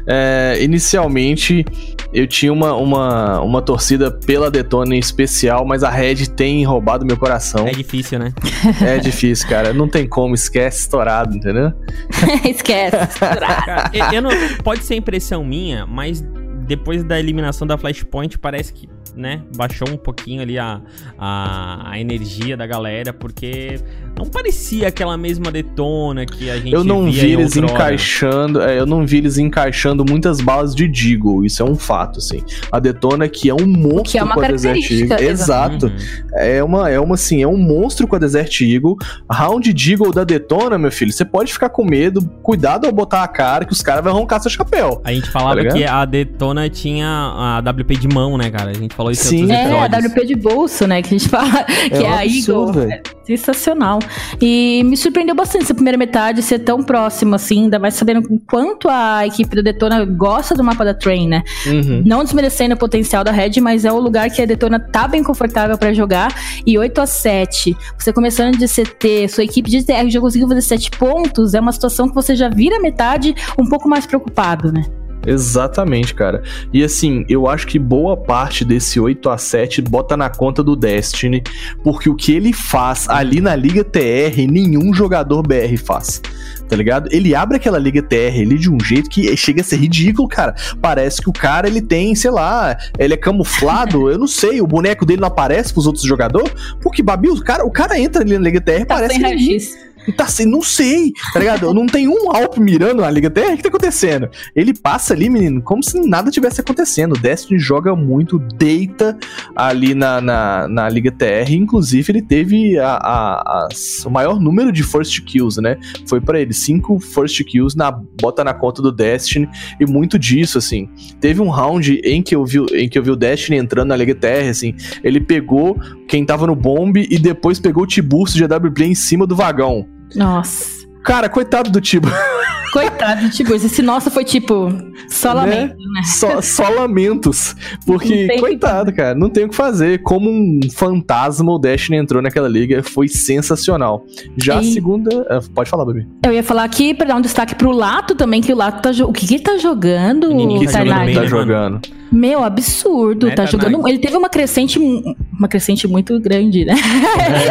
é, 0.08 0.58
inicialmente 0.62 1.64
eu 2.12 2.26
tinha 2.26 2.52
uma, 2.52 2.74
uma, 2.74 3.40
uma 3.42 3.62
torcida 3.62 4.10
pela 4.10 4.50
Detona 4.50 4.96
em 4.96 5.00
especial, 5.00 5.64
mas 5.64 5.84
a 5.84 5.92
Red 5.92 6.26
tem 6.36 6.66
roubado 6.66 7.06
meu 7.06 7.18
coração. 7.18 7.68
É 7.68 7.72
difícil, 7.72 8.18
né? 8.18 8.34
É 8.82 8.98
difícil, 8.98 9.48
cara. 9.48 9.74
Não 9.74 9.88
tem 9.88 10.08
como, 10.08 10.34
esquece 10.34 10.80
estourado, 10.80 11.36
entendeu? 11.38 11.72
Esquece. 12.44 13.20
Cara, 13.20 13.92
eu- 13.94 14.14
eu 14.14 14.22
não, 14.24 14.32
pode 14.64 14.84
ser 14.84 14.96
impressão 14.96 15.44
minha, 15.46 15.86
mas 15.86 16.24
depois 16.66 17.04
da 17.04 17.20
eliminação 17.20 17.68
da 17.68 17.78
Flashpoint 17.78 18.40
parece 18.40 18.74
que, 18.74 18.88
né, 19.16 19.42
baixou 19.56 19.90
um 19.90 19.98
pouquinho 19.98 20.42
ali 20.42 20.58
a, 20.58 20.82
a, 21.18 21.92
a 21.92 22.00
energia 22.00 22.56
da 22.56 22.66
galera, 22.66 23.12
porque 23.12 23.80
não 24.18 24.26
parecia 24.26 24.88
aquela 24.88 25.18
mesma 25.18 25.52
detona 25.52 26.26
que 26.26 26.50
a 26.50 26.58
gente 26.58 26.74
Eu 26.74 26.84
não 26.84 27.06
via 27.06 27.22
vi 27.22 27.32
eles 27.34 27.56
encaixando, 27.56 28.62
é, 28.62 28.80
eu 28.80 28.86
não 28.86 29.06
vi 29.06 29.18
eles 29.18 29.38
encaixando 29.38 30.06
muitas 30.08 30.40
balas 30.40 30.74
de 30.74 30.88
Deagle, 30.88 31.46
isso 31.46 31.62
é 31.62 31.66
um 31.66 31.76
fato, 31.76 32.20
assim. 32.20 32.42
A 32.72 32.80
Detona 32.80 33.28
que 33.28 33.50
é 33.50 33.54
um 33.54 33.68
monstro 33.68 34.12
Que 34.12 34.18
é 34.18 34.24
uma 34.24 34.36
com 34.36 34.42
a 34.42 34.48
Desert 34.48 34.90
Eagle. 34.90 35.20
Exato. 35.20 35.88
Uhum. 35.88 35.96
É 36.34 36.64
uma, 36.64 36.90
é 36.90 37.00
uma 37.00 37.16
assim, 37.16 37.42
é 37.42 37.48
um 37.48 37.58
monstro 37.58 38.08
com 38.08 38.16
a 38.16 38.20
Desert 38.20 38.62
Eagle. 38.62 38.96
Round 39.30 39.72
Deagle 39.74 40.12
da 40.14 40.24
Detona, 40.24 40.78
meu 40.78 40.92
filho, 40.92 41.12
você 41.12 41.26
pode 41.26 41.52
ficar 41.52 41.70
com 41.70 41.84
medo, 41.84 42.22
cuidado 42.42 42.86
ao 42.86 42.94
botar 42.94 43.24
a 43.24 43.28
cara 43.28 43.66
que 43.66 43.74
os 43.74 43.82
caras 43.82 44.04
vão 44.04 44.16
arrancar 44.16 44.40
seu 44.40 44.52
chapéu. 44.52 45.02
A 45.04 45.14
gente 45.14 45.30
falava 45.30 45.64
Tá 45.64 45.74
que 45.74 45.84
a 45.84 46.06
Detona 46.06 46.70
tinha 46.70 47.08
a 47.08 47.60
WP 47.60 47.98
de 47.98 48.08
mão, 48.08 48.38
né, 48.38 48.50
cara? 48.50 48.72
A 48.72 48.74
gente 48.74 48.95
falou 48.96 49.12
isso 49.12 49.28
Sim. 49.28 49.38
em 49.38 49.42
outros 49.44 49.60
É, 49.60 49.64
a 49.64 49.86
episódios. 49.86 50.12
WP 50.12 50.26
de 50.26 50.36
bolso, 50.36 50.88
né? 50.88 51.02
Que 51.02 51.16
a 51.16 51.18
gente 51.18 51.30
fala 51.30 51.64
que 51.64 51.94
é, 51.96 52.02
um 52.02 52.14
a 52.14 52.26
Eagle. 52.26 52.74
velho. 52.74 53.02
Sensacional. 53.26 54.00
E 54.40 54.84
me 54.86 54.96
surpreendeu 54.96 55.34
bastante 55.34 55.64
essa 55.64 55.74
primeira 55.74 55.98
metade 55.98 56.44
ser 56.44 56.60
tão 56.60 56.84
próxima, 56.84 57.38
assim, 57.38 57.64
ainda 57.64 57.80
mais 57.80 57.96
sabendo 57.96 58.20
o 58.30 58.40
quanto 58.40 58.88
a 58.88 59.26
equipe 59.26 59.56
da 59.56 59.62
Detona 59.64 60.06
gosta 60.06 60.54
do 60.54 60.64
mapa 60.64 60.86
da 60.86 60.94
Train, 60.94 61.28
né? 61.28 61.44
Uhum. 61.66 62.04
Não 62.06 62.24
desmerecendo 62.24 62.76
o 62.76 62.78
potencial 62.78 63.24
da 63.24 63.32
Red, 63.32 63.60
mas 63.62 63.84
é 63.84 63.92
o 63.92 64.00
lugar 64.00 64.30
que 64.30 64.42
a 64.42 64.46
Detona 64.46 64.80
tá 64.80 65.08
bem 65.08 65.24
confortável 65.24 65.78
pra 65.78 65.92
jogar. 65.94 66.34
E 66.66 66.78
8 66.78 67.02
a 67.02 67.06
7 67.08 67.76
você 67.98 68.14
começando 68.14 68.58
de 68.58 68.68
CT, 68.68 69.28
sua 69.30 69.44
equipe 69.44 69.70
de 69.70 69.84
TR 69.84 70.08
já 70.08 70.20
conseguiu 70.22 70.48
fazer 70.48 70.62
7 70.62 70.92
pontos, 70.92 71.54
é 71.54 71.60
uma 71.60 71.72
situação 71.72 72.08
que 72.08 72.14
você 72.14 72.36
já 72.36 72.48
vira 72.50 72.80
metade 72.80 73.34
um 73.58 73.68
pouco 73.68 73.90
mais 73.90 74.06
preocupado, 74.06 74.72
né? 74.72 74.84
Exatamente, 75.26 76.14
cara. 76.14 76.44
E 76.72 76.84
assim, 76.84 77.26
eu 77.28 77.48
acho 77.48 77.68
que 77.68 77.80
boa 77.80 78.16
parte 78.16 78.64
desse 78.64 79.00
8 79.00 79.30
a 79.30 79.38
7 79.38 79.82
bota 79.82 80.16
na 80.16 80.30
conta 80.30 80.64
do 80.64 80.76
Destiny, 80.76 81.44
porque 81.84 82.10
o 82.10 82.16
que 82.16 82.34
ele 82.34 82.54
faz 82.54 83.10
ali 83.10 83.42
na 83.42 83.56
Liga 83.56 83.84
TR, 83.84 84.38
nenhum 84.50 84.94
jogador 84.94 85.42
BR 85.42 85.78
faz. 85.84 86.22
Tá 86.68 86.76
ligado? 86.76 87.10
Ele 87.12 87.36
abre 87.36 87.58
aquela 87.58 87.78
Liga 87.78 88.02
TR 88.02 88.42
ali 88.42 88.58
de 88.58 88.72
um 88.72 88.80
jeito 88.80 89.10
que 89.10 89.36
chega 89.38 89.62
a 89.62 89.64
ser 89.64 89.78
ridículo, 89.78 90.28
cara. 90.28 90.56
Parece 90.82 91.22
que 91.22 91.30
o 91.30 91.34
cara 91.34 91.68
ele 91.68 91.82
tem, 91.82 92.16
sei 92.16 92.32
lá, 92.32 92.76
ele 92.98 93.14
é 93.14 93.18
camuflado, 93.18 94.10
eu 94.12 94.18
não 94.18 94.28
sei, 94.28 94.62
o 94.62 94.68
boneco 94.68 95.06
dele 95.06 95.22
não 95.22 95.28
aparece 95.28 95.74
pros 95.74 95.86
outros 95.86 96.06
jogadores, 96.06 96.52
porque 96.82 97.04
Babi, 97.04 97.30
o 97.30 97.40
cara, 97.42 97.66
o 97.66 97.72
cara 97.72 98.00
entra 98.00 98.22
ali 98.22 98.34
na 98.34 98.40
Liga 98.40 98.62
TR, 98.62 98.86
Tá 98.86 98.96
parece 98.96 99.20
sem 99.20 99.38
que 99.38 99.95
Tá 100.14 100.28
sem, 100.28 100.46
não 100.46 100.62
sei, 100.62 101.12
tá 101.34 101.40
ligado? 101.40 101.74
Não 101.74 101.86
tem 101.88 102.08
um 102.08 102.32
Alp 102.32 102.58
mirando 102.58 103.02
na 103.02 103.10
Liga 103.10 103.30
TR, 103.30 103.54
o 103.54 103.58
que 103.58 103.64
tá 103.64 103.70
acontecendo? 103.70 104.30
Ele 104.56 104.74
passa 104.74 105.14
ali, 105.14 105.30
menino, 105.30 105.62
como 105.62 105.84
se 105.84 106.00
nada 106.08 106.30
tivesse 106.32 106.62
acontecendo. 106.62 107.14
O 107.14 107.18
Destiny 107.20 107.60
joga 107.60 107.96
muito, 107.96 108.38
deita 108.40 109.18
ali 109.56 109.94
na, 109.96 110.22
na, 110.22 110.68
na 110.68 110.90
Liga 110.90 111.12
TR. 111.12 111.52
Inclusive, 111.52 112.12
ele 112.12 112.22
teve 112.22 112.78
a, 112.78 112.94
a- 112.96 113.68
as- 113.72 114.06
o 114.06 114.10
maior 114.10 114.40
número 114.40 114.72
de 114.72 114.84
first 114.84 115.22
kills, 115.24 115.62
né? 115.62 115.78
Foi 116.08 116.22
pra 116.22 116.40
ele, 116.40 116.54
cinco 116.54 117.00
first 117.00 117.44
kills, 117.44 117.76
na, 117.78 117.92
bota 117.92 118.44
na 118.44 118.54
conta 118.54 118.82
do 118.82 118.92
Destiny. 118.92 119.48
E 119.80 119.86
muito 119.86 120.18
disso, 120.20 120.58
assim. 120.58 120.90
Teve 121.20 121.42
um 121.42 121.50
round 121.50 122.00
em 122.04 122.22
que 122.22 122.36
eu 122.36 122.46
vi, 122.46 122.60
em 122.74 122.88
que 122.90 122.98
eu 123.00 123.04
vi 123.04 123.12
o 123.12 123.16
Destiny 123.16 123.58
entrando 123.58 123.90
na 123.90 123.96
Liga 123.96 124.14
TR, 124.16 124.50
assim. 124.50 124.76
Ele 125.04 125.20
pegou 125.20 125.78
quem 126.08 126.26
tava 126.26 126.46
no 126.48 126.56
bomb 126.56 126.96
e 127.10 127.18
depois 127.18 127.60
pegou 127.60 127.84
o 127.84 127.88
Tiburcio 127.88 128.38
de 128.38 128.54
AWP 128.54 128.84
em 128.84 128.96
cima 128.96 129.26
do 129.26 129.36
vagão. 129.36 129.88
Nossa. 130.14 130.86
Cara, 131.04 131.30
coitado 131.30 131.70
do 131.70 131.80
Tibo. 131.80 132.10
Coitado 132.80 133.22
do 133.22 133.30
Tiburcio. 133.30 133.68
Esse 133.68 133.82
nossa 133.82 134.12
foi 134.12 134.24
tipo, 134.26 134.70
só 135.08 135.32
lamento, 135.34 135.76
né? 135.78 136.02
Só, 136.04 136.42
só 136.42 136.68
lamentos. 136.70 137.56
Porque, 137.86 138.10
Não 138.10 138.16
tem 138.16 138.26
o 138.26 138.30
que 138.34 138.40
coitado, 138.40 138.94
cara, 138.94 139.16
não 139.16 139.30
tem 139.30 139.46
o 139.46 139.50
que 139.50 139.56
fazer. 139.56 140.02
Como 140.02 140.30
um 140.30 140.60
fantasma, 140.74 141.52
o 141.54 141.58
Destiny 141.58 141.98
entrou 141.98 142.22
naquela 142.22 142.48
liga, 142.50 142.84
foi 142.84 143.08
sensacional. 143.08 144.06
Já 144.38 144.60
a 144.60 144.62
E- 144.62 144.74
segunda. 144.74 145.26
ah, 145.30 145.40
Pode 145.54 145.70
falar, 145.70 145.86
Babi. 145.86 146.06
Eu 146.26 146.34
ia 146.34 146.44
falar 146.44 146.64
aqui 146.66 146.94
pra 146.94 147.08
dar 147.08 147.16
um 147.16 147.22
destaque 147.22 147.56
pro 147.56 147.72
Lato 147.72 148.14
também, 148.16 148.42
que 148.42 148.52
o 148.52 148.56
Lato 148.58 148.82
tá 148.82 148.92
jo- 148.92 149.06
O 149.08 149.14
que, 149.14 149.26
que 149.26 149.36
ele 149.36 149.44
tá 149.44 149.58
jogando, 149.58 150.28
Menininho 150.30 150.60
Que 150.62 150.66
tá 150.68 150.80
jogando 150.84 151.06
bem, 151.06 151.16
tá 151.16 151.22
né, 151.22 151.30
mano? 151.30 151.42
jogando? 151.42 151.82
Meu, 152.12 152.44
absurdo. 152.44 153.28
Né, 153.28 153.36
tá 153.36 153.44
Tarnag? 153.46 153.66
jogando. 153.72 153.88
Ele 153.88 154.00
teve 154.00 154.16
uma 154.18 154.30
crescente. 154.30 154.80
Uma 154.80 155.48
crescente 155.48 155.88
muito 155.88 156.20
grande, 156.20 156.66
né? 156.66 156.74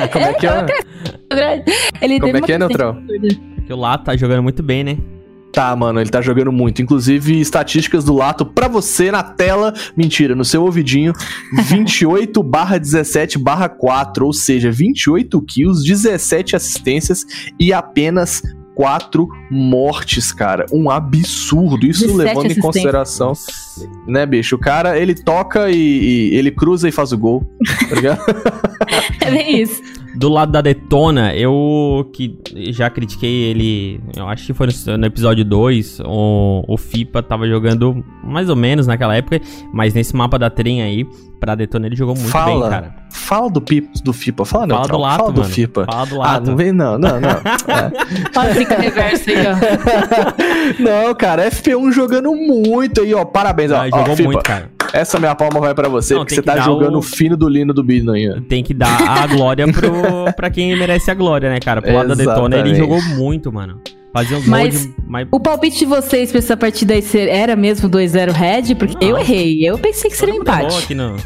É, 0.02 0.06
como 0.08 0.24
é 0.24 0.32
que 0.34 0.46
é? 0.46 0.66
Ele 2.00 2.20
Como 2.20 2.32
teve 2.32 2.38
é 2.38 2.40
que 2.42 2.52
é, 2.52 2.58
Neutral? 2.58 2.96
Porque 3.56 3.72
o 3.72 3.76
lá 3.76 3.96
tá 3.98 4.16
jogando 4.16 4.42
muito 4.42 4.62
bem, 4.62 4.84
né? 4.84 4.98
Tá, 5.54 5.74
mano, 5.76 6.00
ele 6.00 6.10
tá 6.10 6.20
jogando 6.20 6.50
muito. 6.50 6.82
Inclusive, 6.82 7.40
estatísticas 7.40 8.02
do 8.02 8.12
Lato 8.12 8.44
pra 8.44 8.66
você 8.66 9.12
na 9.12 9.22
tela. 9.22 9.72
Mentira, 9.96 10.34
no 10.34 10.44
seu 10.44 10.64
ouvidinho. 10.64 11.12
28 11.68 12.42
barra 12.42 12.76
17 12.76 13.38
barra 13.38 13.68
4. 13.68 14.26
Ou 14.26 14.32
seja, 14.32 14.70
28 14.72 15.40
kills, 15.42 15.86
17 15.86 16.56
assistências 16.56 17.24
e 17.58 17.72
apenas 17.72 18.42
4 18.74 19.28
mortes, 19.48 20.32
cara. 20.32 20.66
Um 20.72 20.90
absurdo. 20.90 21.86
Isso 21.86 22.06
17 22.06 22.16
levando 22.16 22.50
em 22.50 22.60
consideração, 22.60 23.32
né, 24.08 24.26
bicho? 24.26 24.56
O 24.56 24.58
cara, 24.58 24.98
ele 24.98 25.14
toca 25.14 25.70
e, 25.70 25.76
e 25.76 26.34
ele 26.34 26.50
cruza 26.50 26.88
e 26.88 26.92
faz 26.92 27.12
o 27.12 27.18
gol. 27.18 27.46
Tá 27.88 27.94
ligado? 27.94 28.20
É 29.20 29.30
bem 29.30 29.62
isso. 29.62 29.80
Do 30.16 30.28
lado 30.28 30.52
da 30.52 30.60
Detona, 30.60 31.34
eu 31.34 32.08
que 32.12 32.38
já 32.72 32.88
critiquei 32.88 33.50
ele, 33.50 34.00
eu 34.16 34.28
acho 34.28 34.46
que 34.46 34.54
foi 34.54 34.68
no, 34.96 35.06
episódio 35.06 35.44
2, 35.44 36.00
o, 36.06 36.64
o 36.68 36.76
FIPA 36.76 37.22
tava 37.22 37.48
jogando 37.48 38.04
mais 38.22 38.48
ou 38.48 38.54
menos 38.56 38.86
naquela 38.86 39.16
época, 39.16 39.40
mas 39.72 39.92
nesse 39.92 40.14
mapa 40.14 40.38
da 40.38 40.48
trem 40.48 40.82
aí, 40.82 41.04
pra 41.40 41.54
Detona 41.56 41.86
ele 41.86 41.96
jogou 41.96 42.14
muito 42.14 42.30
fala, 42.30 42.60
bem, 42.60 42.70
cara. 42.70 42.94
fala 43.10 43.50
do, 43.50 43.60
Pip, 43.60 43.88
do 44.04 44.12
FIPA. 44.12 44.44
Fala, 44.44 44.68
Fala 44.68 44.86
do 44.88 44.98
Lato, 44.98 45.16
Fala 45.18 45.32
do 45.32 45.40
mano. 45.40 45.52
FIPA. 45.52 45.84
Fala 45.84 46.06
do 46.06 46.14
Ah, 46.22 46.26
Lato. 46.32 46.46
não 46.50 46.56
vem, 46.56 46.72
não, 46.72 46.96
não, 46.98 47.20
não. 47.20 47.30
É. 47.74 48.38
Olha 48.38 48.50
a 48.50 48.54
zica 48.54 48.76
reversa 48.76 49.30
aí, 49.30 49.36
ó. 49.46 49.54
Não, 50.78 51.14
cara, 51.14 51.50
FP1 51.50 51.92
jogando 51.92 52.32
muito 52.34 53.00
aí, 53.02 53.12
ó. 53.14 53.24
Parabéns, 53.24 53.70
ó. 53.72 53.76
Ah, 53.76 53.88
ó 53.92 53.98
jogou 53.98 54.16
Fipa, 54.16 54.28
muito, 54.30 54.42
cara. 54.44 54.70
Essa 54.94 55.18
minha 55.18 55.34
palma 55.34 55.58
vai 55.60 55.74
pra 55.74 55.88
você, 55.88 56.14
Não, 56.14 56.20
porque 56.20 56.36
você 56.36 56.40
que 56.40 56.46
tá 56.46 56.58
jogando 56.60 56.98
o- 56.98 57.02
fino 57.02 57.36
do 57.36 57.48
lino 57.48 57.74
do 57.74 57.82
Bino 57.82 58.12
aí. 58.12 58.30
ó. 58.30 58.40
Tem 58.48 58.62
que 58.62 58.72
dar 58.72 58.96
a 59.22 59.26
glória 59.26 59.66
pro, 59.72 59.90
pra 60.36 60.48
quem 60.50 60.76
merece 60.76 61.10
a 61.10 61.14
glória, 61.14 61.50
né, 61.50 61.58
cara? 61.58 61.82
Pro 61.82 61.92
lado 61.92 62.08
da 62.08 62.14
Detona, 62.14 62.56
ele 62.58 62.74
jogou 62.76 63.02
muito, 63.02 63.52
mano. 63.52 63.80
Fazia 64.12 64.36
uns 64.36 64.46
Mas- 64.46 64.74
moldes, 64.86 64.94
mas... 65.08 65.26
O 65.32 65.40
palpite 65.40 65.80
de 65.80 65.86
vocês 65.86 66.30
pra 66.30 66.38
essa 66.38 66.56
partida 66.56 66.94
aí 66.94 67.02
ser- 67.02 67.28
era 67.28 67.56
mesmo 67.56 67.88
2-0 67.88 68.30
Red? 68.30 68.76
Porque 68.76 69.04
Não. 69.04 69.10
eu 69.10 69.18
errei. 69.18 69.68
Eu 69.68 69.76
pensei 69.76 70.08
que 70.08 70.16
seria 70.16 70.34
um 70.34 70.38
empate. 70.38 70.76
aqui 70.78 70.94
no... 70.94 71.16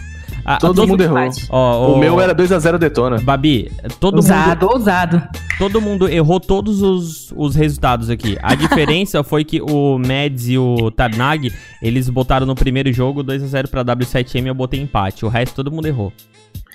Ah, 0.50 0.56
Todo 0.56 0.86
mundo 0.86 1.02
errou. 1.02 1.18
ó, 1.50 1.92
O 1.92 1.98
meu 1.98 2.18
era 2.20 2.34
2x0 2.34 2.78
Detona. 2.78 3.20
Babi, 3.20 3.70
todo 4.00 4.14
mundo 4.14 4.22
Ousado, 4.22 4.66
ousado. 4.66 5.22
Todo 5.58 5.78
mundo 5.78 6.08
errou 6.08 6.40
todos 6.40 6.80
os, 6.80 7.30
os 7.36 7.54
resultados 7.54 8.08
aqui. 8.08 8.38
A 8.42 8.54
diferença 8.56 9.22
foi 9.22 9.44
que 9.44 9.60
o 9.60 9.98
Mads 9.98 10.48
e 10.48 10.56
o 10.56 10.90
Tarnag, 10.90 11.52
eles 11.82 12.08
botaram 12.08 12.46
no 12.46 12.54
primeiro 12.54 12.90
jogo 12.92 13.22
2x0 13.22 13.68
pra 13.68 13.84
W7M 13.84 14.44
e 14.44 14.48
eu 14.48 14.54
botei 14.54 14.80
empate. 14.80 15.26
O 15.26 15.28
resto 15.28 15.56
todo 15.56 15.70
mundo 15.70 15.86
errou. 15.86 16.10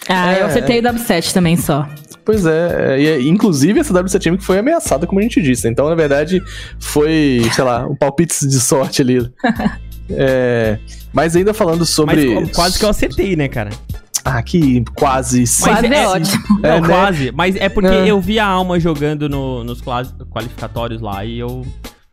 Ah, 0.08 0.34
É, 0.34 0.42
eu 0.42 0.46
acertei 0.46 0.80
o 0.80 0.84
W7 0.84 1.34
também 1.34 1.58
só. 1.58 1.88
Pois 2.26 2.46
é, 2.46 3.00
e, 3.02 3.08
é, 3.08 3.22
inclusive 3.22 3.80
essa 3.80 3.94
W7M 3.94 4.38
que 4.38 4.44
foi 4.46 4.60
ameaçada, 4.60 5.08
como 5.08 5.20
a 5.20 5.24
gente 5.24 5.42
disse. 5.42 5.68
Então, 5.68 5.90
na 5.90 5.96
verdade, 5.96 6.42
foi, 6.80 7.42
sei 7.52 7.64
lá, 7.64 7.88
um 7.88 7.96
palpite 7.96 8.48
de 8.48 8.60
sorte 8.60 9.02
ali. 9.02 9.30
É, 10.10 10.78
mas 11.13 11.36
ainda 11.36 11.54
falando 11.54 11.80
Mas 11.80 11.89
sobre. 11.89 12.36
qu- 12.36 12.50
quase 12.56 12.78
que 12.80 12.86
eu 12.86 12.89
acertei, 12.89 13.36
né, 13.36 13.48
cara? 13.48 13.70
Ah, 14.26 14.42
que 14.42 14.84
quase. 14.96 15.46
sim. 15.48 15.63
Quase 15.63 15.86
é 15.88 16.04
é- 16.04 16.08
ótimo. 16.08 16.44
Não, 16.62 16.70
É, 16.70 16.82
né? 16.82 16.88
quase. 16.88 17.32
Mas 17.32 17.56
é 17.56 17.68
porque 17.70 17.94
É. 17.94 18.08
eu 18.12 18.20
vi 18.22 18.39
a 18.39 18.46
Alma 18.46 18.80
jogando 18.80 19.28
no- 19.28 19.63
nos 19.63 19.82
qualificatórios 19.82 21.02
lá 21.02 21.26
e 21.26 21.39
eu 21.39 21.62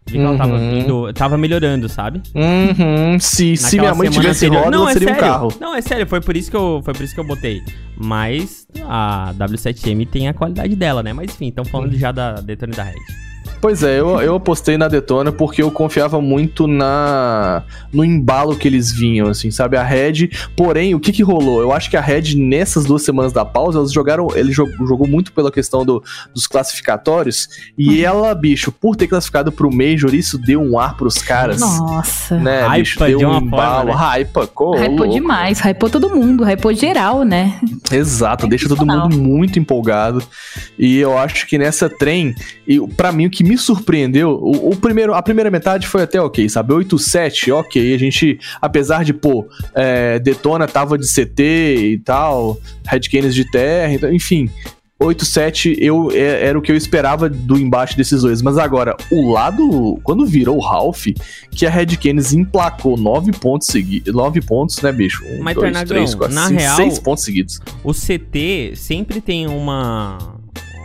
vi 0.06 0.18
que 0.18 0.18
ela 0.18 0.36
tava 0.36 0.54
Uhum. 0.54 0.70
vindo, 0.82 1.12
tava 1.12 1.38
melhorando, 1.38 1.88
sabe? 1.88 2.20
Uhum, 2.34 3.18
se, 3.20 3.56
se 3.56 3.76
Naquela 3.76 3.94
minha 3.94 3.94
mãe 3.94 4.06
semana 4.08 4.20
tivesse 4.22 4.46
anterior. 4.46 4.64
roda, 4.64 4.76
não, 4.76 4.82
ela 4.82 4.90
é 4.90 4.92
seria 4.94 5.08
um 5.08 5.14
sério. 5.14 5.28
carro. 5.28 5.52
Não, 5.60 5.74
é 5.76 5.80
sério, 5.80 6.06
foi 6.06 6.20
por 6.20 6.36
isso 6.36 6.50
que 6.50 6.56
eu, 6.56 6.80
foi 6.84 6.94
por 6.94 7.02
isso 7.04 7.14
que 7.14 7.20
eu 7.20 7.24
botei. 7.26 7.60
Mas 7.96 8.66
a 8.88 9.32
W7M 9.38 10.04
tem 10.08 10.26
a 10.28 10.34
qualidade 10.34 10.74
dela, 10.74 11.02
né? 11.02 11.12
Mas 11.12 11.30
enfim, 11.32 11.46
então 11.46 11.64
falando 11.64 11.96
já 11.96 12.10
da 12.10 12.34
Detone 12.40 12.72
da 12.72 12.82
Red. 12.82 12.94
Pois 13.60 13.82
é, 13.82 14.00
eu, 14.00 14.20
eu 14.20 14.36
apostei 14.36 14.78
na 14.78 14.88
Detona 14.88 15.30
porque 15.30 15.62
eu 15.62 15.70
confiava 15.70 16.20
muito 16.20 16.66
na 16.66 17.62
no 17.92 18.04
embalo 18.04 18.56
que 18.56 18.66
eles 18.66 18.90
vinham, 18.92 19.28
assim, 19.28 19.50
sabe? 19.50 19.76
A 19.76 19.82
Red. 19.82 20.30
Porém, 20.56 20.94
o 20.94 21.00
que 21.00 21.12
que 21.12 21.22
rolou? 21.22 21.60
Eu 21.60 21.72
acho 21.72 21.90
que 21.90 21.96
a 21.96 22.00
Red, 22.00 22.34
nessas 22.36 22.84
duas 22.84 23.02
semanas 23.02 23.32
da 23.32 23.44
pausa, 23.44 23.78
eles 23.80 23.92
jogaram. 23.92 24.28
Ele 24.34 24.50
jogou, 24.52 24.86
jogou 24.86 25.06
muito 25.06 25.32
pela 25.32 25.50
questão 25.52 25.84
do- 25.84 26.02
dos 26.34 26.46
classificatórios. 26.46 27.48
E 27.76 28.04
ela, 28.04 28.34
bicho, 28.34 28.72
por 28.72 28.96
ter 28.96 29.06
classificado 29.06 29.52
pro 29.52 29.70
Major, 29.70 30.14
isso 30.14 30.38
deu 30.38 30.60
um 30.62 30.78
ar 30.78 30.96
pros 30.96 31.18
caras. 31.18 31.60
Nossa. 31.60 32.36
Né, 32.38 32.62
Hypa 32.62 32.74
bicho, 32.76 32.98
deu 33.00 33.18
de 33.18 33.26
um 33.26 33.38
embalo. 33.38 33.92
forma, 33.92 34.14
Hypa, 34.16 34.46
co- 34.46 34.76
Hypou 34.76 35.06
demais, 35.08 35.60
hypou 35.60 35.90
todo 35.90 36.08
mundo, 36.08 36.44
hypou 36.44 36.72
geral, 36.72 37.24
né? 37.24 37.58
Exato, 37.92 38.46
deixa 38.46 38.68
todo 38.68 38.86
mundo 38.86 39.16
muito 39.18 39.58
empolgado. 39.58 40.22
E 40.78 40.98
eu 40.98 41.18
acho 41.18 41.46
que 41.46 41.58
nessa 41.58 41.88
trem, 41.90 42.34
e 42.66 42.80
para 42.80 43.12
mim 43.12 43.26
o 43.26 43.30
que 43.30 43.49
me 43.50 43.58
surpreendeu, 43.58 44.30
o, 44.40 44.70
o 44.70 44.76
primeiro, 44.76 45.12
a 45.12 45.20
primeira 45.20 45.50
metade 45.50 45.86
foi 45.88 46.02
até 46.02 46.20
ok, 46.22 46.48
sabe? 46.48 46.72
8-7, 46.72 47.52
ok. 47.52 47.92
A 47.94 47.98
gente, 47.98 48.38
apesar 48.62 49.04
de, 49.04 49.12
pô, 49.12 49.44
é, 49.74 50.20
Detona 50.20 50.68
tava 50.68 50.96
de 50.96 51.04
CT 51.12 51.42
e 51.94 51.98
tal, 51.98 52.56
Red 52.86 53.00
Canids 53.10 53.34
de 53.34 53.44
terra, 53.50 53.92
então, 53.92 54.12
enfim. 54.14 54.48
8-7 55.02 55.76
eu, 55.78 56.10
é- 56.12 56.46
era 56.46 56.58
o 56.58 56.62
que 56.62 56.70
eu 56.70 56.76
esperava 56.76 57.28
do 57.28 57.58
embate 57.58 57.96
desses 57.96 58.20
dois. 58.22 58.42
Mas 58.42 58.58
agora, 58.58 58.94
o 59.10 59.32
lado. 59.32 59.98
Quando 60.04 60.26
virou 60.26 60.58
o 60.58 60.60
Ralph, 60.60 61.06
que 61.50 61.64
a 61.66 61.70
Red 61.70 61.96
Canids 61.96 62.34
emplacou 62.34 62.98
9 62.98 63.32
pontos 63.32 63.68
seguidos. 63.68 64.12
9 64.14 64.42
pontos, 64.42 64.80
né, 64.82 64.92
bicho? 64.92 65.24
Um, 65.24 65.42
Mas, 65.42 65.54
dois, 65.54 65.64
Ternagão, 65.72 65.86
três, 65.96 66.14
quatro, 66.14 66.34
na 66.34 66.48
cinco, 66.48 66.60
real- 66.60 66.76
seis 66.76 66.98
pontos 66.98 67.24
seguidos. 67.24 67.60
O 67.82 67.92
CT 67.94 68.72
sempre 68.76 69.20
tem 69.22 69.46
uma 69.46 70.18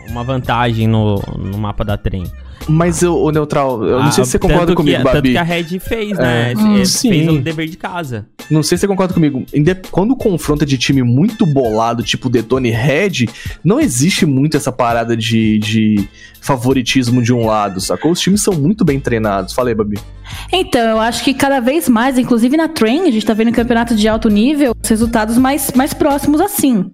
uma 0.08 0.22
vantagem 0.24 0.86
no, 0.86 1.16
no 1.36 1.58
mapa 1.58 1.84
da 1.84 1.98
trem. 1.98 2.24
Mas 2.68 3.00
eu, 3.02 3.14
o 3.16 3.30
Neutral, 3.30 3.84
eu 3.84 4.02
não 4.02 4.10
sei 4.10 4.24
se 4.24 4.30
você 4.32 4.38
concorda 4.38 4.64
Ah, 4.64 4.66
tanto 4.66 4.76
comigo, 4.78 4.96
que, 4.98 5.02
Tanto 5.04 5.14
Babi. 5.14 5.32
que 5.32 5.38
a 5.38 5.42
Red 5.42 5.78
fez, 5.78 6.18
né? 6.18 6.52
É. 6.52 6.56
Hum, 6.58 6.84
Sim. 6.84 7.10
fez 7.10 7.28
o 7.28 7.38
dever 7.38 7.68
de 7.68 7.76
casa. 7.76 8.26
Não 8.50 8.62
sei 8.62 8.76
se 8.76 8.80
você 8.82 8.88
concorda 8.88 9.14
comigo. 9.14 9.44
Quando 9.90 10.16
confronta 10.16 10.66
de 10.66 10.76
time 10.76 11.02
muito 11.02 11.46
bolado, 11.46 12.02
tipo 12.02 12.28
Detone 12.28 12.70
Red, 12.70 13.28
não 13.64 13.78
existe 13.78 14.26
muito 14.26 14.56
essa 14.56 14.72
parada 14.72 15.16
de, 15.16 15.58
de 15.58 16.08
favoritismo 16.40 17.22
de 17.22 17.32
um 17.32 17.46
lado, 17.46 17.80
sacou? 17.80 18.10
Os 18.12 18.20
times 18.20 18.42
são 18.42 18.54
muito 18.54 18.84
bem 18.84 18.98
treinados. 19.00 19.52
Falei, 19.54 19.74
Babi. 19.74 19.98
Então, 20.52 20.80
eu 20.88 20.98
acho 20.98 21.22
que 21.24 21.34
cada 21.34 21.60
vez 21.60 21.88
mais, 21.88 22.18
inclusive 22.18 22.56
na 22.56 22.68
Train, 22.68 23.02
a 23.02 23.10
gente 23.10 23.24
tá 23.26 23.34
vendo 23.34 23.52
campeonato 23.52 23.94
de 23.94 24.08
alto 24.08 24.28
nível, 24.28 24.72
os 24.82 24.88
resultados 24.88 25.38
mais, 25.38 25.70
mais 25.72 25.92
próximos 25.94 26.40
assim. 26.40 26.90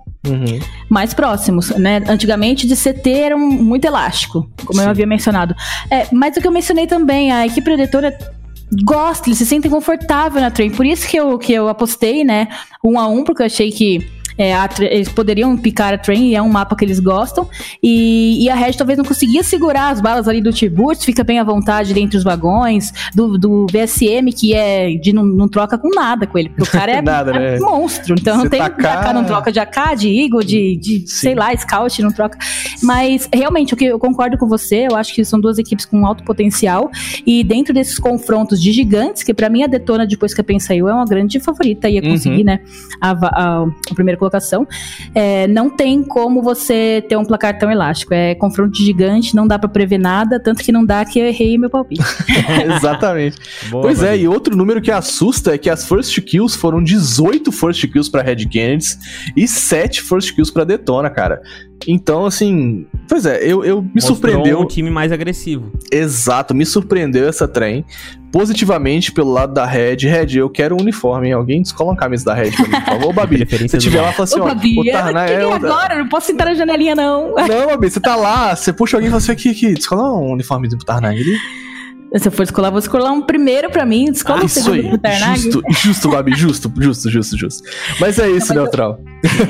Mais 0.89 1.13
próximos, 1.13 1.71
né? 1.71 2.03
Antigamente 2.09 2.67
de 2.67 2.77
CT 2.77 3.11
era 3.11 3.37
muito 3.37 3.85
elástico, 3.85 4.49
como 4.65 4.81
eu 4.81 4.85
Sim. 4.85 4.91
havia 4.91 5.07
mencionado. 5.07 5.55
É, 5.91 6.07
mas 6.13 6.37
o 6.37 6.41
que 6.41 6.47
eu 6.47 6.53
mencionei 6.53 6.87
também, 6.87 7.33
a 7.33 7.47
equipe 7.47 7.63
predatora 7.63 8.17
gosta, 8.85 9.29
eles 9.29 9.39
se 9.39 9.47
sentem 9.47 9.71
confortável 9.71 10.41
na 10.41 10.51
train. 10.51 10.71
Por 10.71 10.87
isso 10.87 11.07
que 11.09 11.17
eu, 11.17 11.39
que 11.39 11.53
eu 11.53 11.69
apostei, 11.69 12.25
né? 12.25 12.49
Um 12.85 12.99
a 12.99 13.07
um, 13.09 13.25
porque 13.25 13.43
eu 13.43 13.47
achei 13.47 13.71
que 13.71 14.09
é, 14.39 14.55
a 14.55 14.69
eles 14.81 15.09
poderiam 15.09 15.57
picar 15.57 15.93
a 15.95 15.99
train 15.99 16.29
e 16.31 16.35
é 16.35 16.43
um 16.43 16.49
mapa 16.49 16.75
que 16.77 16.85
eles 16.85 16.99
gostam. 17.01 17.49
E, 17.83 18.45
e 18.45 18.49
a 18.51 18.55
Red 18.55 18.73
talvez 18.75 18.97
não 18.99 19.05
conseguia 19.05 19.43
segurar 19.43 19.91
as 19.91 20.01
balas 20.01 20.29
ali 20.29 20.41
do 20.41 20.53
Tiburcio, 20.53 21.05
fica 21.05 21.23
bem 21.25 21.39
à 21.39 21.45
vontade 21.45 21.93
dentro 21.95 22.13
dos 22.13 22.25
vagões, 22.25 22.93
do, 23.15 23.37
do 23.39 23.67
VSM, 23.71 24.31
que 24.37 24.55
é 24.55 24.95
de 24.95 25.13
não, 25.13 25.25
não 25.25 25.49
troca 25.49 25.77
com 25.79 25.89
nada 25.89 26.27
com 26.27 26.39
ele, 26.39 26.49
porque 26.51 26.63
o 26.63 26.67
cara 26.73 26.93
é, 26.93 27.03
Nada, 27.03 27.31
é 27.33 27.39
né? 27.53 27.59
monstro. 27.61 28.15
Então 28.19 28.37
não 28.37 28.49
tem 28.49 28.61
tacar- 28.61 29.07
AK, 29.09 29.15
não 29.15 29.25
troca 29.25 29.51
de 29.53 29.59
AK, 29.61 29.97
de 29.99 30.09
Eagle, 30.23 30.45
de, 30.45 30.77
de 30.77 30.99
Sim. 31.01 31.07
sei 31.07 31.35
lá, 31.35 31.55
Scout, 31.57 32.01
não 32.03 32.11
troca. 32.13 32.39
Mas 32.83 33.29
realmente, 33.33 33.75
o 33.75 33.77
que 33.77 33.85
eu 33.85 33.99
concordo 33.99 34.37
com 34.39 34.47
você, 34.49 34.87
eu 34.91 34.97
acho 34.97 35.15
que 35.15 35.25
são 35.25 35.41
duas 35.41 35.59
equipes 35.59 35.85
com 35.85 36.05
alto 36.07 36.25
potencial. 36.25 36.91
E 37.27 37.43
dentro 37.45 37.73
desses 37.75 37.99
confrontos 37.99 38.61
de 38.61 38.73
gigantes, 38.73 39.23
que 39.23 39.33
pra 39.35 39.49
mim 39.49 39.63
a 39.63 39.67
Detona, 39.67 40.07
depois 40.07 40.33
que 40.35 40.41
a 40.41 40.45
PEN 40.45 40.59
saiu, 40.59 40.89
é 40.89 40.95
uma 40.95 41.05
grande 41.05 41.39
favorita, 41.41 41.89
ia 41.89 42.01
conseguir, 42.03 42.39
Uhum. 42.39 42.45
né, 42.45 42.61
a, 43.01 43.11
a- 43.11 43.65
a 43.91 43.95
primeira 43.95 44.19
colocação. 44.23 44.67
É, 45.15 45.47
não 45.49 45.69
tem 45.69 46.03
como 46.03 46.43
você 46.43 47.05
ter 47.09 47.17
um 47.17 47.25
placar 47.25 47.59
tão 47.59 47.71
elástico. 47.71 48.15
É 48.15 48.35
confronto 48.37 48.71
de 48.73 48.85
gigante, 48.85 49.35
não 49.35 49.47
dá 49.47 49.59
pra 49.59 49.69
prever 49.69 49.99
nada, 49.99 50.39
tanto 50.39 50.63
que 50.63 50.71
não 50.71 50.85
dá 50.85 51.05
que 51.05 51.19
eu 51.19 51.27
errei 51.27 51.59
meu 51.59 51.69
palpite. 51.69 52.03
Exatamente. 52.77 53.37
Boa, 53.71 53.83
pois 53.83 54.03
é, 54.03 54.11
Babi. 54.13 54.23
e 54.23 54.29
outro 54.29 54.57
número 54.57 54.81
que 54.81 54.91
assusta 54.91 55.55
é 55.55 55.59
que 55.59 55.69
as 55.69 55.87
first 55.87 56.17
kills 56.23 56.57
foram 56.57 56.83
18 56.83 57.51
first 57.51 57.87
kills 57.89 58.11
pra 58.11 58.23
Red 58.23 58.47
Canids 58.47 58.99
e 59.37 59.49
7 59.49 60.03
first 60.03 60.35
kills 60.35 60.53
pra 60.53 60.65
Detona, 60.65 61.11
cara. 61.11 61.41
Então, 61.89 62.25
assim, 62.25 62.87
Pois 63.09 63.27
é, 63.27 63.43
eu, 63.43 63.65
eu 63.65 63.83
me 63.83 63.91
Mostrou 63.97 64.15
surpreendeu. 64.17 64.61
um 64.61 64.67
time 64.67 64.89
mais 64.89 65.11
agressivo. 65.11 65.73
Exato, 65.91 66.55
me 66.55 66.65
surpreendeu 66.65 67.29
essa 67.29 67.49
trem. 67.49 67.85
Positivamente 68.33 69.13
pelo 69.13 69.31
lado 69.31 69.53
da 69.53 69.67
Red. 69.67 69.97
Red, 69.97 70.39
eu 70.39 70.49
quero 70.49 70.75
um 70.75 70.81
uniforme, 70.81 71.29
hein? 71.29 71.35
Alguém 71.35 71.61
descola 71.61 71.91
uma 71.91 71.97
camisa 71.97 72.25
da 72.25 72.35
Red 72.35 72.51
pra 72.53 72.67
mim, 72.67 72.71
por 72.71 72.85
favor. 72.85 73.09
Ô, 73.09 73.13
Babi, 73.13 73.47
se 73.69 73.79
tiver 73.79 73.99
lá, 73.99 74.05
Babi. 74.07 74.17
fala 74.17 74.25
assim, 74.25 74.41
Ô, 74.41 74.43
ó, 74.43 74.47
Babi, 74.47 74.79
o 74.79 74.85
eu 74.87 74.93
Tarná 74.93 75.27
queria 75.27 75.43
é 75.43 75.47
o... 75.47 75.53
agora, 75.53 75.99
não 75.99 76.09
posso 76.09 76.29
sentar 76.29 76.47
na 76.47 76.55
janelinha, 76.55 76.95
não. 76.95 77.35
Não, 77.35 77.67
Babi, 77.67 77.91
você 77.91 78.01
tá 78.01 78.17
lá, 78.17 78.57
você 78.57 78.73
puxa 78.73 78.97
alguém 78.97 79.09
e 79.09 79.11
fala 79.11 79.19
assim, 79.23 79.33
aqui, 79.33 79.51
aqui, 79.51 79.75
descola 79.75 80.15
um 80.15 80.33
uniforme 80.33 80.67
do 80.67 80.79
Tarnag 80.79 81.21
ali. 81.21 81.37
Se 82.17 82.29
eu 82.29 82.33
for 82.33 82.43
descolar, 82.43 82.71
vou 82.71 82.79
descolar 82.81 83.11
um 83.13 83.23
primeiro 83.23 83.71
pra 83.71 83.87
mim, 83.87 84.05
descola 84.13 84.41
Ah, 84.41 84.43
um 84.43 84.47
isso 84.47 84.61
segundo 84.63 84.75
aí, 84.87 84.99
pro 84.99 85.13
justo, 85.35 85.63
justo, 85.71 86.09
Babi, 86.11 86.33
justo, 86.37 86.73
justo, 86.79 87.11
justo, 87.11 87.39
justo. 87.39 87.63
Mas 87.99 88.19
é 88.19 88.29
isso, 88.31 88.55
Não, 88.55 88.65
mas 88.65 88.75
eu- 88.75 88.79
Neutral. 88.79 88.99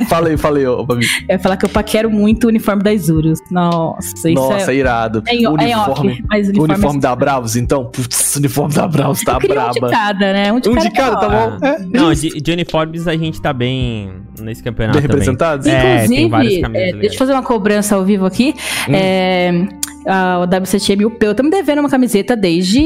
fala 0.09 0.29
aí, 0.29 0.37
fala 0.37 0.59
aí, 0.59 0.66
ô, 0.66 0.85
Babi. 0.85 1.05
Eu 1.29 1.35
ia 1.35 1.38
falar 1.40 1.57
que 1.57 1.64
eu 1.64 1.68
paquero 1.68 2.09
muito 2.11 2.44
o 2.44 2.48
uniforme 2.48 2.83
das 2.83 3.09
Urus. 3.09 3.40
Nossa, 3.51 4.09
isso 4.29 4.29
Nossa, 4.35 4.70
é... 4.72 4.77
irado. 4.77 5.22
É 5.27 5.42
é 5.42 5.48
uniforme, 5.48 6.25
mas 6.29 6.46
o 6.46 6.51
uniforme, 6.51 6.72
uniforme 6.75 7.01
da 7.01 7.16
Bravos, 7.16 7.57
então? 7.57 7.85
Putz, 7.87 8.37
o 8.37 8.38
uniforme 8.38 8.75
da 8.75 8.87
Bravos 8.87 9.22
tá 9.22 9.38
queria 9.40 9.66
um 9.66 9.70
de 9.72 9.81
braba. 9.81 9.92
cada, 9.96 10.33
né? 10.33 10.53
Um 10.53 10.61
de 10.61 10.68
Um 10.68 10.75
cada, 10.75 10.88
de 10.88 10.94
cada, 10.94 11.16
tá 11.16 11.29
bom? 11.29 11.66
É, 11.66 11.79
Não, 11.81 12.12
de, 12.14 12.29
de 12.40 12.53
uniformes 12.53 13.09
a 13.09 13.16
gente 13.16 13.40
tá 13.42 13.53
bem 13.53 14.12
nesse 14.40 14.62
campeonato 14.62 14.98
Bem 14.98 15.03
também. 15.09 15.16
representados? 15.18 15.66
É, 15.66 16.07
tem 16.07 16.29
várias 16.29 16.53
Inclusive, 16.53 16.61
camisas 16.62 16.88
é, 16.88 16.92
deixa 17.01 17.14
eu 17.14 17.18
fazer 17.18 17.33
uma 17.33 17.42
cobrança 17.42 17.96
ao 17.96 18.05
vivo 18.05 18.25
aqui. 18.25 18.55
Hum. 18.88 18.92
É, 18.94 19.66
a, 20.07 20.38
o 20.41 20.45
WCTM 20.45 21.03
e 21.03 21.07
o 21.07 21.11
Peu 21.11 21.31
estão 21.33 21.45
me 21.45 21.51
devendo 21.51 21.81
uma 21.81 21.91
camiseta 21.91 22.37
desde 22.37 22.85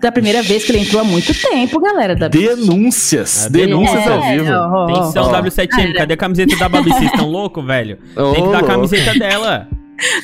da 0.00 0.12
primeira 0.12 0.42
vez 0.42 0.64
que 0.64 0.70
ele 0.70 0.80
entrou 0.80 1.00
há 1.00 1.04
muito 1.04 1.32
tempo, 1.34 1.80
galera. 1.80 2.14
Da... 2.14 2.28
Denúncias. 2.28 3.46
É, 3.46 3.50
denúncias 3.50 4.06
É, 4.06 4.12
ao 4.12 4.22
vivo. 4.22 4.52
Atenção, 4.52 5.24
Ó. 5.24 5.42
W7M, 5.42 5.92
cadê 5.94 6.14
a 6.14 6.16
camiseta 6.16 6.56
da 6.56 6.68
Babi? 6.68 6.90
Vocês 6.90 7.10
estão 7.10 7.28
loucos, 7.28 7.64
velho? 7.64 7.98
Tem 8.34 8.44
que 8.44 8.50
dar 8.52 8.60
a 8.60 8.62
camiseta 8.64 9.18
dela. 9.18 9.68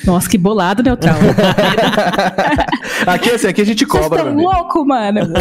Nossa, 0.04 0.28
que 0.28 0.38
bolado, 0.38 0.82
Neutral. 0.82 1.16
aqui, 3.06 3.30
assim, 3.30 3.48
aqui 3.48 3.60
a 3.62 3.66
gente 3.66 3.84
Vocês 3.84 4.02
cobra, 4.02 4.18
estão 4.20 4.34
meu 4.34 4.48
amigo. 4.48 4.62
loucos, 4.62 4.86
mano. 4.86 5.20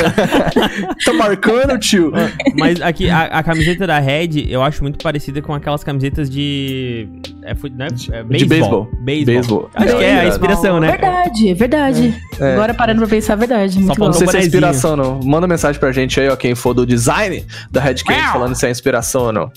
Tá 1.05 1.13
marcando, 1.13 1.77
tio? 1.79 2.11
Mas 2.57 2.81
aqui, 2.81 3.09
a, 3.09 3.23
a 3.23 3.43
camiseta 3.43 3.85
da 3.85 3.99
Red, 3.99 4.47
eu 4.47 4.63
acho 4.63 4.81
muito 4.81 5.01
parecida 5.03 5.41
com 5.41 5.53
aquelas 5.53 5.83
camisetas 5.83 6.29
de. 6.29 7.07
É, 7.43 7.53
não 7.53 7.85
é, 7.85 8.19
é 8.19 8.23
De 8.23 8.45
beisebol. 8.45 8.89
Beisebol. 9.01 9.25
Beisebol. 9.25 9.69
Acho 9.75 9.97
que 9.97 10.03
é 10.03 10.19
a 10.19 10.27
inspiração, 10.27 10.79
né? 10.79 10.91
Verdade, 10.91 11.49
é 11.49 11.53
verdade. 11.53 12.21
É. 12.39 12.53
Agora 12.53 12.73
parando 12.73 12.99
pra 12.99 13.07
pensar, 13.07 13.33
é 13.33 13.37
verdade. 13.37 13.75
Muito 13.75 13.87
faltou 13.87 14.07
Não 14.07 14.13
sei 14.13 14.27
se 14.27 14.37
é 14.37 14.39
inspiração, 14.41 14.95
não. 14.95 15.19
Manda 15.23 15.47
mensagem 15.47 15.79
pra 15.79 15.91
gente 15.91 16.19
aí, 16.19 16.29
ó, 16.29 16.35
quem 16.35 16.55
for 16.55 16.73
do 16.73 16.85
design 16.85 17.45
da 17.71 17.81
Red 17.81 17.95
Cake, 17.95 18.31
falando 18.31 18.55
se 18.55 18.65
é 18.65 18.71
inspiração 18.71 19.23
ou 19.23 19.33
não. 19.33 19.51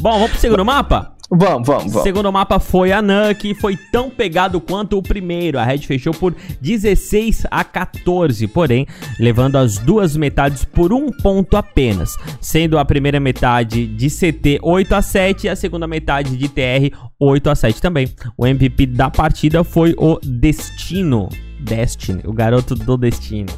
Bom, 0.00 0.12
vamos 0.12 0.30
pro 0.30 0.40
segundo 0.40 0.64
mapa? 0.64 1.14
Vamos, 1.30 1.66
vamos, 1.66 1.92
vamos. 1.92 2.02
Segundo 2.02 2.30
mapa 2.30 2.58
foi 2.58 2.92
a 2.92 3.02
que 3.38 3.54
foi 3.54 3.76
tão 3.94 4.10
pegado 4.10 4.60
quanto 4.60 4.98
o 4.98 5.02
primeiro. 5.02 5.56
A 5.56 5.64
Red 5.64 5.78
fechou 5.78 6.12
por 6.12 6.34
16 6.60 7.46
a 7.48 7.62
14, 7.62 8.48
porém, 8.48 8.88
levando 9.20 9.54
as 9.54 9.78
duas 9.78 10.16
metades 10.16 10.64
por 10.64 10.92
um 10.92 11.12
ponto 11.12 11.56
apenas, 11.56 12.16
sendo 12.40 12.76
a 12.76 12.84
primeira 12.84 13.20
metade 13.20 13.86
de 13.86 14.08
CT 14.08 14.58
8 14.60 14.94
a 14.96 15.00
7 15.00 15.44
e 15.44 15.48
a 15.48 15.54
segunda 15.54 15.86
metade 15.86 16.36
de 16.36 16.48
TR 16.48 16.92
8 17.20 17.50
a 17.50 17.54
7 17.54 17.80
também. 17.80 18.08
O 18.36 18.44
MVP 18.44 18.86
da 18.86 19.08
partida 19.08 19.62
foi 19.62 19.94
o 19.96 20.18
Destino. 20.24 21.28
Destiny, 21.60 22.22
o 22.24 22.32
garoto 22.32 22.74
do 22.74 22.96
Destino. 22.96 23.52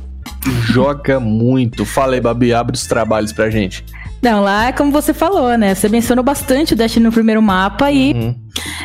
Joga 0.66 1.18
muito. 1.18 1.86
Fala 1.86 2.12
aí, 2.12 2.20
Babi, 2.20 2.52
abre 2.52 2.76
os 2.76 2.86
trabalhos 2.86 3.32
pra 3.32 3.48
gente. 3.48 3.82
Não, 4.22 4.40
lá 4.42 4.68
é 4.68 4.72
como 4.72 4.90
você 4.90 5.12
falou, 5.14 5.56
né? 5.56 5.74
Você 5.74 5.88
mencionou 5.88 6.24
bastante 6.24 6.72
o 6.72 6.76
Destiny 6.76 7.04
no 7.04 7.12
primeiro 7.12 7.40
mapa 7.42 7.92
e 7.92 8.12
Uhum. 8.14 8.34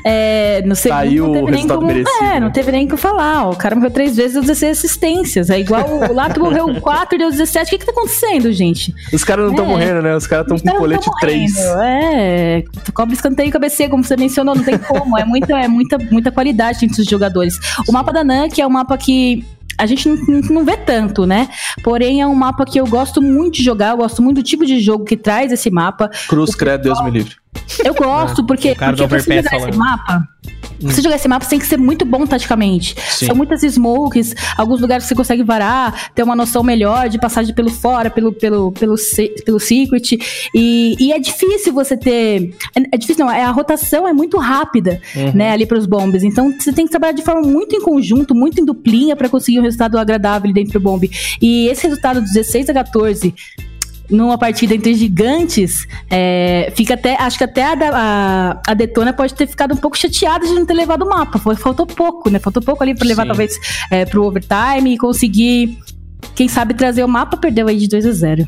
é, 0.06 0.62
no 0.66 0.76
segundo 0.76 0.98
Saiu 1.00 1.28
não 1.28 1.34
teve 1.34 1.52
nem 1.52 1.68
como. 1.68 1.88
merecido, 1.88 2.18
é, 2.24 2.24
né? 2.34 2.40
não 2.40 2.52
teve 2.52 2.72
nem 2.72 2.86
o 2.86 2.90
que 2.90 2.98
falar. 2.98 3.50
O 3.50 3.56
cara 3.56 3.76
morreu 3.76 3.90
três 3.92 4.16
vezes 4.16 4.34
deu 4.34 4.42
16 4.42 4.78
assistências. 4.78 5.50
É 5.50 5.60
igual 5.60 5.88
o 5.90 6.12
Lato 6.14 6.40
morreu 6.40 6.80
4 6.82 7.18
deu 7.18 7.32
17. 7.32 7.68
O 7.68 7.70
que 7.72 7.78
que 7.80 7.86
tá 7.86 7.92
acontecendo, 7.92 8.52
gente? 8.52 8.94
Os 9.14 9.24
caras 9.24 9.46
não 9.46 9.52
estão 9.52 9.66
É. 9.66 9.70
morrendo, 9.70 10.02
né? 10.02 10.16
Os 10.16 10.28
caras 10.28 10.46
estão 10.52 10.60
com 10.60 10.78
colete 10.80 11.06
tão 11.06 11.14
3. 11.22 11.54
morrendo. 11.54 11.82
É, 11.82 12.64
cobre 12.94 13.16
escanteio 13.16 13.48
e 13.48 13.52
cabeceio, 13.52 13.90
como 13.90 14.04
você 14.04 14.18
mencionou, 14.18 14.54
não 14.56 14.64
tem 14.64 14.78
como. 14.78 15.18
É 15.18 15.24
muita, 15.26 15.54
é 15.58 15.68
muita, 15.68 15.98
muita 16.12 16.32
qualidade 16.32 16.86
entre 16.86 17.02
os 17.02 17.08
jogadores. 17.08 17.58
O 17.88 17.92
mapa 17.92 18.12
da 18.12 18.24
NAN, 18.24 18.50
que 18.50 18.62
é 18.62 18.68
um 18.68 18.72
mapa 18.72 18.98
que 18.98 19.46
a 19.82 19.86
gente 19.88 20.08
não, 20.08 20.16
não- 20.50 20.64
vê 20.64 20.78
tanto, 20.78 21.26
né? 21.26 21.50
Porém, 21.84 22.22
é 22.22 22.28
um 22.28 22.36
mapa 22.36 22.64
que 22.66 22.80
eu 22.80 22.86
gosto 22.86 23.20
muito 23.20 23.56
de 23.56 23.64
jogar, 23.64 23.90
eu 23.92 23.98
gosto 23.98 24.22
muito 24.22 24.38
do 24.38 24.44
tipo 24.44 24.64
de 24.64 24.80
jogo 24.80 25.04
que 25.06 25.18
traz 25.18 25.52
esse 25.52 25.72
mapa. 25.72 26.10
Cruz, 26.28 26.54
credo, 26.54 26.84
Deus 26.84 27.04
me 27.04 27.10
livre. 27.10 27.41
Eu 27.84 27.94
gosto, 27.94 28.46
porque, 28.46 28.76
cara 28.76 28.96
porque 28.96 29.08
pra 29.08 29.20
você 29.20 29.42
jogar 29.42 29.58
esse 29.70 29.78
mapa. 29.78 30.06
pra 30.06 30.90
Você 30.90 31.02
jogar 31.02 31.16
esse 31.16 31.28
mapa 31.28 31.46
você 31.46 31.52
tem 31.52 31.60
que 31.60 31.66
ser 31.66 31.78
muito 31.78 32.06
bom 32.06 32.26
taticamente. 32.26 32.96
Sim. 33.10 33.28
São 33.28 33.36
muitas 33.36 33.62
smokes, 33.64 34.36
alguns 34.58 34.82
lugares 34.82 35.06
você 35.06 35.16
consegue 35.16 35.44
varar, 35.44 36.12
ter 36.14 36.24
uma 36.24 36.36
noção 36.36 36.64
melhor 36.64 37.08
de 37.10 37.20
passagem 37.20 37.54
pelo 37.56 37.70
fora, 37.70 38.10
pelo, 38.10 38.32
pelo, 38.34 38.72
pelo, 38.72 38.96
pelo 39.46 39.60
secret. 39.60 40.18
E, 40.56 40.96
e 41.00 41.12
é 41.12 41.20
difícil 41.20 41.74
você 41.74 41.96
ter. 41.98 42.56
É, 42.92 42.98
difícil, 42.98 43.26
não, 43.26 43.32
é, 43.32 43.44
a 43.44 43.52
rotação 43.52 44.08
é 44.08 44.14
muito 44.14 44.38
rápida, 44.38 45.02
Uhum. 45.16 45.32
né, 45.34 45.52
ali 45.52 45.66
pros 45.66 45.86
bombes. 45.86 46.24
Então 46.24 46.54
você 46.58 46.72
tem 46.72 46.86
que 46.86 46.92
trabalhar 46.92 47.14
de 47.14 47.24
forma 47.24 47.42
muito 47.42 47.76
em 47.76 47.82
conjunto, 47.82 48.34
muito 48.36 48.62
em 48.62 48.66
duplinha 48.66 49.16
pra 49.16 49.30
conseguir 49.30 49.60
um 49.60 49.64
resultado 49.64 49.98
agradável 49.98 50.52
dentro 50.54 50.74
do 50.74 50.80
bombe. 50.80 51.10
E 51.42 51.68
esse 51.68 51.84
resultado 51.84 52.22
16 52.22 52.70
a 52.70 52.74
14 52.74 53.34
numa 54.12 54.38
partida 54.38 54.76
entre 54.76 54.94
gigantes, 54.94 55.88
é, 56.10 56.72
fica 56.76 56.94
até. 56.94 57.16
Acho 57.16 57.38
que 57.38 57.44
até 57.44 57.64
a, 57.64 57.76
a, 57.94 58.62
a 58.68 58.74
Detona 58.74 59.14
pode 59.14 59.34
ter 59.34 59.48
ficado 59.48 59.74
um 59.74 59.78
pouco 59.78 59.98
chateada 59.98 60.46
de 60.46 60.54
não 60.54 60.66
ter 60.66 60.74
levado 60.74 61.04
o 61.04 61.10
mapa. 61.10 61.40
Foi, 61.40 61.56
faltou 61.56 61.86
pouco, 61.86 62.30
né? 62.30 62.38
Faltou 62.38 62.62
pouco 62.62 62.84
ali 62.84 62.94
pra 62.94 63.08
levar, 63.08 63.24
Sim. 63.24 63.28
talvez, 63.30 63.60
é, 63.90 64.06
pro 64.06 64.24
overtime 64.26 64.94
e 64.94 64.98
conseguir. 64.98 65.80
Quem 66.36 66.48
sabe 66.48 66.74
trazer 66.74 67.04
o 67.04 67.08
mapa, 67.08 67.36
perdeu 67.36 67.68
aí 67.68 67.78
de 67.78 67.88
2 67.88 68.06
a 68.06 68.12
0 68.12 68.48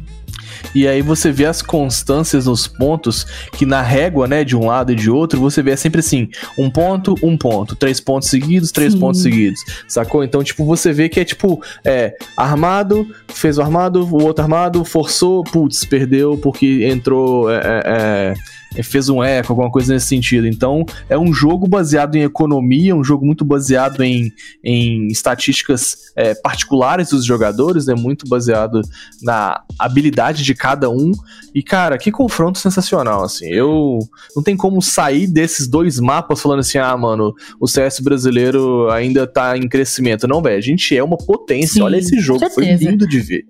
E 0.73 0.87
aí 0.87 1.01
você 1.01 1.31
vê 1.31 1.45
as 1.45 1.61
constâncias 1.61 2.45
nos 2.45 2.67
pontos, 2.67 3.25
que 3.53 3.65
na 3.65 3.81
régua, 3.81 4.27
né, 4.27 4.43
de 4.43 4.55
um 4.55 4.67
lado 4.67 4.91
e 4.91 4.95
de 4.95 5.09
outro, 5.09 5.39
você 5.39 5.61
vê 5.61 5.75
sempre 5.77 5.99
assim, 5.99 6.29
um 6.57 6.69
ponto, 6.69 7.15
um 7.23 7.37
ponto, 7.37 7.75
três 7.75 7.99
pontos 7.99 8.29
seguidos, 8.29 8.71
três 8.71 8.93
Sim. 8.93 8.99
pontos 8.99 9.21
seguidos, 9.21 9.59
sacou? 9.87 10.23
Então, 10.23 10.43
tipo, 10.43 10.65
você 10.65 10.91
vê 10.91 11.09
que 11.09 11.19
é 11.19 11.25
tipo, 11.25 11.61
é, 11.83 12.15
armado, 12.37 13.07
fez 13.27 13.57
o 13.57 13.61
armado, 13.61 14.05
o 14.05 14.23
outro 14.23 14.43
armado, 14.43 14.83
forçou, 14.83 15.43
putz, 15.43 15.85
perdeu 15.85 16.37
porque 16.37 16.85
entrou, 16.85 17.49
é, 17.51 17.55
é, 17.55 17.81
é, 17.85 18.33
fez 18.81 19.09
um 19.09 19.21
eco, 19.21 19.51
alguma 19.51 19.69
coisa 19.69 19.93
nesse 19.93 20.07
sentido. 20.07 20.47
Então, 20.47 20.85
é 21.09 21.17
um 21.17 21.33
jogo 21.33 21.67
baseado 21.67 22.15
em 22.15 22.23
economia, 22.23 22.95
um 22.95 23.03
jogo 23.03 23.25
muito 23.25 23.43
baseado 23.45 24.01
em, 24.01 24.31
em 24.63 25.07
estatísticas 25.07 25.95
é, 26.15 26.33
particulares 26.35 27.09
dos 27.09 27.25
jogadores, 27.25 27.85
né, 27.85 27.93
muito 27.93 28.27
baseado 28.27 28.81
na 29.21 29.61
habilidade 29.77 30.43
de 30.43 30.55
cada 30.55 30.89
um. 30.89 31.11
E, 31.53 31.61
cara, 31.61 31.97
que 31.97 32.11
confronto 32.11 32.57
sensacional, 32.57 33.23
assim. 33.23 33.47
Eu 33.47 33.99
não 34.35 34.41
tem 34.41 34.55
como 34.55 34.81
sair 34.81 35.27
desses 35.27 35.67
dois 35.67 35.99
mapas 35.99 36.41
falando 36.41 36.59
assim, 36.59 36.77
ah, 36.77 36.95
mano, 36.97 37.33
o 37.59 37.67
CS 37.67 37.99
brasileiro 37.99 38.89
ainda 38.89 39.27
tá 39.27 39.57
em 39.57 39.67
crescimento. 39.67 40.27
Não, 40.27 40.41
velho, 40.41 40.57
a 40.57 40.61
gente 40.61 40.95
é 40.95 41.03
uma 41.03 41.17
potência. 41.17 41.73
Sim, 41.73 41.81
Olha 41.81 41.97
esse 41.97 42.17
jogo, 42.19 42.39
foi 42.49 42.65
lindo 42.75 43.07
de 43.07 43.19
ver. 43.19 43.43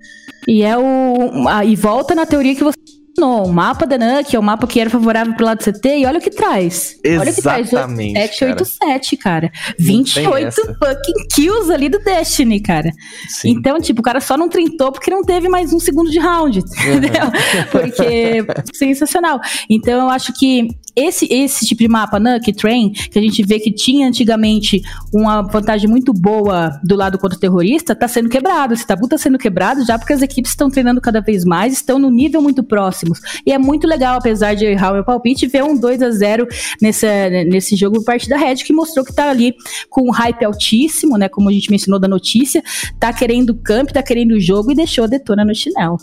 E 0.48 0.64
é 0.64 0.78
o. 0.78 1.48
a- 1.48 1.64
e 1.64 1.76
volta 1.76 2.14
na 2.16 2.26
teoria 2.26 2.56
que 2.56 2.64
você. 2.64 2.78
O 3.19 3.47
mapa 3.47 3.86
da 3.86 3.97
NAN, 3.97 4.23
que 4.23 4.36
é 4.36 4.39
o 4.39 4.43
mapa 4.43 4.65
que 4.65 4.80
era 4.80 4.89
favorável 4.89 5.36
pro 5.36 5.45
lado 5.45 5.60
do 5.60 5.71
CT, 5.71 5.99
e 5.99 6.06
olha 6.06 6.17
o 6.17 6.21
que 6.21 6.32
traz. 6.32 6.99
Olha 7.06 7.32
o 7.32 7.34
que 7.34 7.41
traz. 7.41 7.67
Exatamente, 7.67 8.19
787, 8.19 9.17
cara. 9.17 9.52
tem 9.78 9.86
28 9.86 10.47
essa. 10.47 10.62
fucking 10.73 11.28
kills 11.34 11.71
ali 11.71 11.89
do 11.89 11.99
Destiny, 11.99 12.60
cara. 12.60 12.91
Sim. 13.30 13.52
Então, 13.52 13.80
tipo, 13.80 14.02
o 14.02 14.04
cara 14.04 14.19
só 14.19 14.36
não 14.36 14.49
trintou 14.49 14.91
porque 14.91 15.12
não 15.12 15.23
teve 15.23 15.47
mais 15.47 15.71
um 15.71 15.80
segundo 15.80 16.10
de 16.10 16.19
round, 16.19 16.60
entendeu? 16.82 17.32
Porque 17.71 18.45
sensacional. 18.73 19.39
Então, 19.69 20.02
eu 20.02 20.10
acho 20.10 20.34
que 20.34 20.69
esse, 20.95 21.27
esse 21.32 21.65
tipo 21.65 21.82
de 21.82 21.88
mapa, 21.88 22.19
Nuke 22.19 22.53
Train, 22.53 22.91
que 22.91 23.17
a 23.17 23.21
gente 23.21 23.43
vê 23.43 23.60
que 23.60 23.71
tinha 23.71 24.08
antigamente 24.08 24.82
uma 25.13 25.41
vantagem 25.41 25.89
muito 25.89 26.13
boa 26.13 26.79
do 26.84 26.95
lado 26.95 27.17
contra 27.17 27.38
o 27.38 27.39
terrorista, 27.39 27.95
tá 27.95 28.08
sendo 28.08 28.29
quebrado. 28.29 28.73
Esse 28.73 28.86
tabu 28.86 29.08
tá 29.08 29.17
sendo 29.17 29.38
quebrado 29.38 29.86
já 29.86 29.97
porque 29.97 30.13
as 30.13 30.21
equipes 30.21 30.51
estão 30.51 30.69
treinando 30.69 31.01
cada 31.01 31.21
vez 31.21 31.43
mais, 31.43 31.73
estão 31.73 31.97
no 31.97 32.10
nível 32.10 32.41
muito 32.41 32.63
próximos. 32.63 33.19
E 33.45 33.51
é 33.51 33.58
muito 33.58 33.88
legal, 33.88 34.17
apesar 34.17 34.53
de 34.53 34.65
errar 34.65 34.91
o 34.91 34.95
meu 34.95 35.03
palpite, 35.03 35.47
ver 35.47 35.63
um 35.63 35.77
2 35.77 36.01
a 36.01 36.12
0 36.12 36.47
nesse, 36.82 37.08
nesse 37.45 37.75
jogo 37.75 37.97
por 37.97 38.06
parte 38.06 38.29
da 38.29 38.38
Red, 38.38 38.58
que 38.58 38.73
mostrou 38.73 39.06
que 39.06 39.13
tá 39.13 39.29
ali 39.29 39.56
com 39.89 40.08
um 40.08 40.12
hype 40.12 40.43
altíssimo, 40.45 41.17
né? 41.17 41.27
Como 41.27 41.49
a 41.49 41.51
gente 41.51 41.71
mencionou 41.71 41.99
da 41.99 42.08
notícia, 42.08 42.63
tá 42.99 43.12
querendo 43.12 43.51
o 43.51 43.56
camp, 43.56 43.89
tá 43.91 44.03
querendo 44.03 44.34
o 44.34 44.39
jogo 44.39 44.71
e 44.71 44.75
deixou 44.75 45.06
a 45.06 45.08
detona 45.08 45.43
no 45.43 45.56
chinelo. 45.56 45.97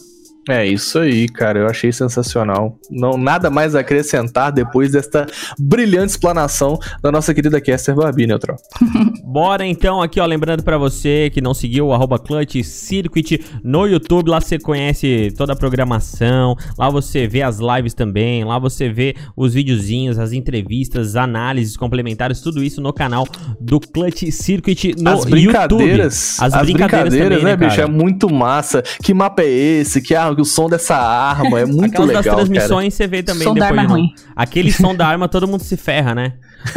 É 0.52 0.66
isso 0.66 0.98
aí, 0.98 1.28
cara. 1.28 1.60
Eu 1.60 1.66
achei 1.66 1.92
sensacional. 1.92 2.78
Não 2.90 3.16
nada 3.16 3.50
mais 3.50 3.74
a 3.74 3.80
acrescentar 3.80 4.52
depois 4.52 4.92
desta 4.92 5.26
brilhante 5.58 6.12
explanação 6.12 6.78
da 7.02 7.10
nossa 7.12 7.32
querida 7.34 7.60
Caster 7.60 7.94
Babi, 7.94 8.26
Neutral. 8.26 8.56
Bora 9.24 9.64
então 9.66 10.02
aqui, 10.02 10.20
ó, 10.20 10.26
lembrando 10.26 10.62
pra 10.62 10.76
você 10.78 11.30
que 11.32 11.40
não 11.40 11.54
seguiu 11.54 11.86
o 11.86 11.92
arroba 11.92 12.18
Clutch 12.18 12.62
Circuit 12.64 13.40
no 13.62 13.86
YouTube, 13.86 14.30
lá 14.30 14.40
você 14.40 14.58
conhece 14.58 15.32
toda 15.36 15.52
a 15.52 15.56
programação, 15.56 16.56
lá 16.78 16.90
você 16.90 17.26
vê 17.26 17.42
as 17.42 17.58
lives 17.58 17.94
também, 17.94 18.44
lá 18.44 18.58
você 18.58 18.88
vê 18.88 19.14
os 19.36 19.54
videozinhos, 19.54 20.18
as 20.18 20.32
entrevistas, 20.32 21.16
análises 21.16 21.76
complementares, 21.76 22.40
tudo 22.40 22.62
isso 22.62 22.80
no 22.80 22.92
canal 22.92 23.26
do 23.60 23.78
Clutch 23.80 24.30
Circuit 24.30 24.94
no 24.98 25.10
as 25.10 25.24
brincadeiras, 25.24 26.38
YouTube. 26.38 26.56
As, 26.56 26.62
brincadeiras, 26.62 27.14
também, 27.14 27.44
né, 27.44 27.56
bicho? 27.56 27.76
cara? 27.76 27.88
É 27.88 27.90
muito 27.90 28.32
massa. 28.32 28.82
Que 29.02 29.14
mapa 29.14 29.42
é 29.42 29.48
esse? 29.48 30.00
Que 30.00 30.14
ah, 30.40 30.42
o 30.42 30.44
som 30.44 30.68
dessa 30.68 30.96
arma 30.96 31.60
é 31.60 31.64
muito 31.64 31.84
Aquelas 31.86 32.08
legal, 32.08 32.22
das 32.22 32.24
cara. 32.24 32.36
transmissões 32.36 32.94
você 32.94 33.06
vê 33.06 33.22
também 33.22 33.44
Som 33.46 33.54
da 33.54 33.66
depois. 33.68 33.78
arma 33.80 33.82
é 33.82 33.86
ruim. 34.00 34.14
Aquele 34.34 34.72
som 34.72 34.94
da 34.94 35.06
arma 35.06 35.28
todo 35.28 35.46
mundo 35.46 35.62
se 35.62 35.76
ferra, 35.76 36.14
né? 36.14 36.34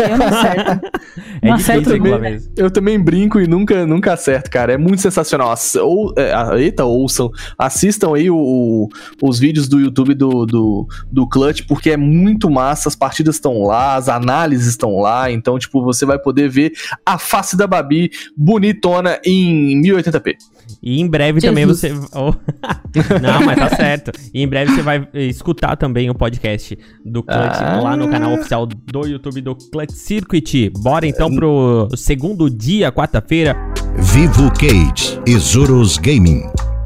Eu 0.09 0.17
não 0.17 0.27
acerto. 0.27 0.87
É 1.41 1.47
Não 1.49 1.55
acerto 1.55 2.19
vez. 2.19 2.49
Eu 2.55 2.71
também 2.71 2.97
brinco 2.99 3.39
e 3.39 3.47
nunca, 3.47 3.85
nunca 3.85 4.13
acerto, 4.13 4.49
cara. 4.49 4.73
É 4.73 4.77
muito 4.77 5.01
sensacional. 5.01 5.53
Ou, 5.81 6.13
é, 6.17 6.33
a- 6.33 6.57
eita, 6.57 6.85
ouçam. 6.85 7.29
Assistam 7.57 8.15
aí 8.15 8.29
o- 8.31 8.35
o- 8.37 8.89
os 9.21 9.39
vídeos 9.39 9.67
do 9.67 9.79
YouTube 9.79 10.13
do, 10.13 10.45
do, 10.45 10.87
do 11.11 11.27
Clutch, 11.27 11.63
porque 11.67 11.91
é 11.91 11.97
muito 11.97 12.49
massa. 12.49 12.87
As 12.89 12.95
partidas 12.95 13.35
estão 13.35 13.61
lá, 13.63 13.95
as 13.95 14.07
análises 14.09 14.67
estão 14.67 14.97
lá. 14.99 15.29
Então, 15.29 15.59
tipo, 15.59 15.83
você 15.83 16.05
vai 16.05 16.17
poder 16.17 16.49
ver 16.49 16.71
a 17.05 17.17
face 17.17 17.57
da 17.57 17.67
Babi 17.67 18.09
bonitona 18.37 19.19
em 19.25 19.81
1080p. 19.81 20.35
E 20.81 20.99
em 21.01 21.07
breve 21.07 21.41
também 21.41 21.65
Jesus. 21.67 21.79
você. 21.81 22.17
Oh. 22.17 22.33
Não, 23.21 23.45
mas 23.45 23.57
tá 23.57 23.69
certo. 23.75 24.11
E 24.33 24.41
em 24.41 24.47
breve 24.47 24.73
você 24.73 24.81
vai 24.81 25.07
eh, 25.13 25.25
escutar 25.25 25.75
também 25.75 26.09
o 26.09 26.15
podcast 26.15 26.77
do 27.05 27.21
Clutch 27.23 27.57
Ah. 27.61 27.79
lá 27.81 27.97
no 27.97 28.09
canal 28.09 28.33
oficial 28.33 28.65
do 28.65 29.07
YouTube 29.07 29.41
do 29.41 29.55
Circuit. 29.91 30.69
Bora 30.69 31.07
então 31.07 31.33
pro 31.33 31.87
segundo 31.95 32.49
dia, 32.49 32.91
quarta-feira. 32.91 33.55
Vivo 33.97 34.51
Cage, 34.51 35.19
Isurus 35.25 35.97
Gaming. 35.97 36.43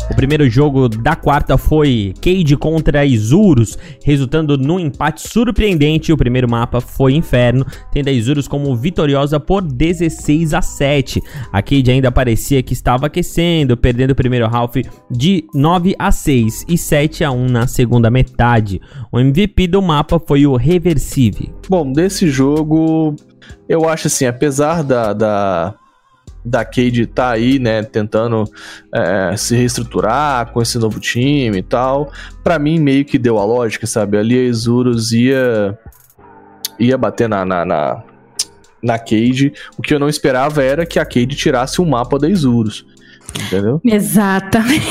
O 0.09 0.15
primeiro 0.15 0.49
jogo 0.49 0.87
da 0.87 1.15
quarta 1.15 1.57
foi 1.57 2.13
Cade 2.21 2.55
contra 2.55 3.05
Isurus, 3.05 3.77
resultando 4.03 4.57
num 4.57 4.79
empate 4.79 5.27
surpreendente. 5.27 6.13
O 6.13 6.17
primeiro 6.17 6.49
mapa 6.49 6.79
foi 6.79 7.13
Inferno, 7.13 7.65
tendo 7.91 8.07
a 8.07 8.11
Isurus 8.11 8.47
como 8.47 8.75
vitoriosa 8.75 9.39
por 9.39 9.61
16 9.61 10.53
a 10.53 10.61
7. 10.61 11.21
A 11.51 11.61
Cade 11.61 11.91
ainda 11.91 12.11
parecia 12.11 12.63
que 12.63 12.73
estava 12.73 13.07
aquecendo, 13.07 13.75
perdendo 13.75 14.11
o 14.11 14.15
primeiro 14.15 14.45
half 14.45 14.75
de 15.11 15.45
9 15.53 15.95
a 15.99 16.11
6 16.11 16.65
e 16.69 16.77
7 16.77 17.23
a 17.25 17.31
1 17.31 17.49
na 17.49 17.67
segunda 17.67 18.09
metade. 18.09 18.81
O 19.11 19.19
MVP 19.19 19.67
do 19.67 19.81
mapa 19.81 20.19
foi 20.19 20.47
o 20.47 20.55
Reversive. 20.55 21.53
Bom, 21.69 21.91
desse 21.91 22.29
jogo, 22.29 23.13
eu 23.67 23.87
acho 23.87 24.07
assim, 24.07 24.25
apesar 24.25 24.83
da, 24.83 25.11
da, 25.11 25.75
da 26.47 26.63
Cade 26.65 27.05
tá 27.05 27.29
aí, 27.31 27.59
né, 27.59 27.83
tentando 27.83 28.45
é, 28.93 29.35
se 29.37 29.55
reestruturar 29.55 30.51
com 30.51 30.61
esse 30.61 30.77
novo 30.79 30.99
time 30.99 31.57
e 31.57 31.63
tal, 31.63 32.11
pra 32.43 32.57
mim 32.57 32.79
meio 32.79 33.03
que 33.05 33.17
deu 33.17 33.37
a 33.37 33.45
lógica, 33.45 33.85
sabe? 33.85 34.17
Ali 34.17 34.37
a 34.37 34.43
Isurus 34.43 35.11
ia, 35.11 35.77
ia 36.79 36.97
bater 36.97 37.27
na, 37.29 37.43
na, 37.45 37.65
na, 37.65 38.03
na 38.81 38.97
Cade. 38.99 39.51
O 39.77 39.81
que 39.81 39.93
eu 39.93 39.99
não 39.99 40.09
esperava 40.09 40.63
era 40.63 40.85
que 40.85 40.99
a 40.99 41.05
Cade 41.05 41.35
tirasse 41.35 41.81
o 41.81 41.85
mapa 41.85 42.17
da 42.17 42.29
Isurus. 42.29 42.85
Entendeu? 43.45 43.81
Exatamente. 43.83 44.87